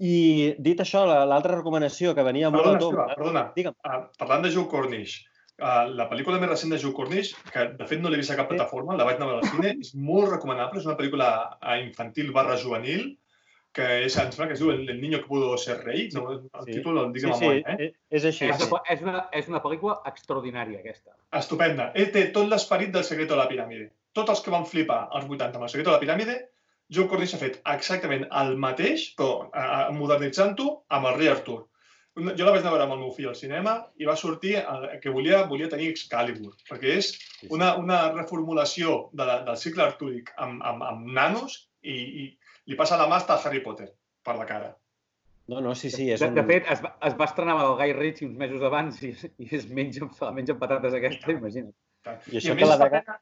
I 0.00 0.54
dit 0.62 0.78
això, 0.80 1.02
la- 1.08 1.24
l'altra 1.28 1.56
recomanació 1.58 2.14
que 2.16 2.22
venia 2.24 2.48
molt 2.52 2.64
Perdona, 2.64 2.78
a 2.78 2.84
tom... 2.84 2.94
Esteve, 2.94 3.16
perdona. 3.18 3.42
Digue'm. 3.56 3.74
Uh, 3.84 3.98
parlant 4.22 4.46
de 4.46 4.52
Joe 4.54 4.68
Cornish, 4.70 5.16
uh, 5.60 5.86
la 5.94 6.08
pel·lícula 6.10 6.40
més 6.40 6.48
recent 6.50 6.72
de 6.72 6.78
Joe 6.82 6.92
Cornish, 6.96 7.34
que 7.52 7.68
de 7.78 7.86
fet 7.86 8.00
no 8.00 8.08
l'he 8.10 8.16
vist 8.20 8.30
a 8.32 8.36
cap 8.36 8.48
Sí. 8.50 8.56
plataforma, 8.56 8.96
la 8.96 9.04
vaig 9.04 9.16
anar 9.20 9.36
al 9.38 9.44
cine, 9.48 9.76
és 9.80 9.94
molt 9.94 10.30
recomanable, 10.32 10.80
és 10.80 10.86
una 10.86 10.96
pel·lícula 10.98 11.58
eh, 11.62 11.80
infantil 11.86 12.32
barra 12.32 12.56
juvenil, 12.56 13.16
que 13.72 13.84
és, 14.04 14.16
em 14.18 14.32
sembla 14.32 14.48
que 14.48 14.54
es 14.54 14.60
diu 14.60 14.72
El, 14.72 14.88
el 14.90 15.00
niño 15.00 15.18
que 15.20 15.28
pudo 15.28 15.56
ser 15.56 15.76
rei, 15.84 16.08
no, 16.12 16.24
el 16.32 16.40
Sí. 16.66 16.72
títol 16.72 16.98
el 16.98 17.12
dic 17.12 17.22
Sí, 17.22 17.28
de 17.28 17.34
sí, 17.34 17.40
memòria, 17.44 17.76
eh? 17.78 17.84
és- 17.86 17.94
és 18.10 18.24
així. 18.24 18.48
És, 18.50 18.56
sí. 18.58 18.68
una, 18.72 18.82
és, 18.90 19.02
una, 19.02 19.28
és 19.32 19.48
una 19.48 19.62
pel·lícula 19.62 20.00
extraordinària, 20.10 20.80
aquesta. 20.80 21.12
Estupenda. 21.32 21.92
Ell 21.94 22.10
té 22.10 22.24
tot 22.34 22.48
l'esperit 22.48 22.90
del 22.90 23.04
secret 23.04 23.28
de 23.28 23.36
la 23.36 23.46
piràmide. 23.48 23.90
Tots 24.12 24.30
els 24.30 24.40
que 24.42 24.50
van 24.50 24.66
flipar 24.66 25.08
als 25.12 25.24
80 25.28 25.54
amb 25.60 25.62
el 25.62 25.68
secret 25.68 25.86
de 25.86 25.92
la 25.92 26.00
piràmide, 26.00 26.38
Joe 26.90 27.06
Cornish 27.06 27.34
ha 27.36 27.38
fet 27.38 27.60
exactament 27.64 28.26
el 28.32 28.56
mateix, 28.58 29.14
però 29.14 29.48
eh, 29.54 29.92
modernitzant-ho 29.94 30.82
amb 30.90 31.06
el 31.06 31.14
rei 31.20 31.28
Artur. 31.28 31.66
Jo 32.20 32.46
la 32.46 32.52
vaig 32.54 32.60
anar 32.62 32.70
a 32.70 32.74
veure 32.74 32.86
amb 32.86 32.94
el 32.96 33.00
meu 33.02 33.12
fill 33.16 33.30
al 33.30 33.38
cinema 33.38 33.74
i 34.00 34.08
va 34.08 34.16
sortir 34.18 34.56
eh, 34.60 34.98
que 35.02 35.12
volia, 35.14 35.44
volia 35.50 35.70
tenir 35.72 35.90
Excalibur, 35.92 36.52
perquè 36.68 36.98
és 36.98 37.12
una, 37.48 37.74
una 37.80 38.02
reformulació 38.12 38.98
de 39.16 39.26
la, 39.28 39.40
del 39.46 39.58
cicle 39.60 39.86
artúric 39.86 40.32
amb, 40.36 40.62
amb, 40.66 40.84
amb 40.90 41.08
nanos 41.16 41.56
i, 41.82 41.96
i 41.96 42.28
li 42.70 42.78
passa 42.78 42.98
la 43.00 43.08
mà 43.10 43.20
a 43.20 43.40
Harry 43.40 43.62
Potter 43.64 43.90
per 44.24 44.36
la 44.38 44.46
cara. 44.46 44.74
No, 45.50 45.60
no, 45.60 45.74
sí, 45.74 45.90
sí, 45.90 46.10
és 46.14 46.20
de, 46.22 46.28
un... 46.30 46.36
de 46.38 46.44
fet, 46.46 46.68
es 46.70 46.82
va, 46.84 46.92
es 47.08 47.16
va 47.18 47.26
estrenar 47.26 47.56
amb 47.56 47.64
el 47.64 47.76
Guy 47.80 47.94
Ritchie 47.96 48.28
uns 48.28 48.38
mesos 48.38 48.62
abans 48.62 49.00
i, 49.02 49.10
i 49.42 49.48
es 49.56 49.66
menja, 49.66 50.06
menja 50.36 50.54
patates 50.60 50.94
aquesta, 50.94 51.34
imagina't. 51.34 51.74
I 52.06 52.36
I 52.36 52.38
això 52.38 52.54
a 52.54 52.54
que 52.54 52.60
més 52.60 52.70
la 52.70 52.76
està 52.76 52.90
plena, 52.92 53.16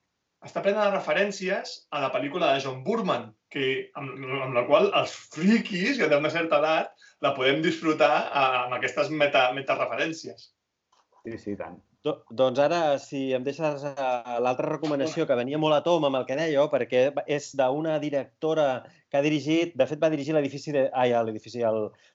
està 0.44 0.62
plena 0.66 0.84
de 0.84 0.92
referències 0.92 1.72
a 1.88 2.02
la 2.04 2.10
pel·lícula 2.12 2.52
de 2.52 2.60
John 2.66 2.82
Burman, 2.84 3.30
que, 3.52 3.66
amb, 3.98 4.14
amb 4.44 4.56
la 4.56 4.64
qual 4.68 4.90
els 4.98 5.14
friquis, 5.34 5.98
que 5.98 6.08
d'una 6.10 6.32
certa 6.34 6.60
edat, 6.62 6.94
la 7.24 7.34
podem 7.36 7.60
disfrutar 7.64 8.14
eh, 8.28 8.46
amb 8.64 8.78
aquestes 8.78 9.10
meta, 9.10 9.48
metareferències. 9.56 10.50
Sí, 11.24 11.38
sí, 11.38 11.56
tant. 11.58 11.78
Do, 12.06 12.12
doncs 12.30 12.60
ara, 12.62 12.80
si 13.02 13.24
em 13.34 13.42
deixes 13.42 13.82
uh, 13.88 14.36
l'altra 14.44 14.68
recomanació 14.68 15.24
que 15.26 15.36
venia 15.36 15.58
molt 15.58 15.74
a 15.74 15.80
tom 15.82 16.06
amb 16.06 16.20
el 16.20 16.28
que 16.28 16.36
dèieu, 16.38 16.68
perquè 16.70 17.08
és 17.26 17.48
d'una 17.58 17.96
directora 17.98 18.68
que 19.10 19.18
ha 19.18 19.24
dirigit, 19.24 19.74
de 19.76 19.86
fet 19.90 20.00
va 20.00 20.12
dirigir 20.12 20.36
l'edifici 20.36 20.72
de, 20.76 20.86
ai, 20.94 21.10
l'edifici, 21.26 21.64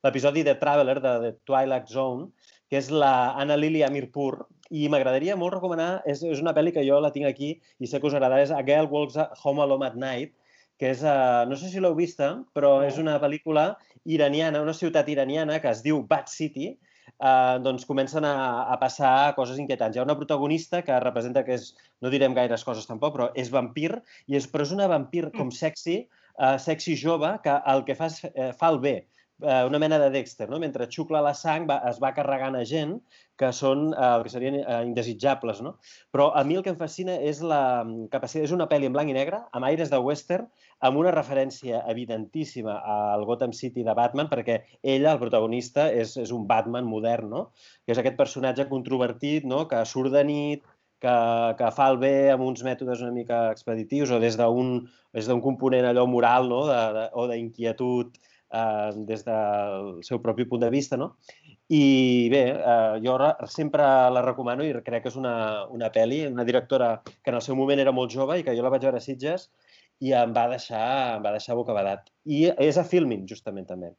l'episodi 0.07 0.45
de 0.47 0.55
Traveler 0.61 0.95
de 1.03 1.13
The 1.25 1.31
Twilight 1.49 1.91
Zone, 1.91 2.29
que 2.71 2.79
és 2.79 2.87
la 2.95 3.33
Anna 3.37 3.59
Lily 3.59 3.83
Amirpur, 3.83 4.45
i 4.73 4.87
m'agradaria 4.89 5.35
molt 5.37 5.57
recomanar, 5.57 5.91
és, 6.09 6.23
és 6.25 6.39
una 6.41 6.55
pel·li 6.55 6.71
que 6.73 6.85
jo 6.87 7.01
la 7.03 7.11
tinc 7.13 7.27
aquí 7.29 7.51
i 7.77 7.89
sé 7.89 7.99
que 7.99 8.07
us 8.07 8.15
agradarà, 8.15 8.47
és 8.47 8.55
A 8.55 8.63
Girl 8.65 8.87
Walks 8.89 9.19
Home 9.43 9.61
Alone 9.67 9.91
at 9.91 9.99
Night, 9.99 10.33
que 10.79 10.89
és, 10.91 11.03
uh, 11.05 11.43
no 11.49 11.55
sé 11.59 11.69
si 11.69 11.79
l'heu 11.83 11.95
vista, 11.95 12.33
però 12.55 12.79
No. 12.81 12.87
és 12.87 12.97
una 12.97 13.19
pel·lícula 13.21 13.75
iraniana, 14.05 14.61
una 14.61 14.73
ciutat 14.73 15.07
iraniana 15.09 15.59
que 15.61 15.69
es 15.69 15.83
diu 15.83 16.01
Bad 16.07 16.27
City, 16.27 16.73
eh, 17.23 17.59
doncs 17.63 17.85
comencen 17.85 18.25
a, 18.25 18.33
a 18.73 18.77
passar 18.81 19.33
coses 19.37 19.59
inquietants. 19.61 19.95
Hi 19.95 20.01
ha 20.01 20.07
una 20.07 20.17
protagonista 20.19 20.81
que 20.83 20.99
representa 20.99 21.43
que 21.47 21.55
és, 21.55 21.69
no 22.01 22.11
direm 22.13 22.35
gaires 22.35 22.65
coses 22.67 22.87
tampoc, 22.89 23.15
però 23.15 23.29
és 23.35 23.51
vampir, 23.53 23.93
i 24.27 24.35
és, 24.39 24.49
però 24.51 24.67
és 24.67 24.73
una 24.75 24.89
vampir 24.91 25.29
com 25.37 25.51
sexy, 25.51 26.01
eh, 26.39 26.57
sexy 26.59 26.97
jove, 26.99 27.31
que 27.43 27.55
el 27.73 27.85
que 27.87 27.95
fa 27.95 28.09
és, 28.11 28.23
eh, 28.33 28.51
fa 28.59 28.71
el 28.73 28.79
bé, 28.83 28.95
eh, 29.41 29.63
una 29.65 29.79
mena 29.79 29.99
de 29.99 30.09
Dexter, 30.09 30.49
no? 30.49 30.59
mentre 30.59 30.87
xucla 30.91 31.21
la 31.23 31.33
sang 31.33 31.67
va, 31.69 31.79
es 31.89 31.99
va 32.03 32.13
carregant 32.15 32.55
a 32.55 32.63
gent 32.67 32.97
que 33.39 33.49
són 33.55 33.87
eh, 33.93 34.09
el 34.09 34.25
que 34.25 34.31
serien 34.33 34.59
eh, 34.61 34.81
indesitjables. 34.85 35.61
No? 35.65 35.75
Però 36.13 36.29
a 36.37 36.43
mi 36.47 36.57
el 36.59 36.65
que 36.65 36.73
em 36.73 36.79
fascina 36.79 37.17
és 37.19 37.41
la 37.41 37.83
mm, 37.83 38.09
capacitat... 38.13 38.47
És 38.47 38.55
una 38.55 38.67
pel·li 38.71 38.89
en 38.89 38.95
blanc 38.95 39.09
i 39.09 39.17
negre, 39.17 39.41
amb 39.51 39.69
aires 39.69 39.91
de 39.93 39.99
western, 39.99 40.49
amb 40.83 40.99
una 40.99 41.13
referència 41.15 41.81
evidentíssima 41.89 42.77
al 42.95 43.25
Gotham 43.25 43.55
City 43.55 43.85
de 43.87 43.95
Batman, 43.97 44.29
perquè 44.31 44.59
ella, 44.81 45.13
el 45.13 45.21
protagonista, 45.21 45.87
és, 45.89 46.17
és 46.19 46.33
un 46.35 46.45
Batman 46.47 46.85
modern, 46.87 47.31
no? 47.31 47.43
que 47.85 47.95
és 47.95 48.01
aquest 48.01 48.19
personatge 48.19 48.69
controvertit 48.69 49.47
no? 49.49 49.65
que 49.71 49.81
surt 49.87 50.13
de 50.13 50.23
nit, 50.27 50.67
que, 51.03 51.15
que 51.59 51.71
fa 51.75 51.89
el 51.91 51.97
bé 51.99 52.13
amb 52.31 52.45
uns 52.47 52.63
mètodes 52.63 53.01
una 53.03 53.15
mica 53.15 53.49
expeditius 53.51 54.13
o 54.15 54.21
des 54.23 54.37
d'un 54.39 55.41
component 55.43 55.89
allò 55.89 56.05
moral 56.07 56.47
no? 56.51 56.61
de, 56.69 56.79
de, 56.95 57.07
o 57.19 57.27
d'inquietud 57.31 58.21
des 59.07 59.23
del 59.25 60.03
seu 60.05 60.21
propi 60.21 60.45
punt 60.45 60.61
de 60.61 60.69
vista. 60.69 60.97
No? 60.97 61.15
I 61.73 62.29
bé, 62.29 62.43
eh, 62.53 62.99
jo 63.03 63.17
re- 63.17 63.47
sempre 63.49 63.81
la 64.13 64.21
recomano 64.21 64.63
i 64.65 64.73
crec 64.83 65.03
que 65.05 65.09
és 65.11 65.15
una, 65.17 65.65
una 65.73 65.89
pel·li, 65.91 66.25
una 66.29 66.45
directora 66.45 67.01
que 67.05 67.31
en 67.31 67.35
el 67.39 67.41
seu 67.41 67.55
moment 67.55 67.79
era 67.81 67.91
molt 67.95 68.11
jove 68.13 68.37
i 68.39 68.43
que 68.45 68.55
jo 68.55 68.63
la 68.65 68.69
vaig 68.73 68.83
veure 68.85 68.99
a 69.01 69.03
Sitges 69.03 69.49
i 70.03 70.11
em 70.13 70.33
va 70.35 70.47
deixar, 70.51 71.15
em 71.17 71.23
va 71.23 71.31
deixar 71.31 71.55
bocabadat. 71.55 72.09
I 72.25 72.49
és 72.57 72.77
a 72.77 72.83
Filmin, 72.83 73.25
justament, 73.29 73.65
també. 73.69 73.93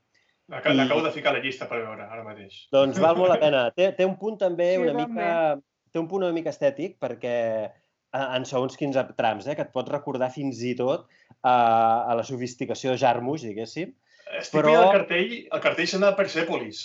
L'aca- 0.53 0.73
I- 0.75 0.77
L'acabo 0.77 1.03
de 1.03 1.11
ficar 1.15 1.33
a 1.33 1.39
la 1.39 1.43
llista 1.43 1.67
per 1.67 1.79
veure 1.81 2.05
ara 2.05 2.23
mateix. 2.23 2.67
Doncs 2.71 2.99
val 3.01 3.17
molt 3.17 3.31
la 3.33 3.39
pena. 3.41 3.65
Té, 3.77 3.93
té 3.97 4.05
un 4.05 4.19
punt 4.21 4.37
també 4.39 4.75
Sí, 4.75 4.83
una 4.83 4.93
també. 4.93 5.07
mica 5.09 5.61
té 5.95 6.01
un 6.03 6.09
punt 6.11 6.25
una 6.27 6.35
mica 6.35 6.51
estètic 6.51 6.97
perquè 7.01 7.35
eh, 7.71 8.37
en 8.37 8.45
segons 8.45 8.77
quins 8.77 8.97
trams, 9.17 9.47
eh, 9.47 9.55
que 9.57 9.63
et 9.63 9.71
pot 9.73 9.89
recordar 9.89 10.29
fins 10.35 10.61
i 10.67 10.75
tot 10.77 11.07
eh, 11.09 11.49
a 11.49 12.13
la 12.19 12.23
sofisticació 12.27 12.91
de 12.93 12.99
Jarmusch, 12.99 13.47
diguéssim. 13.47 13.95
Estic 14.41 14.61
Però... 14.61 14.73
el 14.81 14.93
cartell, 14.99 15.35
el 15.53 15.63
cartell 15.65 15.91
sembla 15.91 16.13
de 16.13 16.19
Persepolis. 16.23 16.85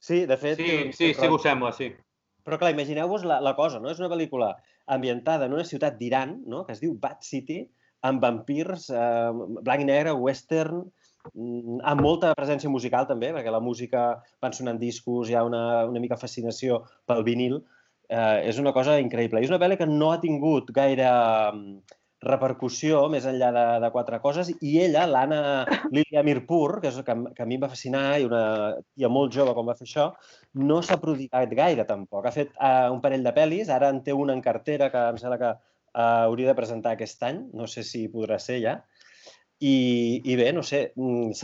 Sí, 0.00 0.24
de 0.26 0.36
fet... 0.40 0.60
Sí, 0.60 0.92
sí, 0.96 1.12
sí, 1.14 1.26
ho 1.28 1.38
sembla, 1.38 1.72
sí. 1.76 1.90
Però 2.46 2.56
clar, 2.60 2.72
imagineu-vos 2.72 3.26
la, 3.28 3.40
la 3.44 3.52
cosa, 3.58 3.80
no? 3.82 3.90
És 3.92 4.00
una 4.00 4.08
pel·lícula 4.12 4.54
ambientada 4.90 5.46
en 5.46 5.54
una 5.54 5.66
ciutat 5.68 5.98
d'Iran, 5.98 6.38
no? 6.48 6.64
que 6.66 6.74
es 6.74 6.80
diu 6.82 6.94
Bat 7.02 7.26
City, 7.26 7.60
amb 8.08 8.22
vampirs, 8.24 8.88
eh, 8.94 9.30
blanc 9.60 9.84
i 9.84 9.88
negre, 9.90 10.14
western, 10.16 10.86
mm, 11.34 11.82
amb 11.92 12.04
molta 12.04 12.32
presència 12.38 12.72
musical 12.72 13.06
també, 13.10 13.30
perquè 13.36 13.52
la 13.52 13.60
música 13.60 14.06
van 14.40 14.56
sonant 14.56 14.80
discos, 14.80 15.28
hi 15.28 15.36
ha 15.36 15.44
una, 15.44 15.84
una 15.90 16.00
mica 16.00 16.18
fascinació 16.20 16.80
pel 17.06 17.22
vinil. 17.28 17.60
Eh, 18.10 18.48
és 18.50 18.58
una 18.58 18.72
cosa 18.74 18.96
increïble. 18.98 19.38
I 19.38 19.46
és 19.46 19.52
una 19.52 19.60
pel·li 19.62 19.76
que 19.78 19.86
no 19.86 20.10
ha 20.10 20.18
tingut 20.22 20.72
gaire 20.74 21.06
mm, 21.52 21.98
repercussió 22.24 23.00
més 23.12 23.24
enllà 23.28 23.48
de, 23.54 23.64
de 23.80 23.90
quatre 23.94 24.18
coses 24.20 24.50
i 24.60 24.74
ella, 24.82 25.06
l'Anna 25.08 25.40
Lilia 25.94 26.22
Mirpur, 26.26 26.80
que, 26.82 26.92
és, 26.92 27.00
que, 27.06 27.16
que 27.36 27.44
a 27.44 27.48
mi 27.48 27.56
em 27.56 27.64
va 27.64 27.72
fascinar 27.72 28.04
i 28.20 28.28
una 28.28 28.44
tia 28.82 29.08
molt 29.12 29.32
jove 29.34 29.54
quan 29.56 29.68
va 29.70 29.76
fer 29.78 29.88
això, 29.88 30.10
no 30.60 30.80
s'ha 30.84 31.00
prodigat 31.00 31.54
gaire 31.56 31.86
tampoc. 31.88 32.26
Ha 32.26 32.34
fet 32.34 32.52
uh, 32.58 32.90
un 32.92 33.00
parell 33.04 33.24
de 33.24 33.34
pel·lis, 33.36 33.72
ara 33.72 33.88
en 33.92 34.02
té 34.04 34.16
una 34.16 34.36
en 34.36 34.44
cartera 34.44 34.90
que 34.92 35.04
em 35.14 35.20
sembla 35.20 35.40
que 35.40 35.52
uh, 35.56 36.26
hauria 36.26 36.50
de 36.50 36.58
presentar 36.58 36.96
aquest 36.96 37.24
any, 37.24 37.46
no 37.56 37.68
sé 37.70 37.86
si 37.86 38.08
podrà 38.12 38.38
ser 38.42 38.60
ja. 38.66 38.80
I, 39.60 40.20
i 40.24 40.36
bé, 40.40 40.46
no 40.56 40.62
sé, 40.64 40.86
mm, 40.96 41.34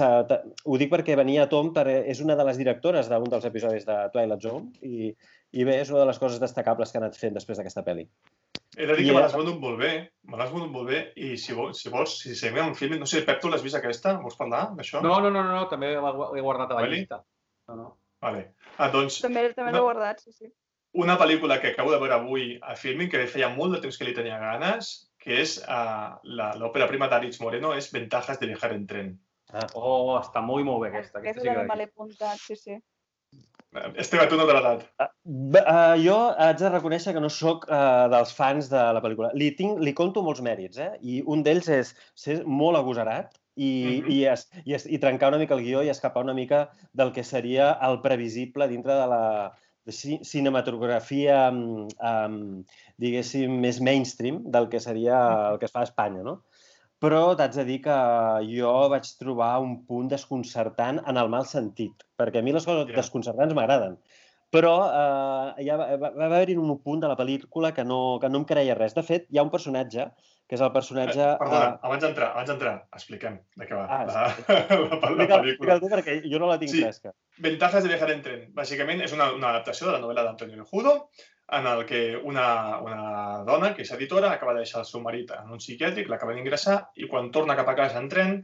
ho 0.64 0.76
dic 0.80 0.88
perquè 0.88 1.16
venia 1.20 1.42
a 1.44 1.50
Tom, 1.52 1.74
per, 1.76 1.84
és 2.08 2.22
una 2.24 2.36
de 2.36 2.46
les 2.48 2.56
directores 2.56 3.10
d'un 3.12 3.28
dels 3.28 3.44
episodis 3.44 3.84
de 3.84 3.96
Twilight 4.14 4.40
Zone 4.40 4.88
i, 4.88 5.10
i 5.52 5.66
bé, 5.68 5.82
és 5.82 5.92
una 5.92 6.00
de 6.00 6.08
les 6.08 6.20
coses 6.20 6.40
destacables 6.40 6.92
que 6.92 6.96
ha 6.96 7.02
anat 7.04 7.20
fent 7.20 7.36
després 7.36 7.60
d'aquesta 7.60 7.84
pel·li. 7.84 8.06
He 8.76 8.84
de 8.84 8.96
dir 8.98 9.06
I 9.06 9.08
que 9.08 9.16
me 9.16 9.22
l'has 9.24 9.36
venut 9.36 9.56
molt 9.60 9.78
bé, 9.80 9.92
me 10.28 10.36
l'has 10.36 10.52
venut 10.52 10.68
molt 10.72 10.90
bé, 10.90 11.00
i 11.16 11.32
si 11.40 11.56
vols, 11.56 11.80
si 11.80 11.92
vols, 11.92 12.18
si 12.22 12.34
seguim 12.36 12.60
un 12.66 12.76
film, 12.76 12.98
no 13.00 13.08
sé, 13.08 13.22
Pep, 13.24 13.40
tu 13.40 13.48
l'has 13.48 13.64
vist 13.64 13.78
aquesta? 13.78 14.18
Vols 14.20 14.36
parlar 14.36 14.66
d'això? 14.76 15.00
No, 15.04 15.16
no, 15.24 15.32
no, 15.32 15.42
no, 15.46 15.54
no 15.56 15.64
també 15.70 15.94
l'he 15.94 16.44
guardat 16.44 16.74
a 16.74 16.76
la 16.76 16.84
Vale? 16.84 16.92
llista. 16.92 17.22
No, 17.70 17.78
no. 17.80 17.88
Vale. 18.20 18.50
Ah, 18.76 18.90
doncs... 18.92 19.22
També, 19.24 19.48
també 19.56 19.72
l'he 19.72 19.84
guardat, 19.84 20.20
sí, 20.24 20.34
sí 20.36 20.52
una 20.96 21.18
pel·lícula 21.20 21.60
que 21.60 21.74
acabo 21.74 21.92
de 21.92 21.98
veure 22.00 22.14
avui 22.16 22.44
a 22.62 22.74
Filming, 22.76 23.10
que 23.12 23.26
feia 23.28 23.50
molt 23.52 23.76
de 23.76 23.82
temps 23.84 23.98
que 23.98 24.06
li 24.08 24.14
tenia 24.16 24.38
ganes, 24.40 24.92
que 25.20 25.40
és 25.42 25.58
uh, 25.60 26.16
l'òpera 26.24 26.88
prima 26.88 27.08
d'Àritz 27.12 27.40
Moreno, 27.42 27.74
és 27.76 27.90
Ventajas 27.92 28.40
de 28.40 28.48
viajar 28.48 28.72
en 28.74 28.86
tren. 28.88 29.10
Ah. 29.52 29.66
Oh, 29.78 30.16
està 30.18 30.40
molt, 30.42 30.64
molt 30.66 30.82
bé 30.82 30.90
aquesta. 30.90 31.20
Aquesta, 31.20 31.42
aquesta 31.42 31.44
sí 31.44 31.58
que 31.60 31.66
me 31.68 31.76
l'he 31.78 31.88
apuntat, 31.90 32.40
sí, 32.42 32.56
sí. 32.56 32.78
Esteve, 34.00 34.26
tu 34.30 34.38
no 34.38 34.46
te 34.48 34.54
l'ha 34.56 34.62
dat. 34.64 34.84
Uh, 35.00 35.08
uh, 35.60 35.94
jo 36.00 36.16
haig 36.42 36.60
de 36.60 36.70
reconèixer 36.72 37.14
que 37.16 37.22
no 37.22 37.30
sóc 37.32 37.66
uh, 37.68 38.06
dels 38.12 38.32
fans 38.36 38.70
de 38.72 38.84
la 38.96 39.02
pel·lícula. 39.04 39.32
Li, 39.38 39.50
tinc, 39.58 39.80
li 39.82 39.94
conto 39.96 40.22
molts 40.26 40.42
mèrits, 40.44 40.80
eh? 40.82 40.92
I 41.02 41.20
un 41.32 41.44
d'ells 41.46 41.68
és 41.72 41.92
ser 42.18 42.38
molt 42.46 42.80
agosarat 42.80 43.34
i, 43.56 43.70
mm 43.70 44.00
-hmm. 44.00 44.10
i, 44.12 44.18
es, 44.32 44.48
i, 44.64 44.74
es, 44.78 44.86
i 44.86 44.98
trencar 45.02 45.32
una 45.32 45.40
mica 45.42 45.54
el 45.54 45.64
guió 45.64 45.82
i 45.82 45.92
escapar 45.92 46.24
una 46.24 46.34
mica 46.34 46.70
del 46.92 47.12
que 47.12 47.24
seria 47.24 47.72
el 47.88 48.00
previsible 48.00 48.68
dintre 48.68 48.94
de 48.94 49.06
la, 49.06 49.52
de 49.86 49.92
cinematografia, 50.24 51.50
um, 51.50 52.64
diguéssim, 52.98 53.52
més 53.62 53.80
mainstream 53.80 54.42
del 54.50 54.68
que 54.68 54.80
seria 54.80 55.18
el 55.52 55.58
que 55.58 55.66
es 55.66 55.72
fa 55.72 55.84
a 55.84 55.88
Espanya, 55.88 56.22
no? 56.26 56.40
Però 57.04 57.20
t'haig 57.38 57.56
de 57.58 57.64
dir 57.68 57.78
que 57.84 57.96
jo 58.50 58.72
vaig 58.92 59.08
trobar 59.22 59.50
un 59.64 59.74
punt 59.88 60.06
desconcertant 60.12 61.00
en 61.12 61.20
el 61.22 61.32
mal 61.34 61.44
sentit, 61.50 62.06
perquè 62.20 62.40
a 62.40 62.46
mi 62.46 62.54
les 62.56 62.68
coses 62.68 62.86
yeah. 62.88 62.96
desconcertants 63.00 63.56
m'agraden. 63.58 63.98
Però 64.54 64.74
eh, 64.86 65.64
ja 65.66 65.76
va, 65.80 65.88
va, 65.98 66.12
va 66.14 66.26
haver-hi 66.28 66.54
un 66.60 66.70
punt 66.82 67.02
de 67.02 67.10
la 67.10 67.18
pel·lícula 67.18 67.72
que 67.74 67.84
no, 67.84 68.18
que 68.22 68.30
no 68.30 68.42
em 68.42 68.46
creia 68.48 68.76
res. 68.78 68.94
De 68.94 69.02
fet, 69.06 69.26
hi 69.30 69.40
ha 69.40 69.44
un 69.46 69.52
personatge 69.52 70.06
que 70.46 70.54
és 70.54 70.62
el 70.62 70.70
personatge... 70.74 71.18
Eh, 71.18 71.38
perdona, 71.40 71.70
uh... 71.74 71.86
abans 71.88 72.04
d'entrar, 72.04 72.28
abans 72.36 72.50
d'entrar, 72.52 72.74
expliquem 72.94 73.40
de 73.58 73.66
què 73.66 73.74
va 73.74 73.86
ah, 73.90 74.02
la, 74.06 74.26
sí. 74.36 74.44
la, 74.52 74.58
la, 74.70 75.22
la 75.24 75.38
pel·lícula. 75.40 75.78
tu 75.82 75.90
perquè 75.90 76.20
jo 76.22 76.38
no 76.42 76.50
la 76.52 76.58
tinc 76.60 76.70
sí. 76.70 76.82
fresca. 76.84 77.14
Ventajas 77.42 77.82
de 77.82 77.90
viajar 77.90 78.12
en 78.14 78.22
tren. 78.22 78.44
Bàsicament 78.54 79.02
és 79.08 79.16
una, 79.16 79.32
una 79.34 79.50
adaptació 79.50 79.88
de 79.88 79.96
la 79.96 80.02
novel·la 80.04 80.28
d'Antonio 80.28 80.68
Judo, 80.70 80.94
en 81.58 81.66
el 81.66 81.82
que 81.86 82.02
una, 82.16 82.46
una 82.82 83.42
dona, 83.46 83.72
que 83.74 83.82
és 83.82 83.90
editora, 83.94 84.30
acaba 84.34 84.54
de 84.54 84.62
deixar 84.62 84.84
el 84.84 84.88
seu 84.88 85.02
marit 85.02 85.34
en 85.34 85.50
un 85.54 85.62
psiquiàtric, 85.62 86.08
l'acaba 86.10 86.34
d'ingressar, 86.38 86.78
i 87.02 87.10
quan 87.10 87.32
torna 87.34 87.58
cap 87.58 87.70
a 87.70 87.76
casa 87.78 87.98
en 88.02 88.08
tren 88.12 88.38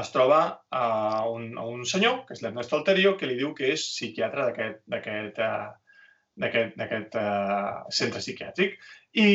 es 0.00 0.10
troba 0.12 0.40
a 0.70 0.86
un, 1.30 1.52
a 1.58 1.64
un 1.64 1.84
senyor, 1.88 2.24
que 2.26 2.36
és 2.36 2.42
l'Ernesto 2.44 2.78
Alterio, 2.78 3.14
que 3.16 3.28
li 3.28 3.38
diu 3.38 3.52
que 3.56 3.72
és 3.74 3.84
psiquiatre 3.94 4.50
d'aquest 4.52 5.38
d'aquest 6.36 7.14
uh, 7.16 7.86
centre 7.98 8.20
psiquiàtric. 8.20 8.76
I 9.16 9.28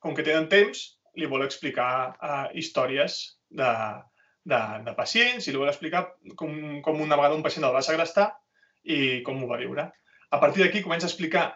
com 0.00 0.16
que 0.16 0.24
tenen 0.24 0.48
temps, 0.52 0.86
li 1.20 1.28
vol 1.28 1.44
explicar 1.44 1.90
uh, 2.16 2.46
històries 2.56 3.18
de, 3.60 3.68
de, 4.48 4.62
de 4.86 4.96
pacients 4.96 5.46
i 5.46 5.52
li 5.52 5.60
vol 5.60 5.72
explicar 5.72 6.06
com, 6.40 6.80
com 6.84 7.04
una 7.04 7.18
vegada 7.18 7.36
un 7.36 7.44
pacient 7.44 7.68
el 7.68 7.76
va 7.76 7.84
segrestar 7.84 8.30
i 8.84 9.20
com 9.26 9.42
ho 9.42 9.50
va 9.50 9.60
viure. 9.60 9.88
A 10.30 10.40
partir 10.42 10.64
d'aquí 10.64 10.82
comença 10.84 11.08
a 11.08 11.12
explicar 11.12 11.46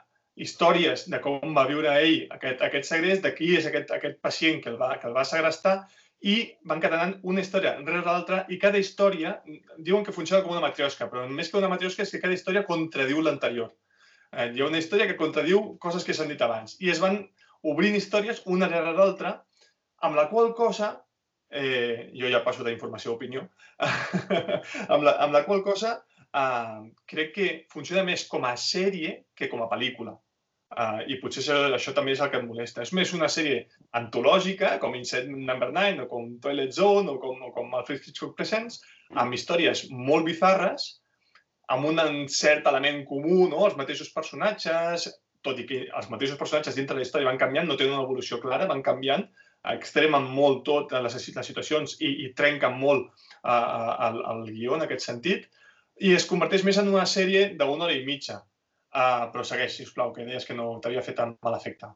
històries 0.40 1.06
de 1.12 1.20
com 1.22 1.56
va 1.56 1.66
viure 1.68 1.92
ell 2.00 2.28
aquest, 2.36 2.62
aquest 2.66 2.88
segrest, 2.88 3.24
de 3.24 3.32
qui 3.36 3.54
és 3.58 3.66
aquest, 3.68 3.90
aquest 3.96 4.20
pacient 4.24 4.60
que 4.64 4.72
el, 4.72 4.78
va, 4.80 4.94
que 5.00 5.08
el 5.10 5.16
va 5.16 5.26
segrestar 5.28 5.80
i 6.20 6.37
van 6.68 6.80
quedant 6.80 7.14
una 7.33 7.40
història 7.40 7.76
rere 7.80 8.02
l'altra 8.04 8.42
i 8.52 8.59
cada 8.61 8.80
història 8.80 9.38
diuen 9.78 10.04
que 10.04 10.12
funciona 10.12 10.42
com 10.44 10.52
una 10.52 10.64
matriosca, 10.64 11.09
però 11.09 11.24
més 11.28 11.48
que 11.48 11.59
una 11.61 11.70
matriosca 11.72 12.04
és 12.04 12.12
que 12.12 12.20
cada 12.20 12.37
història 12.37 12.66
contradiu 12.68 13.22
l'anterior. 13.24 13.70
Eh, 14.33 14.50
hi 14.52 14.61
ha 14.61 14.68
una 14.68 14.78
història 14.78 15.09
que 15.09 15.18
contradiu 15.20 15.78
coses 15.83 16.04
que 16.04 16.14
s'han 16.14 16.28
dit 16.30 16.42
abans 16.44 16.76
i 16.80 16.90
es 16.92 17.00
van 17.02 17.22
obrint 17.72 17.96
històries 17.96 18.42
una 18.46 18.68
rere 18.68 18.92
l'altra, 18.96 19.38
amb 20.06 20.16
la 20.16 20.28
qual 20.28 20.52
cosa, 20.56 20.92
eh, 21.50 22.11
jo 22.16 22.28
ja 22.33 22.44
passo 22.44 22.64
d'informació 22.64 23.12
a 23.12 23.16
opinió, 23.16 23.48
amb, 24.92 25.02
la, 25.02 25.16
amb 25.24 25.33
la 25.37 25.44
qual 25.48 25.64
cosa 25.64 25.96
eh, 25.96 26.80
crec 27.11 27.35
que 27.37 27.48
funciona 27.72 28.04
més 28.04 28.26
com 28.28 28.44
a 28.44 28.56
sèrie 28.61 29.22
que 29.35 29.48
com 29.48 29.64
a 29.64 29.70
pel·lícula. 29.72 30.18
Uh, 30.70 31.00
I 31.11 31.16
potser 31.18 31.40
això, 31.42 31.56
això 31.74 31.92
també 31.96 32.12
és 32.14 32.20
el 32.22 32.30
que 32.30 32.38
em 32.38 32.46
molesta. 32.46 32.85
És 32.85 32.92
més 32.94 33.11
una 33.16 33.28
sèrie 33.33 33.64
antològica, 33.98 34.76
com 34.83 34.94
Insect 34.94 35.26
Number 35.30 35.72
9, 35.74 36.04
o 36.04 36.11
com 36.11 36.28
Toilet 36.44 36.70
Zone, 36.76 37.11
o 37.11 37.18
com, 37.22 37.40
o 37.48 37.50
com 37.56 37.74
Alfred 37.74 38.06
Hitchcock 38.06 38.37
Presents, 38.38 38.78
amb 39.18 39.35
històries 39.35 39.88
molt 39.90 40.28
bizarres, 40.28 40.87
amb 41.74 41.87
un 41.90 41.98
cert 42.30 42.66
element 42.70 43.02
comú, 43.09 43.48
no? 43.50 43.64
els 43.66 43.76
mateixos 43.78 44.11
personatges, 44.14 45.09
tot 45.42 45.59
i 45.59 45.66
que 45.66 45.85
els 45.87 46.11
mateixos 46.12 46.38
personatges 46.38 46.76
dintre 46.76 46.94
de 46.94 47.02
la 47.02 47.06
història 47.06 47.30
van 47.30 47.40
canviant, 47.40 47.66
no 47.66 47.78
tenen 47.78 47.96
una 47.96 48.06
evolució 48.06 48.40
clara, 48.42 48.68
van 48.70 48.83
canviant, 48.87 49.24
extremen 49.74 50.26
molt 50.35 50.62
tot 50.66 50.92
les, 50.92 51.16
les 51.16 51.46
situacions 51.50 51.96
i, 52.00 52.11
i 52.26 52.30
trenquen 52.37 52.78
molt 52.80 53.09
uh, 53.09 53.96
el, 54.09 54.20
el 54.33 54.44
guió 54.54 54.76
en 54.76 54.87
aquest 54.87 55.06
sentit, 55.06 55.48
i 56.00 56.14
es 56.16 56.26
converteix 56.28 56.64
més 56.64 56.78
en 56.80 56.88
una 56.92 57.06
sèrie 57.09 57.50
d'una 57.59 57.87
hora 57.87 57.96
i 57.96 58.06
mitja. 58.06 58.40
Uh, 58.90 59.29
però 59.31 59.44
segueix, 59.46 59.76
sisplau, 59.79 60.11
que 60.14 60.26
deies 60.26 60.46
que 60.46 60.57
no 60.59 60.72
t'havia 60.83 61.05
fet 61.07 61.18
tan 61.20 61.37
mal 61.46 61.55
efecte. 61.55 61.92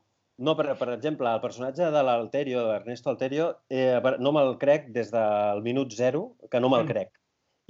No, 0.47 0.55
per, 0.59 0.67
per 0.79 0.89
exemple, 0.93 1.31
el 1.31 1.43
personatge 1.43 1.91
de 1.95 2.03
l'Alterio, 2.03 2.63
d'Ernesto 2.69 3.11
Alterio, 3.11 3.49
eh, 3.71 3.99
no 4.23 4.33
me'l 4.35 4.57
crec 4.59 4.89
des 4.95 5.11
del 5.15 5.63
minut 5.63 5.95
zero, 5.95 6.25
que 6.51 6.63
no 6.63 6.71
me'l 6.71 6.85
mm. 6.85 6.91
crec. 6.91 7.13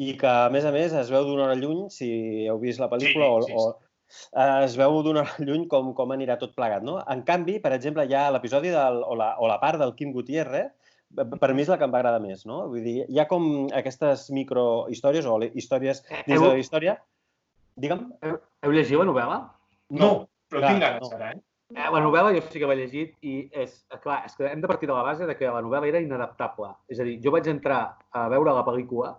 I 0.01 0.15
que, 0.21 0.29
a 0.29 0.53
més 0.53 0.65
a 0.65 0.73
més, 0.75 0.95
es 0.97 1.11
veu 1.13 1.27
d'una 1.29 1.47
hora 1.47 1.59
lluny, 1.59 1.87
si 1.93 2.09
heu 2.49 2.61
vist 2.63 2.81
la 2.83 2.89
pel·lícula, 2.93 3.29
sí, 3.45 3.53
sí, 3.53 3.53
sí. 3.53 3.59
o, 3.61 4.25
eh, 4.33 4.65
es 4.65 4.77
veu 4.81 4.97
d'una 5.07 5.27
lluny 5.47 5.69
com, 5.73 5.93
com 5.97 6.17
anirà 6.17 6.39
tot 6.41 6.57
plegat. 6.57 6.85
No? 6.85 6.97
En 7.13 7.25
canvi, 7.29 7.59
per 7.65 7.75
exemple, 7.77 8.07
hi 8.09 8.17
ha 8.17 8.31
l'episodi 8.33 8.73
o, 8.73 9.17
la, 9.21 9.35
o 9.37 9.51
la 9.51 9.61
part 9.63 9.81
del 9.81 9.95
Quim 9.99 10.13
Gutiérrez, 10.17 10.73
per 11.15 11.53
mi 11.55 11.63
és 11.63 11.71
la 11.71 11.77
que 11.79 11.87
em 11.87 11.93
va 11.95 12.01
agradar 12.01 12.21
més, 12.23 12.43
no? 12.49 12.65
Vull 12.73 12.83
dir, 12.83 12.97
hi 13.07 13.21
ha 13.21 13.29
com 13.31 13.69
aquestes 13.77 14.27
microhistòries 14.35 15.29
o 15.31 15.37
històries 15.47 16.03
dins 16.27 16.41
de 16.41 16.49
la 16.49 16.59
història. 16.59 16.97
Digue'm. 17.81 18.07
Heu, 18.23 18.39
heu 18.65 18.77
llegit 18.77 19.01
la 19.01 19.09
novel·la? 19.09 19.41
No, 19.99 20.13
però 20.51 20.63
Clar, 20.63 20.71
tinc 20.71 20.85
ganes 20.85 21.05
no. 21.09 21.17
ara, 21.19 21.33
eh? 21.35 21.43
Eh, 21.75 21.91
la 21.91 22.01
novel·la 22.05 22.31
jo 22.37 22.43
sí 22.47 22.61
que 22.61 22.69
l'he 22.71 22.77
llegit 22.79 23.15
i 23.27 23.35
és, 23.65 23.79
clar, 24.05 24.21
és 24.29 24.37
que 24.39 24.47
hem 24.47 24.61
de 24.63 24.71
partir 24.71 24.87
de 24.87 24.95
la 24.95 25.03
base 25.07 25.27
de 25.27 25.35
que 25.35 25.49
la 25.51 25.63
novel·la 25.65 25.89
era 25.91 26.03
inadaptable. 26.05 26.71
És 26.93 27.01
a 27.01 27.07
dir, 27.09 27.17
jo 27.25 27.33
vaig 27.35 27.49
entrar 27.51 27.81
a 28.13 28.27
veure 28.31 28.55
la 28.55 28.65
pel·lícula 28.67 29.15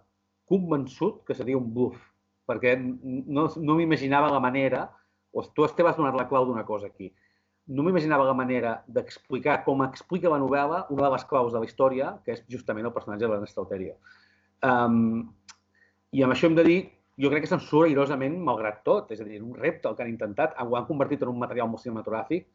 convençut 0.48 1.24
que 1.28 1.36
seria 1.36 1.58
un 1.58 1.72
bluff 1.74 1.98
perquè 2.46 2.76
no, 2.78 3.48
no 3.58 3.76
m'imaginava 3.76 4.30
la 4.30 4.40
manera, 4.40 4.86
o 5.34 5.44
tu 5.44 5.66
te 5.68 5.84
vas 5.84 5.98
donar 5.98 6.14
la 6.16 6.28
clau 6.30 6.46
d'una 6.46 6.64
cosa 6.64 6.88
aquí, 6.88 7.10
no 7.68 7.84
m'imaginava 7.84 8.28
la 8.28 8.36
manera 8.38 8.76
d'explicar 8.88 9.64
com 9.66 9.82
explica 9.84 10.30
la 10.30 10.38
novel·la 10.40 10.86
una 10.94 11.08
de 11.08 11.12
les 11.16 11.26
claus 11.26 11.52
de 11.54 11.60
la 11.60 11.66
història, 11.66 12.12
que 12.24 12.36
és 12.38 12.44
justament 12.52 12.86
el 12.86 12.94
personatge 12.94 13.26
de 13.26 13.32
l'Ernest 13.32 13.58
Alterio. 13.58 13.96
Um, 14.62 15.26
I 16.14 16.24
amb 16.24 16.36
això 16.36 16.48
hem 16.48 16.60
de 16.60 16.66
dir, 16.68 16.80
jo 17.22 17.30
crec 17.32 17.46
que 17.46 17.50
se'n 17.52 17.62
surt 17.64 17.88
airosament 17.90 18.36
malgrat 18.44 18.82
tot, 18.84 19.12
és 19.16 19.22
a 19.22 19.28
dir, 19.28 19.42
un 19.44 19.56
repte 19.56 19.88
el 19.90 19.96
que 19.96 20.04
han 20.04 20.12
intentat, 20.12 20.56
ho 20.60 20.76
han 20.76 20.88
convertit 20.90 21.24
en 21.24 21.32
un 21.32 21.40
material 21.40 21.70
molt 21.72 21.84
cinematogràfic. 21.84 22.48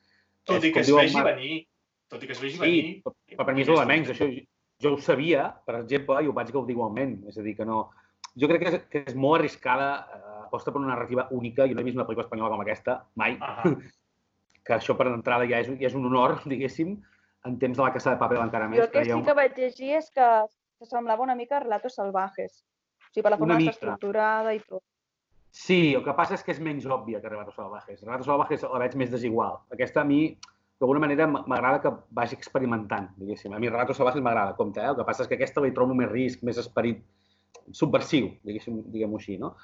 Tot 0.45 0.65
i 0.65 0.73
que 0.73 0.81
es 0.85 0.93
vegi 0.93 1.17
Mar... 1.17 1.27
venir. 1.35 1.67
Tot 2.11 2.23
i 2.25 2.27
que 2.27 2.35
es 2.35 2.41
vegi 2.43 2.57
sí, 2.57 2.61
venir. 2.61 3.03
però 3.37 3.47
per 3.47 3.55
mi 3.55 3.63
és 3.63 3.71
l'elements, 3.71 4.11
això 4.11 4.27
jo 4.81 4.95
ho 4.97 5.01
sabia, 5.05 5.47
per 5.67 5.77
exemple, 5.83 6.19
i 6.25 6.29
ho 6.29 6.33
vaig 6.37 6.51
gaudir 6.53 6.75
igualment. 6.75 7.19
És 7.31 7.39
a 7.39 7.45
dir, 7.45 7.55
que 7.57 7.67
no, 7.69 7.91
jo 8.41 8.49
crec 8.51 8.63
que 8.65 8.71
és, 8.73 8.85
que 8.91 9.03
és 9.07 9.15
molt 9.15 9.39
arriscada, 9.39 9.91
eh, 10.17 10.37
aposta 10.47 10.73
per 10.73 10.81
una 10.81 10.95
narrativa 10.95 11.29
única. 11.37 11.67
Jo 11.69 11.77
no 11.77 11.85
he 11.85 11.87
vist 11.87 11.97
una 11.99 12.07
pel·lícula 12.09 12.27
espanyola 12.27 12.51
com 12.57 12.65
aquesta, 12.67 13.01
mai. 13.17 13.39
Que 14.61 14.75
això 14.77 14.93
per 14.93 15.07
entrada 15.09 15.47
ja 15.49 15.63
és, 15.63 15.71
ja 15.81 15.89
és 15.89 15.95
un 15.97 16.05
honor, 16.05 16.35
diguéssim, 16.53 16.99
en 17.49 17.55
temps 17.59 17.79
de 17.79 17.83
la 17.83 17.93
Casa 17.95 18.13
de 18.13 18.19
Papel 18.21 18.43
encara 18.43 18.69
més. 18.69 18.83
Jo 18.83 18.85
el 18.85 18.91
que 18.93 19.01
ha 19.01 19.05
sí 19.09 19.15
un- 19.17 19.25
que 19.25 19.35
vaig 19.39 19.57
llegir 19.57 19.95
és 19.97 20.11
que, 20.13 20.27
que 20.79 20.89
semblava 20.91 21.25
una 21.25 21.35
mica 21.39 21.63
Relatos 21.63 21.95
Salvajes. 21.97 22.61
O 23.11 23.13
sigui, 23.13 23.25
per 23.27 23.33
la 23.35 23.39
forma 23.41 23.59
que 23.59 23.67
està 23.67 23.77
estructurada 23.77 24.55
i 24.55 24.61
tot. 24.63 24.83
Sí, 25.51 25.81
el 25.99 26.05
que 26.07 26.15
passa 26.15 26.37
és 26.37 26.45
que 26.47 26.55
és 26.55 26.61
menys 26.63 26.87
òbvia 26.87 27.19
que 27.23 27.31
Relatos 27.33 27.57
Salvajes. 27.59 28.05
Relatos 28.05 28.29
Salvajes 28.31 28.63
la 28.63 28.83
veig 28.85 28.95
més 29.01 29.11
desigual. 29.11 29.59
Aquesta 29.75 30.05
a 30.05 30.07
mi, 30.07 30.21
d'alguna 30.79 31.03
manera, 31.03 31.27
m'agrada 31.27 31.81
que 31.83 31.91
vagi 32.15 32.39
experimentant, 32.39 33.09
diguéssim. 33.19 33.57
A 33.57 33.59
mi 33.59 33.69
Relatos 33.69 33.99
Salvajes 33.99 34.23
m'agrada, 34.23 34.55
compte, 34.59 34.79
eh? 34.79 34.93
El 34.93 35.01
que 35.01 35.07
passa 35.09 35.27
és 35.27 35.31
que 35.33 35.35
aquesta 35.41 35.65
li 35.65 35.75
trobo 35.75 35.97
més 35.99 36.11
risc, 36.13 36.45
més 36.47 36.61
esperit 36.63 37.03
subversiu, 37.75 38.31
diguéssim, 38.47 38.79
diguem-ho 38.95 39.19
així, 39.19 39.41
no? 39.43 39.57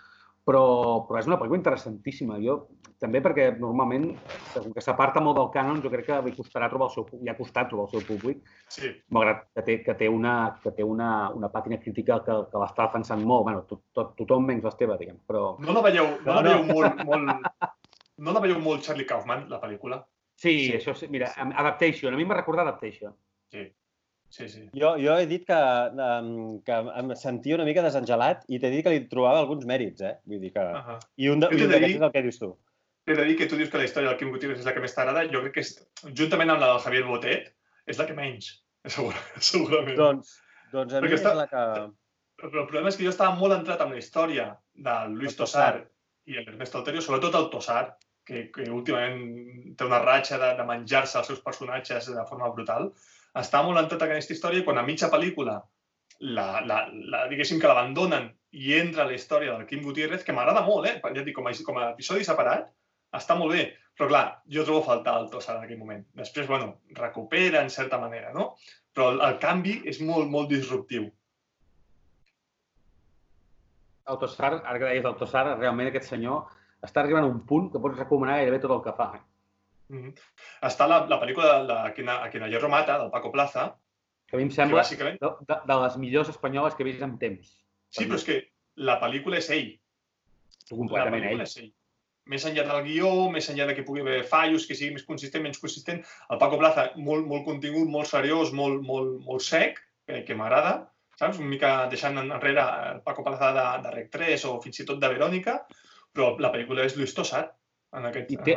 Però, 0.47 0.63
però 1.09 1.19
és 1.19 1.27
una 1.27 1.37
pel·lícula 1.41 1.59
interessantíssima. 1.59 2.37
Jo, 2.39 2.69
també 3.03 3.19
perquè 3.25 3.49
normalment, 3.59 4.05
com 4.55 4.69
que 4.77 4.85
s'aparta 4.85 5.19
molt 5.21 5.41
del 5.41 5.49
cànon, 5.57 5.81
jo 5.83 5.91
crec 5.91 6.07
que 6.07 6.19
li 6.23 6.35
costarà 6.37 6.69
trobar 6.71 6.87
el 6.87 6.93
seu, 6.95 7.07
li 7.19 7.33
ha 7.33 7.35
costat 7.37 7.67
trobar 7.73 7.89
el 7.89 7.97
seu 7.97 8.05
públic, 8.07 8.45
Sí, 8.71 8.93
malgrat 9.11 9.43
que 9.57 9.65
té, 9.67 9.77
que 9.83 9.97
té, 9.99 10.09
una, 10.09 10.35
que 10.63 10.71
té 10.77 10.87
una, 10.87 11.09
una 11.35 11.51
pàtina 11.51 11.81
crítica 11.83 12.21
que, 12.23 12.37
que 12.53 12.63
l'està 12.63 12.87
defensant 12.87 13.25
molt. 13.27 13.43
Bueno, 13.49 13.65
tot, 13.67 13.83
tot, 13.93 14.15
tothom 14.21 14.47
menys 14.47 14.63
l'Esteve, 14.65 14.95
diguem, 15.03 15.19
però... 15.27 15.57
no 15.59 15.75
la 15.75 15.83
veieu, 15.89 16.13
no 16.23 16.31
No, 16.31 16.37
la 16.39 16.45
veieu 16.47 16.69
molt, 16.71 17.03
molt... 17.11 17.73
No 18.17 18.33
la 18.33 18.41
veieu 18.47 18.61
molt 18.63 18.87
Charlie 18.87 19.05
Kaufman, 19.05 19.49
la 19.51 19.59
pel·lícula? 19.61 20.05
Sí, 20.37 20.53
Sí. 20.53 20.65
sí, 20.69 20.73
això 20.79 20.95
sí. 20.95 21.09
Mira, 21.11 21.33
Adaptation. 21.37 22.15
A 22.15 22.17
mi 22.17 22.25
m'ha 22.29 22.37
recordat 22.39 22.69
Adaptation. 22.69 23.13
Sí, 23.51 23.67
sí, 24.31 24.49
sí. 24.49 24.63
Jo, 24.75 24.95
jo 25.01 25.17
he 25.19 25.27
dit 25.27 25.47
que, 25.47 25.59
um, 26.07 26.61
que 26.67 26.73
em 27.01 27.15
sentia 27.17 27.57
una 27.57 27.65
mica 27.69 27.83
desengelat 27.85 28.45
i 28.49 28.59
t'he 28.61 28.71
dit 28.71 28.85
que 28.85 28.93
li 28.95 29.03
trobava 29.09 29.41
alguns 29.43 29.67
mèrits, 29.69 30.03
eh? 30.03 30.15
Vull 30.27 30.41
dir 30.41 30.53
que... 30.53 30.61
Uh 30.61 30.87
-huh. 30.89 30.99
I 31.17 31.29
un 31.31 31.41
de- 31.41 31.49
t'he 31.49 31.65
un 31.65 31.71
d'aquests 31.73 31.97
és 31.97 32.03
el 32.03 32.13
que 32.13 32.23
dius 32.23 32.39
tu. 32.39 32.57
He 33.07 33.15
de 33.15 33.25
dir 33.25 33.37
que 33.39 33.47
tu 33.47 33.57
dius 33.57 33.71
que 33.71 33.79
la 33.79 33.85
història 33.85 34.09
del 34.09 34.19
Quim 34.19 34.31
Gutiérrez 34.31 34.59
és 34.59 34.65
la 34.67 34.75
que 34.75 34.81
més 34.81 34.95
t'agrada. 34.95 35.25
Jo 35.33 35.41
crec 35.43 35.53
que, 35.55 35.61
és, 35.61 35.89
juntament 36.13 36.51
amb 36.51 36.61
la 36.61 36.73
del 36.73 36.81
Javier 36.81 37.05
Botet, 37.05 37.53
és 37.87 37.99
la 37.99 38.07
que 38.07 38.15
menys, 38.15 38.65
segur, 38.97 39.15
segurament. 39.39 39.97
Doncs, 39.97 40.41
doncs 40.73 40.93
a 40.95 41.01
mi 41.01 41.07
Perquè 41.09 41.15
és 41.15 41.21
està- 41.21 41.35
la 41.37 41.47
que... 41.47 41.93
Però 42.37 42.61
el 42.61 42.67
problema 42.67 42.89
és 42.89 42.97
que 42.97 43.05
jo 43.05 43.11
estava 43.11 43.35
molt 43.35 43.55
entrat 43.55 43.81
amb 43.81 43.93
la 43.93 43.99
història 43.99 44.59
de 44.75 44.97
Luis 45.09 45.33
El 45.33 45.37
Tossar. 45.39 45.73
Tossar 45.73 45.91
i 46.27 46.37
el 46.37 46.49
Ernesto 46.49 46.79
Alterio, 46.79 47.01
sobretot 47.01 47.35
el 47.35 47.49
Tossar, 47.51 47.97
que, 48.27 48.51
que 48.51 48.69
últimament 48.71 49.77
té 49.79 49.85
una 49.87 50.01
ratxa 50.03 50.37
de, 50.43 50.57
de 50.59 50.65
menjar-se 50.67 51.19
els 51.19 51.27
seus 51.29 51.41
personatges 51.41 52.11
de 52.13 52.25
forma 52.29 52.51
brutal. 52.51 52.91
Estava 53.41 53.69
molt 53.69 53.83
entrat 53.83 54.05
en 54.05 54.15
aquesta 54.15 54.35
història 54.37 54.63
i 54.63 54.67
quan 54.67 54.79
a 54.81 54.85
mitja 54.87 55.11
pel·lícula 55.13 55.59
la, 56.21 56.47
la, 56.65 56.79
la, 57.13 57.27
diguéssim 57.29 57.61
que 57.61 57.69
l'abandonen 57.69 58.31
i 58.57 58.73
entra 58.79 59.05
la 59.05 59.17
història 59.17 59.53
del 59.53 59.67
Quim 59.69 59.83
Gutiérrez, 59.85 60.25
que 60.25 60.33
m'agrada 60.33 60.63
molt, 60.65 60.89
eh? 60.89 60.97
Ja 61.03 61.25
dic, 61.25 61.35
com 61.37 61.49
a, 61.49 61.53
com 61.67 61.81
a 61.81 61.91
episodi 61.93 62.25
separat, 62.25 62.71
està 63.17 63.37
molt 63.37 63.53
bé. 63.53 63.67
Però 63.97 64.09
clar, 64.11 64.25
jo 64.53 64.65
trobo 64.65 64.85
faltar 64.85 65.15
el 65.21 65.29
Tossar 65.33 65.57
en 65.57 65.65
aquell 65.65 65.81
moment. 65.81 66.03
Després, 66.17 66.49
bueno, 66.49 66.75
recupera 66.97 67.63
en 67.65 67.71
certa 67.73 68.01
manera, 68.01 68.33
no? 68.33 68.51
Però 68.97 69.11
el, 69.13 69.23
el 69.29 69.39
canvi 69.41 69.79
és 69.89 70.01
molt, 70.05 70.29
molt 70.33 70.53
disruptiu. 70.53 71.09
Autosar, 74.13 74.53
ara 74.61 74.79
que 74.79 74.85
deies 74.85 75.09
Autosar, 75.09 75.47
realment 75.57 75.89
aquest 75.91 76.13
senyor 76.13 76.45
està 76.85 77.03
arribant 77.03 77.25
a 77.25 77.31
un 77.33 77.41
punt 77.49 77.71
que 77.73 77.81
pots 77.83 77.99
recomanar 77.99 78.37
gairebé 78.41 78.61
tot 78.63 78.77
el 78.77 78.85
que 78.85 78.95
fa. 78.97 79.11
Mm 79.93 80.15
Està 80.67 80.87
la, 80.91 81.05
la 81.07 81.19
pel·lícula 81.23 81.51
de, 81.53 81.67
de 81.69 81.75
A 81.79 81.95
quien, 81.95 82.09
a 82.11 82.31
quien 82.31 82.43
el 82.47 82.51
hierro 82.51 82.69
mata, 82.73 82.99
del 82.99 83.13
Paco 83.13 83.31
Plaza, 83.33 83.69
Que 84.27 84.37
a 84.37 84.41
mi 84.41 84.49
em 84.49 84.53
sembla 84.55 84.83
bàsicament... 84.83 85.19
de, 85.23 85.31
de, 85.47 85.57
de 85.69 85.79
les 85.85 85.97
millors 86.03 86.31
espanyoles 86.33 86.75
que 86.75 86.83
he 86.83 86.89
vist 86.89 87.03
en 87.07 87.15
temps. 87.21 87.51
Sí, 87.95 88.07
però 88.07 88.19
és 88.19 88.25
que 88.27 88.39
la 88.89 88.97
pel·lícula 89.03 89.39
és 89.39 89.51
ell. 89.55 89.69
Tu 90.67 90.75
La 90.75 90.81
completament 90.81 91.23
pel·lícula 91.23 91.45
ell. 91.45 91.51
és 91.51 91.61
ell. 91.63 91.69
Més 92.33 92.47
enllà 92.49 92.65
del 92.67 92.83
guió, 92.89 93.11
més 93.31 93.47
enllà 93.53 93.69
de 93.69 93.77
que 93.77 93.85
pugui 93.87 94.03
haver 94.03 94.25
fallos, 94.27 94.67
que 94.67 94.75
sigui 94.75 94.97
més 94.97 95.07
consistent, 95.07 95.45
menys 95.45 95.63
consistent, 95.63 96.01
el 96.35 96.41
Paco 96.43 96.59
Plaza, 96.59 96.89
molt, 96.99 97.29
molt 97.31 97.47
contingut, 97.47 97.87
molt 97.93 98.11
seriós, 98.11 98.51
molt, 98.51 98.83
molt, 98.89 99.21
molt 99.29 99.45
sec, 99.47 99.79
que, 100.09 100.25
que 100.27 100.35
m'agrada, 100.35 100.73
saps? 101.21 101.39
Una 101.39 101.53
mica 101.53 101.71
deixant 101.93 102.19
enrere 102.19 102.65
el 102.97 103.05
Paco 103.07 103.23
Plaza 103.27 103.53
de, 103.55 103.67
de 103.85 103.95
Rec 103.95 104.11
3 104.19 104.49
o 104.51 104.57
fins 104.65 104.83
i 104.83 104.89
tot 104.89 104.99
de 104.99 105.13
Verònica, 105.15 105.61
però 106.11 106.33
la 106.43 106.51
pel·lícula 106.51 106.89
és 106.89 106.99
Luis 106.99 107.15
Tossat. 107.15 107.55
En 107.97 108.05
aquest, 108.11 108.31
I 108.31 108.37
té- 108.45 108.57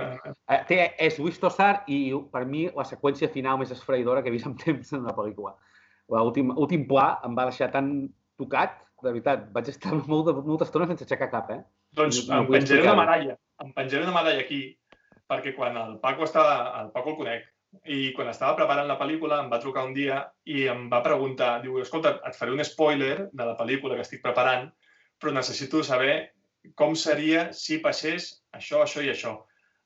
Eh, 0.49 0.59
té, 0.67 0.77
és 0.99 1.17
Luis 1.19 1.39
Tossar 1.39 1.83
i 1.87 1.99
per 2.31 2.45
mi 2.45 2.65
la 2.75 2.83
seqüència 2.83 3.29
final 3.31 3.57
més 3.61 3.71
esfraïdora 3.71 4.21
que 4.21 4.29
he 4.29 4.35
vist 4.35 4.47
en 4.49 4.55
temps 4.59 4.93
en 4.93 4.99
una 5.05 5.15
pel·lícula. 5.15 5.53
L'últim 6.09 6.49
últim 6.57 6.87
pla 6.89 7.19
em 7.23 7.35
va 7.37 7.45
deixar 7.49 7.69
tan 7.71 8.09
tocat, 8.37 8.79
de 9.03 9.11
veritat, 9.13 9.45
vaig 9.53 9.69
estar 9.69 9.91
molt 10.11 10.33
molta 10.45 10.65
estona 10.65 10.87
sense 10.87 11.05
aixecar 11.05 11.29
cap, 11.31 11.51
eh? 11.51 11.61
Doncs 11.95 12.27
No- 12.27 12.41
em 12.41 12.47
penjaré 12.51 12.81
una 12.83 12.95
medalla. 13.03 13.37
Em 13.63 13.71
penjaré 13.73 14.03
una 14.03 14.15
medalla 14.17 14.41
aquí, 14.41 14.59
perquè 15.29 15.55
quan 15.55 15.77
el 15.77 15.99
Paco 15.99 16.23
estava... 16.23 16.81
El 16.81 16.91
Paco 16.91 17.11
el 17.11 17.17
conec. 17.21 17.47
I 17.85 18.13
quan 18.17 18.27
estava 18.31 18.55
preparant 18.57 18.87
la 18.89 18.97
pel·lícula 18.97 19.43
em 19.43 19.49
va 19.51 19.59
trucar 19.61 19.83
un 19.85 19.93
dia 19.93 20.23
i 20.49 20.63
em 20.67 20.87
va 20.89 21.03
preguntar, 21.05 21.61
diu, 21.61 21.77
escolta, 21.79 22.15
et 22.25 22.33
faré 22.35 22.51
un 22.51 22.63
spoiler 22.65 23.29
de 23.31 23.45
la 23.45 23.55
pel·lícula 23.55 23.93
que 23.93 24.01
estic 24.01 24.23
preparant, 24.23 24.71
però 25.21 25.31
necessito 25.35 25.83
saber 25.85 26.31
com 26.75 26.95
seria 26.97 27.51
si 27.53 27.77
passés 27.77 28.38
això, 28.55 28.83
això 28.83 29.03
i 29.05 29.11
això. 29.13 29.37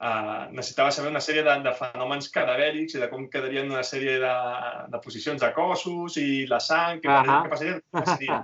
Uh, 0.04 0.50
necessitava 0.52 0.92
saber 0.92 1.14
una 1.14 1.22
sèrie 1.24 1.46
de, 1.46 1.54
de 1.64 1.72
fenòmens 1.78 2.28
cadavèrics 2.34 2.98
i 2.98 3.00
de 3.00 3.08
com 3.12 3.30
quedarien 3.32 3.70
una 3.72 3.86
sèrie 3.88 4.18
de, 4.20 4.34
de 4.92 5.00
posicions 5.04 5.40
de 5.40 5.52
cossos 5.56 6.18
i 6.20 6.44
la 6.50 6.60
sang, 6.60 7.00
què, 7.04 7.12
Ahà. 7.12 7.44
què 7.46 7.54
passaria, 7.54 7.78
què 7.80 8.02
passaria. 8.02 8.40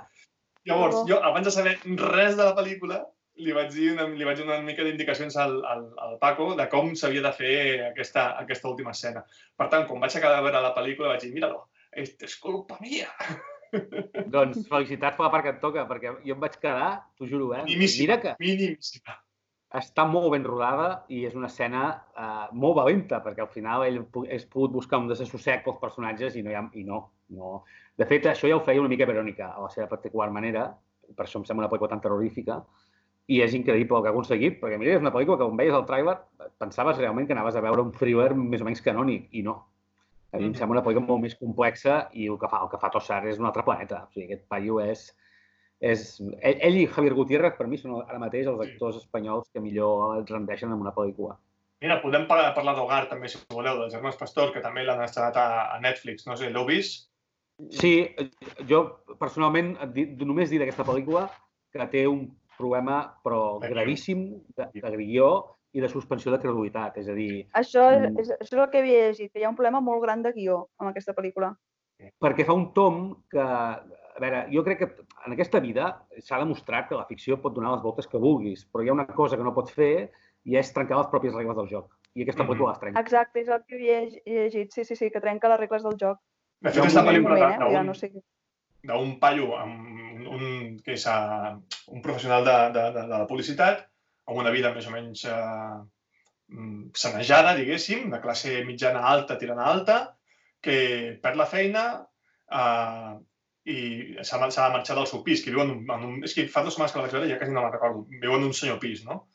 Llavors, 0.70 1.02
jo, 1.10 1.18
abans 1.26 1.50
de 1.50 1.56
saber 1.56 1.74
res 1.84 2.38
de 2.38 2.46
la 2.46 2.56
pel·lícula, 2.56 3.02
li 3.44 3.56
vaig 3.56 3.72
dir 3.74 3.94
una, 3.94 4.06
li 4.20 4.28
vaig 4.28 4.40
dir 4.40 4.46
una 4.46 4.60
mica 4.64 4.86
d'indicacions 4.86 5.36
al, 5.40 5.60
al, 5.68 5.86
al 6.06 6.18
Paco 6.22 6.52
de 6.60 6.66
com 6.72 6.92
s'havia 7.00 7.24
de 7.26 7.32
fer 7.36 7.54
aquesta, 7.90 8.26
aquesta 8.42 8.70
última 8.72 8.94
escena. 8.96 9.24
Per 9.60 9.70
tant, 9.72 9.88
quan 9.90 10.04
vaig 10.04 10.16
acabar 10.16 10.40
de 10.40 10.48
veure 10.48 10.64
la 10.64 10.74
pel·lícula, 10.76 11.14
vaig 11.14 11.24
dir, 11.26 11.32
mira-lo, 11.36 11.64
esta 12.04 12.28
és 12.28 12.36
culpa 12.44 12.78
mia. 12.84 13.10
Doncs 14.34 14.66
felicitats 14.70 15.18
per 15.18 15.28
la 15.28 15.32
part 15.34 15.46
que 15.46 15.56
et 15.56 15.64
toca, 15.64 15.86
perquè 15.90 16.14
jo 16.26 16.36
em 16.36 16.44
vaig 16.44 16.56
quedar, 16.60 16.92
t'ho 17.18 17.28
juro, 17.30 17.52
eh? 17.56 17.64
Minimíssima. 17.66 18.06
Mira 18.06 18.22
que 18.24 18.36
Minimíssima. 18.42 19.20
Està 19.78 20.06
molt 20.10 20.32
ben 20.34 20.44
rodada 20.44 21.04
i 21.14 21.26
és 21.28 21.36
una 21.38 21.46
escena 21.48 21.84
eh, 22.18 22.48
molt 22.58 22.76
valenta, 22.80 23.20
perquè 23.22 23.44
al 23.44 23.52
final 23.54 23.84
ell 23.86 24.00
és 24.28 24.46
pogut 24.50 24.72
buscar 24.74 24.98
un 24.98 25.08
desassossec 25.12 25.64
pels 25.64 25.78
personatges 25.82 26.36
i 26.36 26.42
no, 26.42 26.50
hi 26.50 26.56
ha, 26.58 26.64
i 26.74 26.84
no, 26.84 27.04
no. 27.38 27.64
De 27.98 28.06
fet, 28.10 28.26
això 28.26 28.50
ja 28.50 28.58
ho 28.58 28.64
feia 28.66 28.82
una 28.82 28.90
mica 28.90 29.06
Verònica, 29.06 29.54
a 29.54 29.62
la 29.62 29.70
seva 29.70 29.88
particular 29.92 30.32
manera, 30.34 30.72
per 31.16 31.26
això 31.26 31.38
em 31.38 31.46
sembla 31.46 31.68
una 31.68 31.70
pel·lícula 31.72 31.90
tan 31.90 32.02
terrorífica, 32.02 32.64
i 33.30 33.44
és 33.46 33.54
increïble 33.54 33.98
el 34.00 34.02
que 34.04 34.10
ha 34.10 34.14
aconseguit, 34.16 34.56
perquè 34.62 34.80
mira, 34.82 34.96
és 34.98 35.04
una 35.04 35.12
pel·lícula 35.14 35.38
que 35.38 35.46
quan 35.46 35.58
veies 35.60 35.76
el 35.78 35.86
tràiler 35.86 36.16
pensaves 36.58 36.98
realment 36.98 37.28
que 37.28 37.36
anaves 37.38 37.56
a 37.60 37.62
veure 37.62 37.84
un 37.86 37.92
thriller 37.94 38.32
més 38.34 38.64
o 38.64 38.66
menys 38.66 38.82
canònic, 38.82 39.28
i 39.38 39.44
no. 39.46 39.60
A 40.34 40.38
mi 40.38 40.46
em 40.46 40.50
Mhm. 40.52 40.58
sembla 40.58 40.80
una 40.80 40.86
pel·lícula 40.86 41.06
molt 41.08 41.22
més 41.22 41.36
complexa 41.36 42.10
i 42.14 42.26
el 42.28 42.40
que 42.40 42.48
fa, 42.50 42.64
el 42.64 42.70
que 42.70 42.78
fa 42.82 42.90
Tossar 42.90 43.26
és 43.28 43.38
un 43.38 43.46
altre 43.46 43.64
planeta. 43.64 44.08
O 44.08 44.12
sigui, 44.14 44.26
aquest 44.26 44.48
paio 44.48 44.80
és... 44.80 45.12
és 45.80 46.20
ell, 46.20 46.58
ell 46.60 46.78
i 46.82 46.88
Javier 46.88 47.14
Gutiérrez, 47.16 47.56
per 47.58 47.68
mi, 47.68 47.78
són 47.80 48.02
ara 48.02 48.20
mateix 48.20 48.48
els 48.52 48.60
actors 48.66 48.98
espanyols 49.00 49.50
que 49.54 49.64
millor 49.64 50.18
es 50.20 50.32
rendeixen 50.32 50.74
en 50.74 50.82
una 50.82 50.94
pel·lícula. 50.96 51.38
Mira, 51.80 52.02
podem 52.04 52.26
parlar, 52.28 52.52
parlar 52.56 52.74
d'Hogar 52.76 53.06
també, 53.08 53.30
si 53.32 53.40
voleu, 53.56 53.78
dels 53.80 53.94
germans 53.94 54.18
Pastor, 54.20 54.52
que 54.52 54.60
també 54.60 54.84
l'han 54.84 55.04
estrenat 55.06 55.38
a, 55.40 55.46
a 55.76 55.78
Netflix. 55.80 56.26
No 56.28 56.36
sé, 56.36 56.50
l'heu 56.52 56.66
vist? 56.68 57.08
Sí, 57.76 57.94
jo 58.68 58.82
personalment 59.20 59.74
només 60.24 60.52
dir 60.52 60.60
d'aquesta 60.60 60.86
pel·lícula 60.88 61.26
que 61.72 61.88
té 61.92 62.06
un 62.08 62.26
problema 62.60 63.00
però 63.24 63.60
gravíssim 63.64 64.28
de, 64.58 64.68
de 64.76 64.92
guió 65.00 65.30
i 65.72 65.84
de 65.84 65.90
suspensió 65.92 66.32
de 66.34 66.40
credulitat. 66.42 66.98
És 67.00 67.08
a 67.08 67.16
dir, 67.16 67.46
Això, 67.56 67.86
és, 67.94 68.10
Mm. 68.10 68.20
és, 68.20 68.30
això 68.36 68.58
és 68.58 68.64
el 68.64 68.70
que 68.72 68.80
havia 68.80 69.08
llegit, 69.08 69.32
que 69.32 69.40
hi 69.40 69.44
ha 69.46 69.52
un 69.52 69.56
problema 69.56 69.80
molt 69.80 70.02
gran 70.04 70.24
de 70.24 70.34
guió 70.34 70.68
amb 70.80 70.90
aquesta 70.90 71.14
pel·lícula. 71.16 71.54
perquè 72.20 72.46
fa 72.48 72.54
un 72.56 72.74
tom 72.74 73.24
que... 73.30 73.46
A 74.20 74.22
veure, 74.22 74.40
jo 74.52 74.64
crec 74.66 74.82
que 74.82 74.88
en 75.26 75.34
aquesta 75.38 75.62
vida 75.64 75.86
s'ha 76.20 76.40
demostrat 76.42 76.90
que 76.90 76.98
la 77.00 77.06
ficció 77.08 77.38
pot 77.40 77.54
donar 77.56 77.72
les 77.78 77.84
voltes 77.86 78.08
que 78.12 78.20
vulguis, 78.20 78.66
però 78.68 78.84
hi 78.84 78.90
ha 78.92 78.96
una 78.98 79.06
cosa 79.08 79.38
que 79.40 79.46
no 79.48 79.54
pots 79.56 79.72
fer 79.72 80.10
i 80.44 80.58
és 80.60 80.74
trencar 80.76 80.98
les 81.00 81.08
pròpies 81.14 81.38
regles 81.38 81.56
del 81.56 81.70
joc. 81.72 81.94
I 82.16 82.24
aquesta 82.26 82.44
Mhm. 82.44 82.50
pel·lícula 82.50 82.74
les 82.74 82.80
trenca. 82.82 83.00
Exacte, 83.00 83.40
és 83.40 83.48
el 83.48 83.64
que 83.64 83.76
havia 83.76 84.02
lle- 84.02 84.22
llegit. 84.26 84.72
Sí, 84.76 84.84
sí, 84.84 84.96
sí, 84.98 85.10
que 85.10 85.22
trenca 85.22 85.48
les 85.48 85.60
regles 85.60 85.84
del 85.84 85.96
joc. 86.02 86.20
De 86.60 86.70
fet, 86.72 86.84
està 86.84 87.04
pel·lícula 87.06 87.38
moment, 87.40 87.62
eh? 87.62 87.72
Ja 87.72 87.78
d'un 87.80 87.86
no 87.88 87.94
sé. 87.94 88.12
d'un 88.84 89.20
paio 89.20 89.56
amb 89.58 89.88
un, 89.88 90.28
un, 90.28 90.78
que 90.84 90.94
és 90.94 91.06
uh, 91.08 91.56
un 91.92 92.02
professional 92.02 92.44
de, 92.46 92.58
de, 92.76 92.84
de, 92.96 93.02
de 93.02 93.18
la 93.24 93.28
publicitat, 93.28 93.86
amb 94.28 94.38
una 94.38 94.52
vida 94.52 94.74
més 94.74 94.88
o 94.88 94.92
menys 94.92 95.24
uh, 95.26 95.84
sanejada, 96.94 97.56
diguéssim, 97.56 98.10
de 98.12 98.20
classe 98.22 98.64
mitjana 98.66 99.02
alta 99.06 99.38
tirant 99.38 99.60
a 99.60 99.66
alta, 99.72 99.98
que 100.62 101.20
perd 101.22 101.36
la 101.40 101.46
feina 101.46 101.84
uh, 102.52 103.20
i 103.66 104.16
s'ha 104.24 104.38
de 104.40 104.70
marxar 104.74 104.96
del 104.96 105.08
seu 105.08 105.24
pis, 105.24 105.44
que 105.44 105.52
viu 105.52 105.62
en 105.62 105.72
un, 105.72 105.82
en 105.92 106.06
un... 106.08 106.24
És 106.24 106.34
que 106.34 106.48
fa 106.48 106.62
dues 106.64 106.74
setmanes 106.74 106.94
que 106.94 107.00
la 107.00 107.04
vaig 107.06 107.14
veure 107.18 107.28
i 107.28 107.32
ja 107.34 107.38
quasi 107.42 107.52
no 107.54 107.62
la 107.66 107.72
recordo. 107.74 108.06
Viu 108.22 108.34
en 108.38 108.44
un 108.48 108.54
senyor 108.54 108.80
pis, 108.80 109.04
no? 109.06 109.28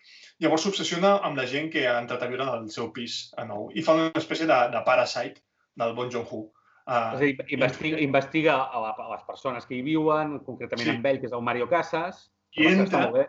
Llavors 0.43 0.65
s'obsessiona 0.67 1.19
amb 1.23 1.37
la 1.39 1.45
gent 1.47 1.69
que 1.71 1.87
ha 1.87 1.99
entrat 2.01 2.23
a 2.25 2.27
viure 2.31 2.43
en 2.49 2.65
el 2.65 2.71
seu 2.75 2.89
pis 2.93 3.31
a 3.39 3.45
nou 3.47 3.69
i 3.75 3.83
fa 3.87 3.95
una 3.95 4.11
espècie 4.19 4.47
de, 4.51 4.57
de 4.73 4.81
parasite 4.87 5.45
del 5.77 5.95
Bon 5.95 6.11
Joon-ho. 6.11 6.41
Uh, 6.85 7.15
És 7.15 7.21
a 7.21 7.21
dir, 7.23 7.37
investiga, 7.57 8.01
investiga 8.03 8.57
a, 8.65 8.81
la, 8.83 8.91
a 8.99 9.07
les 9.15 9.23
persones 9.29 9.65
que 9.65 9.77
hi 9.79 9.83
viuen, 9.87 10.41
concretament 10.45 10.89
Sí. 10.91 10.97
amb 10.97 11.07
ell, 11.07 11.21
que 11.23 11.31
és 11.31 11.33
el 11.33 11.41
Mario 11.47 11.69
Casas. 11.71 12.27
I 12.59 12.67
entra- 12.73 12.85
Està 12.89 13.01
molt 13.07 13.15
bé. 13.21 13.29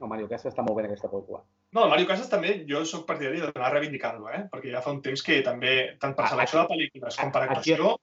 El 0.00 0.08
Mario 0.08 0.28
Casas 0.28 0.52
està 0.52 0.62
molt 0.66 0.76
bé 0.76 0.82
en 0.84 0.90
aquesta 0.90 1.08
pel·lícula. 1.12 1.40
No, 1.72 1.84
el 1.84 1.90
Mario 1.94 2.06
Casas 2.08 2.28
també, 2.28 2.64
jo 2.68 2.82
sóc 2.88 3.06
partidari 3.08 3.40
d'anar 3.40 3.66
a 3.68 3.72
reivindicar-lo, 3.76 4.28
eh? 4.34 4.42
perquè 4.52 4.72
ja 4.74 4.80
fa 4.84 4.90
un 4.92 5.00
temps 5.04 5.22
que 5.22 5.40
també, 5.46 5.96
tant 6.00 6.14
per 6.16 6.24
Ah, 6.26 6.30
selecció 6.34 6.60
de 6.64 6.68
pel·lícules 6.74 7.16
com 7.20 7.30
per 7.32 7.42
aquí- 7.46 7.52
actuació, 7.76 7.96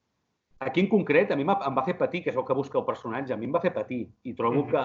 Aquí 0.59 0.79
en 0.81 0.87
concret, 0.89 1.31
a 1.31 1.35
mi 1.37 1.43
em 1.45 1.75
va 1.77 1.83
fer 1.85 1.97
patir, 1.97 2.23
que 2.23 2.31
és 2.31 2.37
el 2.37 2.45
que 2.45 2.55
busca 2.57 2.79
el 2.79 2.85
personatge, 2.85 3.33
a 3.33 3.37
mi 3.37 3.45
em 3.45 3.53
va 3.53 3.61
fer 3.61 3.73
patir. 3.73 4.07
I 4.23 4.33
trobo 4.33 4.63
Mhm. 4.63 4.69
que, 4.71 4.83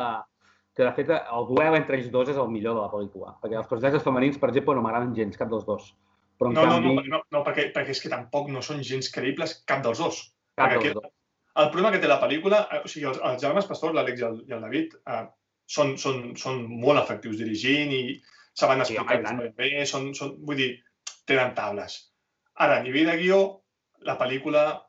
que, 0.76 0.82
de 0.84 0.92
fet, 0.92 1.10
el 1.10 1.46
duel 1.48 1.74
entre 1.76 1.96
ells 1.96 2.10
dos 2.10 2.28
és 2.28 2.36
el 2.36 2.48
millor 2.48 2.74
de 2.74 2.80
la 2.82 2.90
pel·lícula. 2.90 3.34
Perquè 3.40 3.56
els 3.56 3.66
personatges 3.66 4.02
femenins, 4.02 4.38
per 4.38 4.50
exemple, 4.50 4.74
no 4.74 4.82
m'agraden 4.82 5.14
gens, 5.14 5.36
cap 5.36 5.48
dels 5.48 5.64
dos. 5.64 5.94
Però, 6.38 6.52
no, 6.52 6.64
no, 6.64 6.70
canvi, 6.72 6.94
no, 6.94 7.02
no, 7.08 7.22
no 7.30 7.44
perquè, 7.44 7.72
perquè 7.72 7.90
és 7.90 8.00
que 8.02 8.08
tampoc 8.08 8.48
no 8.48 8.60
són 8.62 8.82
gens 8.82 9.10
creïbles 9.12 9.62
cap 9.64 9.82
dels 9.82 9.98
dos. 9.98 10.34
cap 10.56 10.68
perquè 10.70 10.82
dels 10.82 10.84
aquí- 10.90 10.94
dos. 10.94 11.12
El 11.54 11.68
problema 11.70 11.92
que 11.92 11.98
té 11.98 12.08
la 12.08 12.20
pel·lícula, 12.20 12.66
eh, 12.72 12.80
o 12.84 12.88
sigui, 12.88 13.06
els, 13.06 13.18
els 13.22 13.40
germans 13.42 13.66
Pastor, 13.66 13.92
l'Àlex 13.92 14.18
i, 14.20 14.22
el, 14.24 14.44
i 14.48 14.52
el 14.52 14.60
David, 14.60 14.94
eh, 15.06 15.26
són, 15.66 15.96
són, 15.98 16.34
són 16.36 16.66
molt 16.68 16.98
efectius 17.02 17.36
dirigint 17.38 17.90
i 17.92 18.20
saben 18.54 18.84
Sí, 18.84 18.94
explicar 18.96 19.32
home, 19.32 19.48
sí, 19.48 19.54
bé, 19.56 19.86
són, 19.86 20.14
són, 20.14 20.36
vull 20.44 20.56
dir, 20.56 20.82
tenen 21.26 21.54
tables. 21.54 22.10
Ara, 22.56 22.78
a 22.78 22.82
nivell 22.82 23.06
de 23.06 23.16
guió, 23.18 23.62
la 24.00 24.18
pel·lícula 24.18 24.82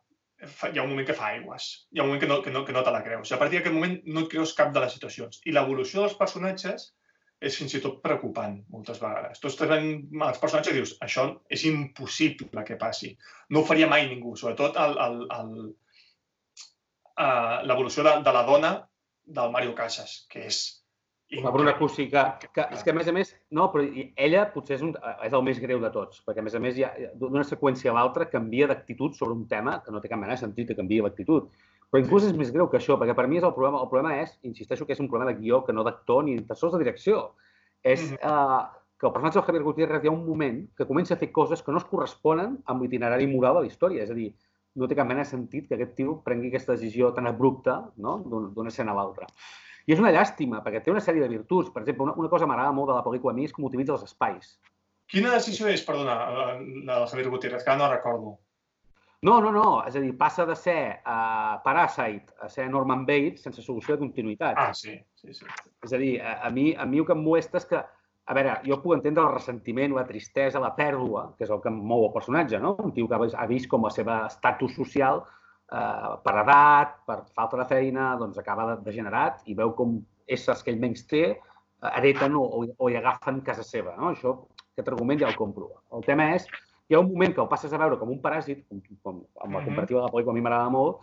hi 0.43 0.79
ha 0.79 0.83
un 0.83 0.91
moment 0.91 1.07
que 1.07 1.15
fa 1.17 1.29
aigües, 1.33 1.69
hi 1.91 1.99
ha 1.99 2.03
un 2.03 2.11
moment 2.11 2.21
que 2.23 2.29
no, 2.29 2.41
que 2.45 2.51
no, 2.51 2.63
que 2.67 2.75
no 2.75 2.83
te 2.83 2.91
la 2.95 3.03
creus. 3.05 3.31
I 3.31 3.35
a 3.37 3.39
partir 3.41 3.59
d'aquest 3.59 3.75
moment 3.75 3.95
no 4.05 4.25
et 4.25 4.29
creus 4.33 4.55
cap 4.57 4.73
de 4.75 4.83
les 4.83 4.93
situacions. 4.97 5.41
I 5.47 5.55
l'evolució 5.55 6.03
dels 6.03 6.17
personatges 6.19 6.91
és 7.43 7.57
fins 7.59 7.73
i 7.75 7.81
tot 7.83 7.99
preocupant 8.03 8.55
moltes 8.71 9.01
vegades. 9.03 9.39
Estàs 9.39 9.69
veient 9.69 10.21
els 10.27 10.39
personatges 10.41 10.73
i 10.73 10.77
dius, 10.79 10.93
això 11.03 11.25
és 11.51 11.65
impossible 11.69 12.63
que 12.67 12.79
passi. 12.79 13.11
No 13.51 13.61
ho 13.61 13.67
faria 13.67 13.89
mai 13.91 14.07
ningú, 14.07 14.35
sobretot 14.39 14.79
uh, 14.79 14.85
l'evolució 17.67 18.05
de, 18.07 18.15
de 18.23 18.35
la 18.37 18.45
dona 18.47 18.71
del 19.39 19.51
Mario 19.51 19.75
Casas, 19.75 20.23
que 20.31 20.47
és 20.47 20.63
La 21.41 21.49
Bruna 21.51 21.77
Cussi, 21.77 22.09
que, 22.11 22.21
que, 22.53 22.65
és 22.75 22.83
que 22.83 22.91
a 22.91 22.93
més 22.93 23.07
a 23.07 23.13
més, 23.15 23.31
no, 23.51 23.71
però 23.73 23.83
ella 24.15 24.43
potser 24.53 24.75
és, 24.75 24.83
un, 24.85 24.91
és 25.25 25.33
el 25.33 25.43
més 25.43 25.59
greu 25.59 25.79
de 25.81 25.89
tots, 25.89 26.21
perquè 26.27 26.43
a 26.43 26.45
més 26.45 26.53
a 26.55 26.59
més 26.61 26.75
ja, 26.77 26.91
d'una 27.17 27.41
seqüència 27.47 27.89
a 27.91 27.95
l'altra 27.97 28.27
canvia 28.29 28.67
d'actitud 28.69 29.15
sobre 29.17 29.33
un 29.33 29.47
tema 29.47 29.79
que 29.83 29.91
no 29.91 30.01
té 30.03 30.09
cap 30.11 30.19
mena 30.21 30.35
de 30.35 30.41
sentit 30.43 30.67
que 30.69 30.75
canvia 30.77 31.03
l'actitud. 31.07 31.47
Però 31.89 32.01
inclús 32.03 32.27
és 32.27 32.33
més 32.37 32.51
greu 32.53 32.69
que 32.69 32.77
això, 32.77 32.97
perquè 32.99 33.15
per 33.17 33.25
mi 33.27 33.37
és 33.37 33.43
el 33.47 33.53
problema, 33.53 33.81
el 33.81 33.89
problema 33.89 34.15
és, 34.21 34.37
insisteixo 34.43 34.85
que 34.85 34.93
és 34.93 34.99
un 35.01 35.09
problema 35.09 35.31
de 35.31 35.39
guió, 35.39 35.63
que 35.65 35.73
no 35.73 35.83
d'actor 35.83 36.23
ni 36.25 36.37
tan 36.45 36.57
sols 36.57 36.73
de 36.73 36.79
direcció. 36.83 37.31
És 37.83 38.11
Mhm. 38.11 38.17
eh, 38.21 38.61
que 38.99 39.07
el 39.07 39.13
personatge 39.13 39.39
del 39.39 39.45
Javier 39.47 39.63
Gutiérrez 39.63 40.03
hi 40.03 40.07
ha 40.07 40.11
un 40.11 40.25
moment 40.25 40.69
que 40.77 40.85
comença 40.87 41.13
a 41.15 41.17
fer 41.17 41.31
coses 41.31 41.61
que 41.61 41.71
no 41.71 41.77
es 41.77 41.83
corresponen 41.85 42.59
amb 42.65 42.81
l'itinerari 42.81 43.27
moral 43.27 43.55
de 43.55 43.61
la 43.61 43.67
història. 43.67 44.03
És 44.03 44.09
a 44.11 44.13
dir, 44.13 44.33
no 44.75 44.87
té 44.87 44.95
cap 44.95 45.05
mena 45.07 45.21
de 45.21 45.25
sentit 45.29 45.67
que 45.67 45.75
aquest 45.75 45.95
tio 45.95 46.21
prengui 46.23 46.47
aquesta 46.49 46.73
decisió 46.73 47.11
tan 47.13 47.27
abrupta 47.27 47.91
no? 47.97 48.19
d'un- 48.25 48.53
d'una 48.53 48.69
escena 48.69 48.91
a 48.91 48.95
l'altra. 48.95 49.27
I 49.87 49.93
és 49.93 49.99
una 49.99 50.11
llàstima, 50.15 50.61
perquè 50.63 50.79
té 50.83 50.91
una 50.91 51.01
sèrie 51.03 51.21
de 51.25 51.27
virtuts. 51.33 51.71
Per 51.73 51.81
exemple, 51.83 52.05
una, 52.07 52.13
una 52.15 52.29
cosa 52.31 52.47
m'agrada 52.47 52.71
molt 52.71 52.89
de 52.91 52.95
la 52.95 53.03
pel·lícula 53.03 53.33
a 53.33 53.35
mi 53.35 53.43
és 53.49 53.53
com 53.53 53.65
utilitza 53.67 53.93
els 53.97 54.05
espais. 54.07 54.53
Quina 55.11 55.33
decisió 55.33 55.67
és, 55.67 55.83
perdona, 55.83 56.15
la 56.31 56.45
la 56.55 56.99
del 57.01 57.07
Javier 57.11 57.29
Gutiérrez, 57.29 57.63
que 57.65 57.69
ara 57.73 57.81
no 57.81 57.91
recordo. 57.91 58.37
No, 59.23 59.39
no, 59.39 59.51
no. 59.55 59.83
És 59.87 59.95
a 59.95 60.01
dir, 60.03 60.13
passa 60.19 60.45
de 60.45 60.55
ser 60.55 60.99
uh, 61.07 61.59
Parasite 61.63 62.33
a 62.43 62.49
ser 62.51 62.69
Norman 62.69 63.05
Bates 63.07 63.43
sense 63.43 63.61
solució 63.63 63.95
de 63.95 64.01
continuïtat. 64.05 64.55
Ah, 64.59 64.73
sí, 64.73 64.97
sí, 65.15 65.33
sí. 65.35 65.45
És 65.83 65.93
a 65.93 65.99
dir, 65.99 66.17
a, 66.21 66.39
a, 66.47 66.49
mi, 66.51 66.73
a 66.75 66.85
mi 66.85 66.99
el 67.03 67.05
que 67.07 67.15
em 67.15 67.21
molesta 67.23 67.59
és 67.61 67.67
que, 67.69 67.79
a 68.23 68.33
veure, 68.35 68.57
jo 68.63 68.79
puc 68.83 68.95
entendre 68.97 69.23
el 69.23 69.31
ressentiment, 69.35 69.93
la 69.95 70.03
tristesa, 70.07 70.59
la 70.63 70.73
pèrdua, 70.75 71.33
que 71.37 71.43
és 71.43 71.51
el 71.51 71.59
que 71.63 71.71
em 71.71 71.79
mou 71.91 72.05
el 72.07 72.13
personatge, 72.15 72.59
no? 72.59 72.75
Un 72.83 72.91
tio 72.95 73.07
que 73.07 73.15
ha 73.15 73.47
vist- 73.51 73.67
com 73.71 73.83
el 73.87 73.91
seu 73.91 74.07
estatus 74.15 74.75
social 74.79 75.23
eh, 75.71 76.15
per 76.23 76.35
edat, 76.43 76.97
per 77.05 77.23
falta 77.33 77.57
de 77.57 77.65
feina, 77.65 78.15
doncs 78.19 78.37
acaba 78.37 78.75
de- 78.75 78.81
degenerat 78.83 79.41
i 79.45 79.53
veu 79.55 79.73
com 79.75 79.99
éssers 80.27 80.63
que 80.63 80.71
ell 80.71 80.79
menys 80.79 81.05
té 81.07 81.23
eh, 81.31 81.37
hereten 81.95 82.35
o, 82.35 82.43
o, 82.77 82.89
hi 82.89 82.95
agafen 82.95 83.41
casa 83.41 83.63
seva, 83.63 83.95
no? 83.97 84.11
Això, 84.11 84.37
aquest 84.73 84.87
argument 84.89 85.19
ja 85.19 85.27
el 85.27 85.35
compro. 85.35 85.69
El 85.93 86.03
tema 86.03 86.31
és, 86.35 86.47
hi 86.89 86.95
ha 86.95 86.99
un 86.99 87.11
moment 87.11 87.33
que 87.33 87.41
el 87.41 87.47
passes 87.47 87.73
a 87.73 87.77
veure 87.77 87.97
com 87.99 88.09
un 88.09 88.21
paràsit, 88.21 88.65
com, 88.69 88.81
com 89.03 89.21
amb 89.41 89.53
la 89.53 89.59
Mhm. 89.59 89.65
comparativa 89.65 89.99
de 90.01 90.05
la 90.05 90.11
pel·lícula 90.11 90.31
a 90.31 90.33
mi 90.33 90.41
m'agrada 90.41 90.69
molt, 90.69 91.01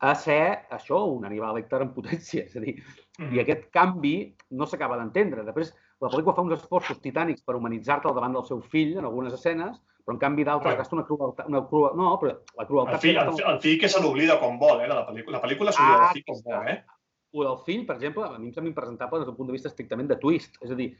a 0.00 0.14
ser 0.14 0.66
això, 0.70 0.98
un 1.08 1.24
Aníbal 1.24 1.54
Lecter 1.54 1.80
en 1.82 1.94
potència. 1.94 2.44
És 2.44 2.56
a 2.56 2.60
dir, 2.60 2.82
Mhm. 3.18 3.32
i 3.34 3.40
aquest 3.40 3.70
canvi 3.70 4.34
no 4.50 4.66
s'acaba 4.66 4.96
d'entendre. 4.98 5.44
Després, 5.44 5.72
la 6.00 6.08
pel·lícula 6.08 6.34
fa 6.34 6.42
uns 6.42 6.52
esforços 6.60 7.00
titànics 7.00 7.42
per 7.44 7.54
humanitzar-te 7.56 8.08
al 8.08 8.14
davant 8.14 8.32
del 8.34 8.44
seu 8.44 8.60
fill 8.60 8.98
en 8.98 9.04
algunes 9.04 9.32
escenes, 9.32 9.80
però 10.04 10.14
en 10.14 10.18
canvi 10.20 10.44
Bueno. 10.44 10.76
gasta 10.76 10.94
una 10.96 11.04
crueltat... 11.04 11.48
Una 11.48 11.66
crua... 11.66 11.92
No, 11.96 12.18
però 12.20 12.34
la 12.58 12.66
crueltat... 12.66 12.94
El 12.94 13.00
fill, 13.00 13.16
el, 13.16 13.40
el 13.54 13.60
fill 13.60 13.78
que 13.80 13.88
se 13.88 14.00
l'oblida 14.02 14.38
com 14.40 14.58
vol, 14.58 14.80
eh, 14.82 14.88
de 14.88 14.94
la 14.94 15.06
pel·lícula. 15.06 15.38
La 15.38 15.42
pel·lícula 15.42 15.72
s'oblida 15.72 15.96
Ah, 15.96 16.04
del 16.12 16.18
fill 16.18 16.24
com 16.28 16.42
vol, 16.44 16.68
eh? 16.68 16.84
O 17.32 17.44
del 17.44 17.58
fill, 17.66 17.86
per 17.86 17.96
exemple, 17.96 18.24
a 18.24 18.38
mi 18.38 18.46
em 18.48 18.52
sembla 18.54 18.68
impresentable 18.70 19.18
des 19.18 19.26
del 19.26 19.36
punt 19.36 19.48
de 19.48 19.52
vista 19.56 19.68
estrictament 19.68 20.08
de 20.08 20.16
twist. 20.16 20.60
És 20.62 20.70
a 20.70 20.74
dir, 20.78 20.90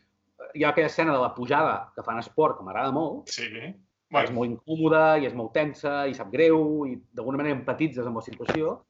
hi 0.55 0.65
ha 0.65 0.71
aquella 0.71 0.89
escena 0.91 1.13
de 1.13 1.21
la 1.21 1.35
pujada 1.35 1.93
que 1.95 2.03
fan 2.03 2.19
esport, 2.19 2.57
que 2.59 2.65
m'agrada 2.65 2.91
molt, 2.93 3.29
Sí. 3.29 3.45
és 3.45 3.75
Bueno, 4.11 4.31
molt 4.37 4.51
incòmoda 4.51 5.19
i 5.19 5.27
és 5.27 5.35
molt 5.35 5.53
tensa 5.53 6.07
i 6.07 6.15
sap 6.15 6.31
greu 6.31 6.87
i 6.87 6.97
d'alguna 7.13 7.39
manera 7.41 7.57
empatitzes 7.57 8.07
amb 8.07 8.17
la 8.17 8.23
situació, 8.23 8.85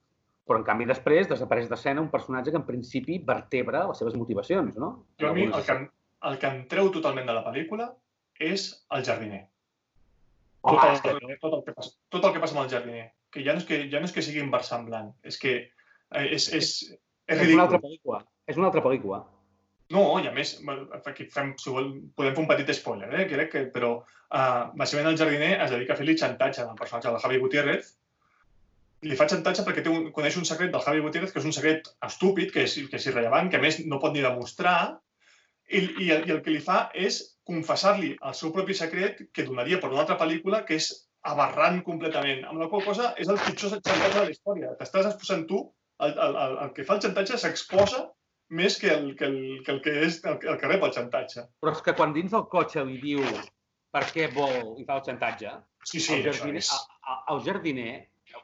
però 0.45 0.59
en 0.59 0.65
canvi 0.65 0.85
després 0.85 1.29
desapareix 1.29 1.69
d'escena 1.71 2.01
un 2.03 2.11
personatge 2.11 2.51
que 2.51 2.59
en 2.61 2.67
principi 2.67 3.19
vertebra 3.25 3.87
les 3.89 3.97
seves 3.99 4.15
motivacions, 4.15 4.77
no? 4.77 5.07
jo 5.19 5.29
a 5.29 5.33
mi 5.33 5.45
el 5.45 5.53
que, 5.65 5.77
el 6.29 6.39
que 6.39 6.47
em 6.47 6.67
treu 6.69 6.91
totalment 6.93 7.27
de 7.27 7.33
la 7.33 7.45
pel·lícula 7.47 7.95
és 8.39 8.85
el 8.91 9.05
jardiner. 9.05 9.47
Home, 10.65 10.81
tot, 10.81 10.89
el, 10.89 10.95
és 10.97 11.03
que- 11.05 11.13
tot, 11.13 11.41
tot, 11.45 11.55
el 11.59 11.63
que 11.67 11.77
passa, 11.77 11.95
tot 12.15 12.25
el 12.25 12.33
que 12.35 12.41
passa 12.43 12.57
amb 12.57 12.65
el 12.65 12.73
jardiner. 12.73 13.07
Que 13.35 13.45
ja 13.45 13.53
no 13.53 13.61
és 13.61 13.67
que, 13.69 13.83
ja 13.93 14.01
no 14.01 14.09
és 14.09 14.15
que 14.17 14.23
sigui 14.25 14.41
inversemblant, 14.41 15.11
és 15.27 15.37
que 15.41 15.55
eh, 15.61 16.27
és, 16.27 16.49
és, 16.57 16.71
és 17.29 17.41
És 17.45 17.53
una 17.55 17.67
altra 17.67 17.81
pel·lícula. 17.83 18.23
És 18.49 18.57
una 18.61 18.71
altra 18.71 18.83
pel·lícula. 18.85 19.25
No, 19.93 20.05
i 20.25 20.27
a 20.27 20.33
més, 20.33 20.55
aquí 21.05 21.27
fem, 21.31 21.53
si 21.61 21.71
vol, 21.71 21.91
podem 22.17 22.33
fer 22.35 22.43
un 22.43 22.49
petit 22.49 22.71
spoiler, 22.73 23.11
eh? 23.13 23.27
crec 23.29 23.51
que, 23.53 23.63
però 23.75 23.91
uh, 24.01 24.63
bàsicament 24.81 25.11
el 25.11 25.19
jardiner 25.21 25.51
es 25.61 25.75
dedica 25.75 25.93
a 25.93 25.99
fer-li 25.99 26.17
xantatge 26.17 26.65
al 26.65 26.79
personatge 26.79 27.11
del 27.13 27.21
Javi 27.21 27.43
Gutiérrez. 27.43 27.91
Li 29.05 29.19
fa 29.21 29.29
xantatge 29.29 29.67
perquè 29.67 29.85
té 29.85 29.93
un, 29.93 30.09
coneix 30.17 30.39
un 30.41 30.49
secret 30.49 30.73
del 30.73 30.81
Javi 30.87 31.05
Gutiérrez 31.05 31.35
que 31.35 31.43
és 31.43 31.49
un 31.51 31.53
secret 31.53 31.93
estúpid, 32.09 32.55
que 32.55 32.65
és, 32.65 32.79
que 32.89 32.97
és 32.97 33.07
irrellevant, 33.11 33.51
que 33.53 33.61
a 33.61 33.65
més 33.67 33.83
no 33.85 34.01
pot 34.01 34.17
ni 34.17 34.25
demostrar, 34.25 34.97
i, 35.69 35.85
i, 35.85 36.11
el, 36.17 36.25
i 36.29 36.33
el 36.33 36.41
que 36.41 36.57
li 36.57 36.65
fa 36.65 36.87
és 36.97 37.21
confessar-li 37.49 38.15
el 38.17 38.37
seu 38.39 38.53
propi 38.55 38.77
secret 38.77 39.25
que 39.33 39.47
donaria 39.47 39.81
per 39.81 39.91
una 39.93 40.03
altra 40.05 40.19
pel·lícula 40.21 40.63
que 40.69 40.79
és 40.81 40.91
aberrant 41.31 41.81
completament. 41.87 42.45
Amb 42.49 42.61
la 42.63 42.69
qual 42.73 42.85
cosa 42.87 43.13
és 43.21 43.31
el 43.33 43.41
pitjor 43.45 43.77
xantatge 43.77 44.13
de 44.15 44.27
la 44.27 44.35
història. 44.35 44.75
T'estàs 44.81 45.11
exposant 45.13 45.47
tu, 45.51 45.63
el, 46.05 46.15
el, 46.27 46.39
el, 46.45 46.57
el 46.67 46.73
que 46.77 46.87
fa 46.89 46.99
el 46.99 47.05
xantatge 47.05 47.41
s'exposa 47.41 48.07
més 48.55 48.77
que 48.81 48.91
el 48.93 49.13
que, 49.19 49.29
el, 49.29 49.39
que, 49.67 49.73
el 49.73 49.83
que 49.85 49.95
és 50.07 50.19
el, 50.25 50.41
el 50.53 50.59
que 50.61 50.73
rep 50.73 50.89
el 50.89 50.97
xantatge. 50.97 51.47
Però 51.61 51.73
és 51.77 51.85
que 51.85 51.97
quan 51.97 52.17
dins 52.17 52.33
del 52.33 52.49
cotxe 52.53 52.85
li 52.89 52.99
diu 53.03 53.23
per 53.95 54.05
què 54.11 54.29
vol 54.35 54.75
i 54.81 54.85
fa 54.89 54.99
el 54.99 55.07
xantatge, 55.07 55.55
Sí, 55.85 56.01
sí, 56.01 56.15
el, 56.15 56.25
jardiner, 56.25 56.63
és... 56.63 56.71
el, 56.73 57.21
el 57.35 57.45
jardiner, 57.45 57.93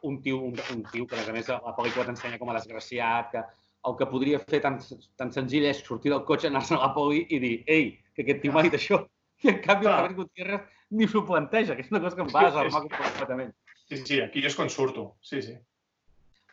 un 0.02 0.20
tio, 0.22 0.38
un, 0.44 0.56
un 0.74 0.82
tio 0.92 1.06
que 1.08 1.16
a 1.16 1.20
més 1.20 1.30
a 1.30 1.34
més 1.34 1.48
la 1.50 1.74
pel·lícula 1.76 2.06
t'ensenya 2.08 2.38
com 2.40 2.52
a 2.52 2.56
desgraciat, 2.58 3.32
que 3.32 3.42
el 3.88 3.96
que 3.96 4.08
podria 4.10 4.40
fer 4.44 4.60
tan, 4.64 4.76
tan 5.16 5.32
senzill 5.32 5.66
és 5.70 5.80
sortir 5.86 6.12
del 6.12 6.24
cotxe, 6.28 6.50
anar-se 6.50 6.76
a 6.76 6.82
la 6.82 6.90
poli 6.96 7.24
i 7.32 7.40
dir 7.40 7.54
ei, 7.66 7.94
que 8.20 8.26
aquest 8.28 8.42
tio 8.44 8.52
m'ha 8.52 8.62
dit 8.66 8.76
això. 8.78 9.00
I 9.42 9.48
en 9.54 9.58
canvi 9.64 9.86
el 9.86 9.88
Clar. 9.88 9.96
Javier 10.02 10.16
Gutiérrez 10.18 10.60
ni 10.92 11.06
s'ho 11.08 11.22
planteja, 11.24 11.74
que 11.76 11.82
és 11.86 11.90
una 11.92 12.00
cosa 12.04 12.16
que 12.16 12.22
em 12.26 12.28
va 12.34 12.40
Sí, 12.40 12.46
desarmar 12.50 12.82
és- 12.84 12.92
completament. 13.08 13.52
Sí, 13.88 13.96
sí, 14.04 14.20
aquí 14.20 14.44
és 14.46 14.54
quan 14.56 14.68
surto. 14.70 15.14
Sí, 15.24 15.40
sí. 15.42 15.54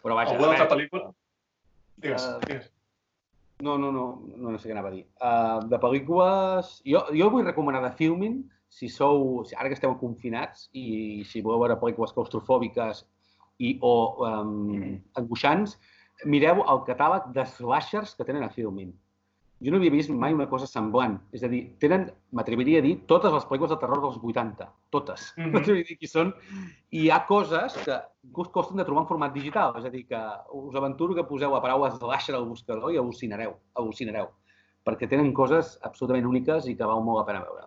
Però 0.02 0.16
vaja, 0.16 0.32
Alguna 0.36 0.54
altra 0.56 0.70
pel·lícula? 0.72 1.12
Digues, 1.98 2.24
Eh, 2.24 2.40
digues. 2.48 2.72
No, 3.60 3.76
no, 3.78 3.92
no, 3.92 4.06
no, 4.38 4.52
no 4.54 4.60
sé 4.60 4.70
què 4.70 4.72
anava 4.76 4.90
a 4.90 4.92
dir. 4.94 5.04
Uh, 5.20 5.68
de 5.68 5.80
pel·lícules... 5.82 6.82
Jo, 6.86 7.02
jo 7.18 7.30
vull 7.34 7.44
recomanar 7.46 7.82
de 7.84 7.92
Filmin, 7.98 8.44
si 8.70 8.88
sou... 8.88 9.44
si 9.46 9.56
Ara 9.58 9.68
que 9.70 9.74
esteu 9.74 9.96
confinats 9.98 10.70
i 10.74 11.24
si 11.26 11.42
voleu 11.42 11.60
veure 11.64 11.80
pel·lícules 11.82 12.14
claustrofòbiques 12.14 13.04
i, 13.60 13.80
o 13.82 13.94
um, 14.28 15.02
angoixants, 15.18 15.80
mireu 16.26 16.62
el 16.70 16.84
catàleg 16.86 17.32
de 17.34 17.46
slashers 17.46 18.14
que 18.16 18.24
tenen 18.30 18.44
a 18.46 18.50
Filmin. 18.54 18.94
Jo 19.66 19.72
no 19.74 19.80
havia 19.80 19.94
vist 19.94 20.12
mai 20.14 20.36
una 20.36 20.46
cosa 20.50 20.68
semblant. 20.70 21.16
És 21.34 21.44
a 21.44 21.50
dir, 21.50 21.64
tenen, 21.82 22.06
m'atreviria 22.38 22.82
a 22.82 22.86
dir, 22.86 22.94
totes 23.10 23.34
les 23.34 23.46
pel·lícules 23.50 23.72
de 23.74 23.80
terror 23.82 24.04
dels 24.04 24.20
80. 24.22 24.68
Totes. 24.94 25.32
Mhm. 25.38 25.52
M'atreviria 25.56 25.88
a 25.88 25.92
dir 25.92 25.98
qui 26.02 26.10
són. 26.12 26.34
I 26.92 27.06
hi 27.06 27.14
ha 27.14 27.24
coses 27.30 27.78
que 27.86 27.98
inclús 28.28 28.52
costen 28.54 28.78
de 28.78 28.86
trobar 28.86 29.06
en 29.06 29.10
format 29.14 29.34
digital. 29.34 29.74
És 29.82 29.88
a 29.90 29.94
dir, 29.94 30.04
que 30.12 30.22
us 30.60 30.78
aventuro 30.78 31.18
que 31.18 31.26
poseu 31.30 31.56
la 31.56 31.64
paraula 31.64 31.90
slasher 31.96 32.38
al 32.38 32.46
buscador 32.52 32.94
i 32.94 33.02
al·lucinareu. 33.02 33.58
al·lucinareu. 33.82 34.30
Perquè 34.86 35.10
tenen 35.10 35.34
coses 35.34 35.74
absolutament 35.82 36.30
úniques 36.30 36.70
i 36.70 36.78
que 36.78 36.86
val 36.94 37.02
molt 37.04 37.24
la 37.24 37.26
pena 37.32 37.44
veure. 37.48 37.66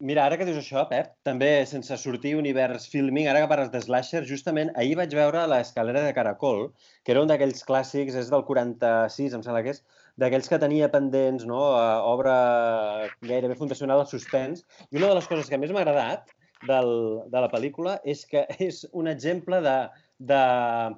Mira, 0.00 0.22
ara 0.24 0.38
que 0.40 0.46
dius 0.48 0.56
això, 0.62 0.86
Pep, 0.88 1.10
també 1.28 1.48
sense 1.68 1.96
sortir 2.00 2.30
univers 2.38 2.86
filming, 2.88 3.26
ara 3.28 3.42
que 3.42 3.48
parles 3.50 3.68
de 3.68 3.82
slasher, 3.84 4.22
justament 4.24 4.70
ahir 4.80 4.94
vaig 4.96 5.12
veure 5.12 5.42
l'escalera 5.52 6.00
de 6.06 6.14
Caracol, 6.16 6.70
que 7.04 7.12
era 7.12 7.20
un 7.20 7.28
d'aquells 7.28 7.60
clàssics, 7.68 8.16
és 8.16 8.30
del 8.32 8.46
46, 8.48 9.36
em 9.36 9.44
sembla 9.44 9.60
que 9.66 9.74
és, 9.74 9.82
d'aquells 10.20 10.50
que 10.50 10.58
tenia 10.60 10.90
pendents, 10.92 11.46
no? 11.48 11.60
Obra 12.10 12.36
gairebé 13.24 13.56
fundacional 13.56 14.02
al 14.02 14.10
suspens. 14.10 14.66
I 14.90 15.00
una 15.00 15.08
de 15.10 15.16
les 15.18 15.28
coses 15.30 15.48
que 15.48 15.58
més 15.60 15.72
m'ha 15.72 15.84
agradat 15.86 16.28
del, 16.68 16.90
de 17.32 17.40
la 17.40 17.48
pel·lícula 17.52 17.96
és 18.04 18.26
que 18.28 18.44
és 18.68 18.82
un 18.92 19.08
exemple 19.08 19.60
de, 19.64 19.76
de 20.32 20.40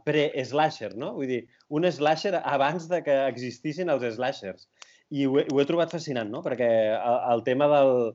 pre-slasher, 0.09 0.93
no? 0.99 1.13
Vull 1.19 1.31
dir, 1.31 1.43
un 1.71 1.87
slasher 1.87 2.35
abans 2.43 2.89
de 2.91 3.03
que 3.07 3.19
existissin 3.29 3.93
els 3.93 4.07
slashers. 4.17 4.69
i 5.13 5.27
ho 5.29 5.39
he, 5.39 5.45
ho 5.53 5.61
he 5.61 5.69
trobat 5.69 5.93
fascinant, 5.93 6.31
no? 6.33 6.41
Perquè 6.43 6.69
el, 6.97 7.19
el 7.35 7.43
tema 7.45 7.69
del, 7.69 8.15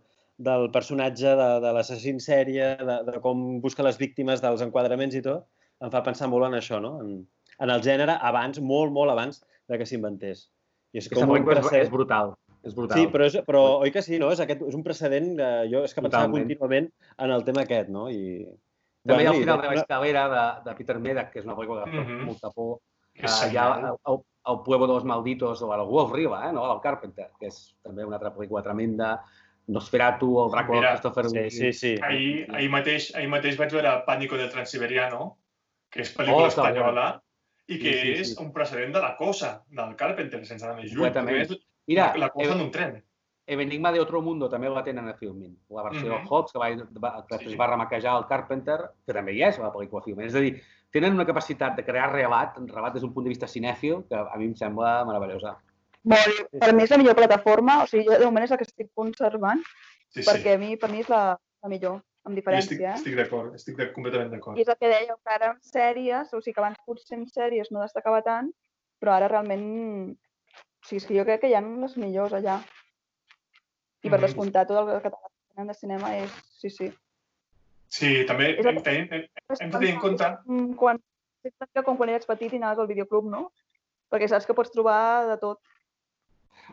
del 0.50 0.72
personatge 0.74 1.36
de, 1.40 1.50
de 1.62 1.74
l'assassin 1.78 2.18
en 2.18 2.24
sèrie, 2.24 2.72
de, 2.82 2.98
de 3.06 3.22
com 3.22 3.62
busca 3.62 3.86
les 3.86 4.00
víctimes, 4.02 4.42
dels 4.42 4.64
enquadraments 4.66 5.16
i 5.16 5.22
tot, 5.26 5.46
em 5.86 5.94
fa 5.94 6.02
pensar 6.04 6.28
molt 6.32 6.50
en 6.50 6.58
això, 6.58 6.82
no? 6.82 6.96
En, 7.04 7.20
en 7.62 7.74
el 7.74 7.86
gènere 7.86 8.18
abans, 8.32 8.60
molt, 8.60 8.92
molt 8.94 9.14
abans 9.14 9.44
de 9.70 9.78
que 9.78 9.86
s'inventés. 9.86 10.48
I 10.94 11.02
és 11.02 11.10
com 11.12 11.30
un 11.30 11.48
precedent... 11.48 11.82
és 11.84 11.92
brutal. 11.94 12.36
És 12.68 12.76
brutal. 12.76 13.00
Sí, 13.00 13.10
però, 13.12 13.28
és, 13.30 13.36
però 13.48 13.64
oi 13.84 13.92
que 13.96 14.04
sí, 14.04 14.18
no? 14.20 14.32
És, 14.34 14.40
aquest, 14.44 14.64
és 14.68 14.76
un 14.76 14.84
precedent, 14.84 15.34
eh, 15.40 15.66
jo 15.72 15.84
és 15.88 15.94
que 15.94 16.02
pensava 16.02 16.26
Totalment. 16.26 16.48
contínuament 16.48 16.90
en 17.26 17.36
el 17.36 17.46
tema 17.48 17.64
aquest, 17.64 17.92
no? 17.94 18.08
I, 18.12 18.48
també 19.08 19.24
hi 19.24 19.30
ha 19.30 19.34
el 19.34 19.42
final 19.44 19.62
de 19.64 19.72
l'escalera 19.72 20.24
de, 20.34 20.46
de 20.66 20.76
Peter 20.78 20.98
Medak, 21.00 21.32
que 21.32 21.42
és 21.42 21.48
una 21.48 21.56
pel·lícula 21.56 21.86
que 21.86 21.94
fa 21.94 22.02
mm 22.02 22.08
-hmm. 22.08 22.26
molta 22.28 22.52
por. 22.52 22.80
Uh, 23.18 23.50
hi 23.52 23.58
ha 23.58 23.68
el, 23.80 23.96
el, 24.12 24.20
el 24.52 24.58
Pueblo 24.66 24.88
de 24.88 24.94
los 24.94 25.06
Malditos 25.06 25.62
o 25.62 25.74
el 25.74 25.88
Wolf 25.88 26.14
Riva, 26.14 26.50
eh, 26.50 26.54
no? 26.54 26.72
el 26.74 26.82
Carpenter, 26.82 27.32
que 27.40 27.48
és 27.48 27.76
també 27.84 28.06
una 28.06 28.18
altra 28.18 28.34
pel·lícula 28.36 28.64
tremenda. 28.64 29.24
Nosferatu, 29.68 30.30
el 30.44 30.52
Dràcula 30.52 30.80
Mira, 30.80 30.92
Christopher 30.92 31.26
sí, 31.30 31.50
sí, 31.50 31.74
sí. 31.74 31.96
Ahir, 32.02 32.48
ahir, 32.56 32.70
mateix, 32.72 33.14
ahir 33.16 33.28
mateix 33.28 33.58
vaig 33.58 33.74
veure 33.74 34.04
Pànico 34.06 34.38
del 34.38 34.50
Transiberiano, 34.50 35.38
que 35.92 36.02
és 36.02 36.14
pel·lícula 36.16 36.46
oh, 36.46 36.48
espanyola, 36.48 37.08
i 37.68 37.78
que 37.80 37.92
sí, 37.92 38.00
sí, 38.00 38.14
sí. 38.16 38.22
és 38.22 38.38
un 38.40 38.54
precedent 38.56 38.94
de 38.96 39.02
la 39.04 39.16
cosa, 39.18 39.58
del 39.68 39.96
Carpenter, 40.00 40.40
sense 40.48 40.66
anar 40.66 40.78
més 40.80 40.94
lluny. 40.96 41.58
Mira, 41.88 42.14
la, 42.20 42.30
cosa 42.32 42.54
eh, 42.54 42.58
d'un 42.60 42.72
tren. 42.72 42.98
Enigma 43.48 43.94
de 43.96 44.02
Otro 44.04 44.22
Mundo 44.22 44.50
també 44.52 44.68
la 44.72 44.84
tenen 44.84 45.08
a 45.08 45.14
Filmin. 45.16 45.54
La 45.72 45.84
versió 45.84 46.02
mm 46.02 46.12
-hmm. 46.12 46.18
del 46.18 46.28
Hawks, 46.30 46.52
que, 46.52 46.60
va, 46.60 46.70
va, 47.04 47.26
que 47.28 47.38
sí. 47.50 47.56
va 47.56 47.68
remaquejar 47.68 48.18
el 48.18 48.28
Carpenter, 48.28 48.80
que 49.06 49.14
també 49.14 49.34
hi 49.34 49.44
és 49.44 49.60
a 49.60 49.64
la 49.64 49.72
pel·lícula 49.72 50.04
Filmin. 50.04 50.28
És 50.28 50.36
a 50.36 50.40
dir, 50.40 50.62
tenen 50.92 51.14
una 51.14 51.26
capacitat 51.26 51.76
de 51.76 51.84
crear 51.84 52.12
relat, 52.12 52.58
relat 52.58 52.94
des 52.94 53.02
d'un 53.02 53.14
punt 53.14 53.24
de 53.24 53.30
vista 53.30 53.48
cinèfil, 53.48 54.04
que 54.10 54.16
a 54.16 54.38
mi 54.38 54.46
em 54.46 54.56
sembla 54.56 55.06
meravellosa. 55.06 55.58
Molt, 56.04 56.48
per 56.60 56.74
mi 56.74 56.84
és 56.84 56.90
la 56.90 56.98
millor 56.98 57.16
plataforma, 57.16 57.84
o 57.84 57.88
sigui, 57.88 58.06
jo 58.06 58.20
de 58.20 58.26
moment 58.26 58.44
és 58.44 58.52
la 58.52 58.58
que 58.58 58.64
estic 58.64 58.92
conservant, 58.96 59.64
sí, 60.10 60.22
sí. 60.22 60.30
perquè 60.30 60.56
a 60.56 60.58
mi, 60.58 60.76
per 60.78 60.90
mi 60.92 61.00
és 61.00 61.10
la, 61.10 61.38
la 61.64 61.70
millor, 61.70 62.02
amb 62.28 62.38
diferència. 62.38 62.68
estic, 62.68 62.84
estic 63.00 63.18
d'acord, 63.18 63.56
estic 63.58 63.78
de, 63.80 63.90
completament 63.96 64.32
d'acord. 64.34 64.60
I 64.60 64.66
és 64.66 64.72
el 64.72 64.78
que 64.80 64.92
dèieu, 64.92 65.18
que 65.24 65.36
ara 65.36 65.52
en 65.54 65.60
sèries, 65.64 66.34
o 66.34 66.42
sigui 66.42 66.56
que 66.58 66.64
abans 66.64 66.84
potser 66.86 67.18
en 67.20 67.26
sèries 67.32 67.72
no 67.72 67.84
destacava 67.84 68.22
tant, 68.26 68.52
però 69.02 69.16
ara 69.16 69.30
realment, 69.32 69.66
o 70.12 70.90
sigui, 70.90 71.02
és 71.02 71.08
que 71.10 71.18
jo 71.18 71.26
crec 71.28 71.44
que 71.44 71.52
hi 71.52 71.58
ha 71.58 71.64
les 71.64 71.98
millors 72.02 72.36
allà. 72.38 72.60
I 74.06 74.14
per 74.14 74.22
descomptar 74.22 74.68
tot 74.70 74.84
el 74.84 75.02
que 75.04 75.12
tenen 75.12 75.72
de 75.72 75.78
cinema 75.78 76.14
és... 76.20 76.34
Sí, 76.60 76.70
sí. 76.74 76.92
Sí, 77.88 78.12
també 78.28 78.52
hem, 78.58 78.82
hem, 78.84 79.08
hem, 79.16 79.24
hem 79.58 79.72
de 79.72 79.80
tenir 79.80 79.94
en 79.96 80.04
compte... 80.04 80.30
Quan, 80.80 81.00
com 81.86 81.98
quan 81.98 82.12
eres 82.12 82.28
petit 82.28 82.54
i 82.54 82.60
anaves 82.60 82.84
al 82.84 82.90
videoclub, 82.92 83.30
no? 83.32 83.48
Perquè 84.12 84.28
saps 84.30 84.48
que 84.48 84.56
pots 84.56 84.72
trobar 84.74 85.00
de 85.32 85.38
tot. 85.42 85.62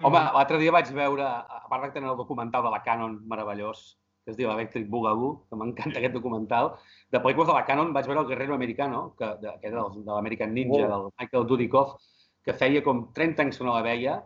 Home, 0.02 0.18
l'altre 0.34 0.58
dia 0.58 0.72
vaig 0.74 0.90
veure, 0.94 1.26
a 1.26 1.66
part 1.70 1.86
de 1.86 1.92
tenir 1.94 2.10
el 2.10 2.18
documental 2.18 2.64
de 2.66 2.72
la 2.72 2.80
Canon 2.82 3.20
meravellós, 3.30 3.92
que 4.24 4.32
es 4.32 4.38
diu 4.38 4.50
Electric 4.50 4.88
Boogaloo, 4.88 5.34
que 5.48 5.58
m'encanta 5.60 6.00
aquest 6.00 6.14
documental, 6.16 6.72
de 7.12 7.20
pel·lícules 7.20 7.50
de 7.50 7.56
la 7.56 7.64
Canon 7.68 7.92
vaig 7.92 8.08
veure 8.08 8.22
el 8.24 8.30
Guerrero 8.30 8.56
Americano, 8.56 9.02
que, 9.18 9.28
de, 9.42 9.52
que 9.60 9.68
era 9.68 9.84
de 9.92 10.10
l'American 10.10 10.54
Ninja, 10.54 10.86
oh. 10.86 10.92
del 10.92 11.10
Michael 11.20 11.46
Dudikoff, 11.50 11.98
que 12.44 12.56
feia 12.56 12.82
com 12.84 13.06
30 13.16 13.44
anys 13.44 13.60
que 13.60 13.68
no 13.68 13.76
la 13.76 13.84
veia, 13.84 14.18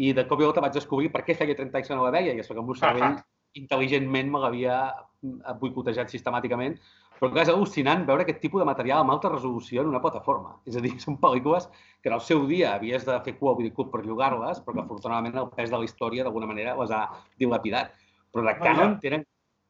i 0.00 0.14
de 0.16 0.24
cop 0.28 0.40
i 0.40 0.48
volta 0.48 0.64
vaig 0.64 0.74
descobrir 0.76 1.12
per 1.12 1.22
què 1.26 1.36
feia 1.36 1.56
30 1.58 1.78
anys 1.78 1.92
que 1.92 1.98
no 1.98 2.08
la 2.08 2.14
veia, 2.14 2.32
i 2.32 2.40
és 2.40 2.48
perquè 2.48 2.64
el 2.64 2.68
meu 2.68 2.78
cervell 2.80 3.10
uh 3.10 3.20
-huh. 3.20 3.60
intel·ligentment 3.60 4.32
me 4.32 4.40
l'havia 4.40 4.76
mm, 5.20 5.58
boicotejat 5.60 6.08
sistemàticament, 6.08 6.78
però 7.20 7.38
és 7.38 7.48
al·lucinant 7.48 8.06
veure 8.06 8.22
aquest 8.22 8.40
tipus 8.40 8.60
de 8.60 8.66
material 8.66 9.00
amb 9.00 9.10
alta 9.10 9.28
resolució 9.28 9.82
en 9.82 9.88
una 9.88 10.00
plataforma. 10.00 10.56
És 10.66 10.76
a 10.76 10.80
dir, 10.80 10.98
són 10.98 11.20
pel·lícules 11.20 11.68
que 12.02 12.08
en 12.08 12.14
el 12.14 12.20
seu 12.20 12.46
dia 12.46 12.74
havies 12.74 13.04
de 13.06 13.20
fer 13.20 13.38
cua 13.38 13.52
al 13.52 13.58
videoclub 13.58 13.92
per 13.92 14.04
llogar-les, 14.04 14.60
però 14.60 14.74
que 14.74 14.80
afortunadament 14.80 15.36
el 15.36 15.50
pes 15.50 15.70
de 15.70 15.78
la 15.78 15.84
història 15.84 16.24
d'alguna 16.24 16.46
manera 16.46 16.74
les 16.80 16.90
ha 16.90 17.08
dilapidat. 17.38 17.92
Però 18.32 18.42
de 18.42 18.58
Canon 18.58 18.98
tenen, 18.98 19.24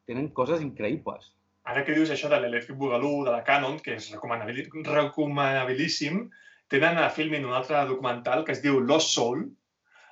tenen 0.09 0.27
coses 0.37 0.59
increïbles. 0.65 1.23
Ara 1.71 1.81
que 1.87 1.95
dius 1.95 2.11
això 2.11 2.27
de 2.31 2.39
l'Electric 2.43 2.77
Boogaloo, 2.79 3.19
de 3.23 3.31
la 3.31 3.43
Canon, 3.47 3.77
que 3.83 3.91
és 3.95 4.05
recomanabilíssim, 4.13 6.15
tenen 6.73 6.95
a 6.99 7.13
Filmin 7.13 7.47
un 7.47 7.55
altre 7.55 7.85
documental 7.87 8.43
que 8.43 8.53
es 8.55 8.61
diu 8.63 8.75
Lost 8.83 9.09
Soul, 9.15 9.39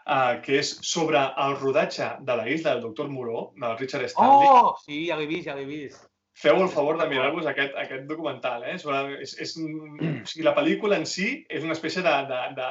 uh, 0.05 0.33
que 0.45 0.53
és 0.61 0.69
sobre 0.87 1.19
el 1.45 1.53
rodatge 1.59 2.07
de 2.27 2.33
la 2.39 2.47
isla 2.47 2.69
del 2.73 2.85
doctor 2.87 3.07
Moreau, 3.11 3.43
del 3.59 3.77
Richard 3.81 4.05
Stanley. 4.13 4.47
Oh, 4.47 4.69
sí, 4.85 4.97
ja 5.09 5.15
l'he 5.19 5.27
vist, 5.27 5.47
ja 5.49 5.55
l'he 5.57 5.67
vist. 5.67 6.01
Feu 6.41 6.57
el 6.63 6.71
favor 6.71 6.95
de 6.97 7.05
mirar-vos 7.09 7.45
aquest, 7.49 7.73
aquest 7.77 8.05
documental. 8.09 8.63
Eh? 8.63 8.77
Sobre, 8.81 9.19
és, 9.21 9.31
és, 9.43 9.51
o 9.59 9.61
sigui, 10.31 10.45
la 10.47 10.55
pel·lícula 10.55 10.95
en 11.01 11.05
si 11.05 11.27
és 11.51 11.61
una 11.67 11.75
espècie 11.75 12.01
de, 12.05 12.15
de, 12.31 12.39
de, 12.57 12.69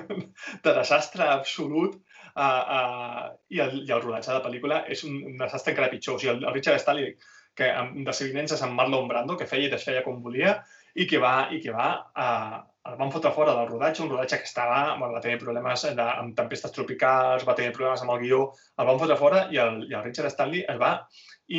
de 0.64 0.70
desastre 0.80 1.24
absolut 1.28 1.92
uh, 2.36 2.62
uh, 2.76 3.24
i, 3.50 3.62
el, 3.64 3.80
i 3.84 3.94
el 3.94 4.02
rodatge 4.02 4.32
de 4.32 4.38
la 4.38 4.44
pel·lícula 4.44 4.82
és 4.90 5.04
un, 5.08 5.20
un 5.30 5.40
desastre 5.40 5.74
encara 5.74 5.92
pitjor. 5.92 6.18
O 6.18 6.22
sigui, 6.22 6.34
el, 6.34 6.44
el 6.44 6.54
Richard 6.56 6.82
Stanley, 6.82 7.14
que 7.54 7.70
de 8.06 8.14
seguinences 8.16 8.62
amb 8.66 8.78
Marlon 8.78 9.10
Brando, 9.10 9.38
que 9.38 9.48
feia 9.50 9.68
i 9.68 9.72
desfeia 9.72 10.02
com 10.06 10.22
volia, 10.22 10.58
i 10.94 11.06
que 11.10 11.18
va, 11.22 11.34
i 11.54 11.60
que 11.62 11.74
va 11.74 11.88
uh, 12.14 12.62
el 12.90 12.96
van 13.00 13.12
fotre 13.12 13.30
fora 13.32 13.54
del 13.56 13.68
rodatge, 13.70 14.02
un 14.04 14.10
rodatge 14.10 14.38
que 14.42 14.48
estava, 14.48 14.80
bueno, 14.98 15.14
va 15.16 15.22
tenir 15.24 15.38
problemes 15.40 15.86
de, 15.86 16.04
amb 16.04 16.34
tempestes 16.36 16.72
tropicals, 16.74 17.46
va 17.48 17.54
tenir 17.56 17.72
problemes 17.72 18.02
amb 18.04 18.12
el 18.12 18.20
guió, 18.20 18.40
el 18.78 18.88
van 18.90 19.00
fotre 19.00 19.16
fora 19.20 19.46
i 19.54 19.60
el, 19.62 19.78
i 19.88 19.96
el 19.96 20.04
Richard 20.04 20.28
Stanley 20.34 20.66
es 20.68 20.80
va 20.80 20.90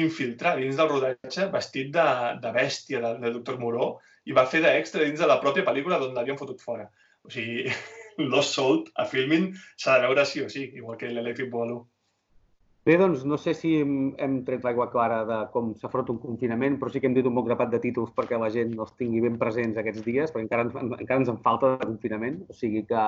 infiltrar 0.01 0.55
dins 0.59 0.77
del 0.77 0.91
rodatge 0.91 1.47
vestit 1.53 1.89
de, 1.95 2.05
de 2.43 2.51
bèstia 2.53 3.01
del, 3.01 3.17
del 3.23 3.35
doctor 3.39 3.57
Moreau 3.61 3.95
i 4.29 4.37
va 4.37 4.45
fer 4.49 4.61
d'extra 4.61 5.05
dins 5.05 5.21
de 5.21 5.29
la 5.29 5.39
pròpia 5.41 5.65
pel·lícula 5.65 5.99
d'on 6.01 6.13
l'havien 6.13 6.37
fotut 6.37 6.61
fora. 6.61 6.85
O 7.25 7.33
sigui, 7.33 7.65
Lost 8.31 8.55
Salt 8.55 8.91
a 8.95 9.05
Filmin 9.09 9.51
s'ha 9.75 9.99
de 9.99 10.07
veure 10.07 10.25
sí 10.25 10.41
o 10.41 10.49
sí, 10.49 10.69
igual 10.73 10.97
que 10.97 11.11
l'Electric 11.11 11.51
Boogaloo. 11.51 11.85
Bé, 12.85 12.99
doncs 13.01 13.23
no 13.25 13.37
sé 13.41 13.55
si 13.57 13.71
hem, 13.81 14.11
hem 14.21 14.35
tret 14.45 14.65
l'aigua 14.65 14.85
clara 14.93 15.23
de 15.25 15.37
com 15.49 15.71
s'afronta 15.81 16.13
un 16.13 16.19
confinament, 16.21 16.75
però 16.77 16.91
sí 16.93 16.99
que 17.01 17.09
hem 17.09 17.15
dit 17.15 17.25
un 17.25 17.33
bon 17.33 17.47
grapat 17.47 17.71
de 17.71 17.79
títols 17.81 18.11
perquè 18.13 18.37
la 18.37 18.51
gent 18.53 18.75
els 18.77 18.93
tingui 18.99 19.23
ben 19.23 19.39
presents 19.41 19.79
aquests 19.81 20.05
dies, 20.05 20.29
perquè 20.29 20.45
encara, 20.45 20.67
encara 20.83 21.17
ens 21.23 21.31
en 21.33 21.39
falta 21.47 21.71
de 21.79 21.87
confinament. 21.89 22.43
O 22.45 22.53
sigui 22.53 22.85
que... 22.91 23.07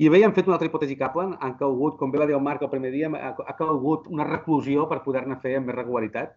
I 0.00 0.08
bé, 0.10 0.22
hem 0.24 0.32
fet 0.34 0.48
una 0.48 0.56
altra 0.56 0.70
hipòtesi 0.70 0.96
Kaplan, 0.98 1.36
han 1.44 1.52
calgut, 1.60 1.98
com 2.00 2.10
bé 2.10 2.22
va 2.22 2.30
dir 2.30 2.38
el 2.38 2.42
Marc 2.48 2.64
el 2.64 2.72
primer 2.72 2.94
dia, 2.96 3.12
ha, 3.12 3.54
calgut 3.60 4.08
una 4.10 4.24
reclusió 4.26 4.88
per 4.90 5.02
poder-ne 5.04 5.36
fer 5.44 5.58
amb 5.60 5.68
més 5.68 5.76
regularitat. 5.76 6.32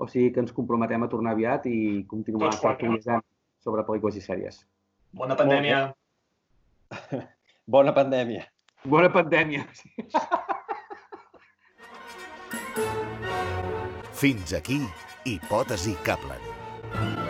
O 0.00 0.08
sigui 0.08 0.32
que 0.32 0.40
ens 0.42 0.56
comprometem 0.56 1.04
a 1.04 1.12
tornar 1.12 1.36
aviat 1.36 1.68
i 1.68 1.76
continuar 2.08 2.54
actualitzant 2.56 3.22
sobre 3.60 3.84
pel·lícules 3.84 4.16
i 4.16 4.24
sèries. 4.24 4.64
Bona 5.12 5.36
pandèmia! 5.36 5.84
Bona 7.66 7.90
pandèmia! 7.90 8.44
Bona 8.86 9.08
pandèmia! 9.10 9.64
Sí. 9.74 9.90
Fins 14.20 14.54
aquí, 14.54 14.78
Hipòtesi 15.26 15.96
Kaplan. 16.06 17.25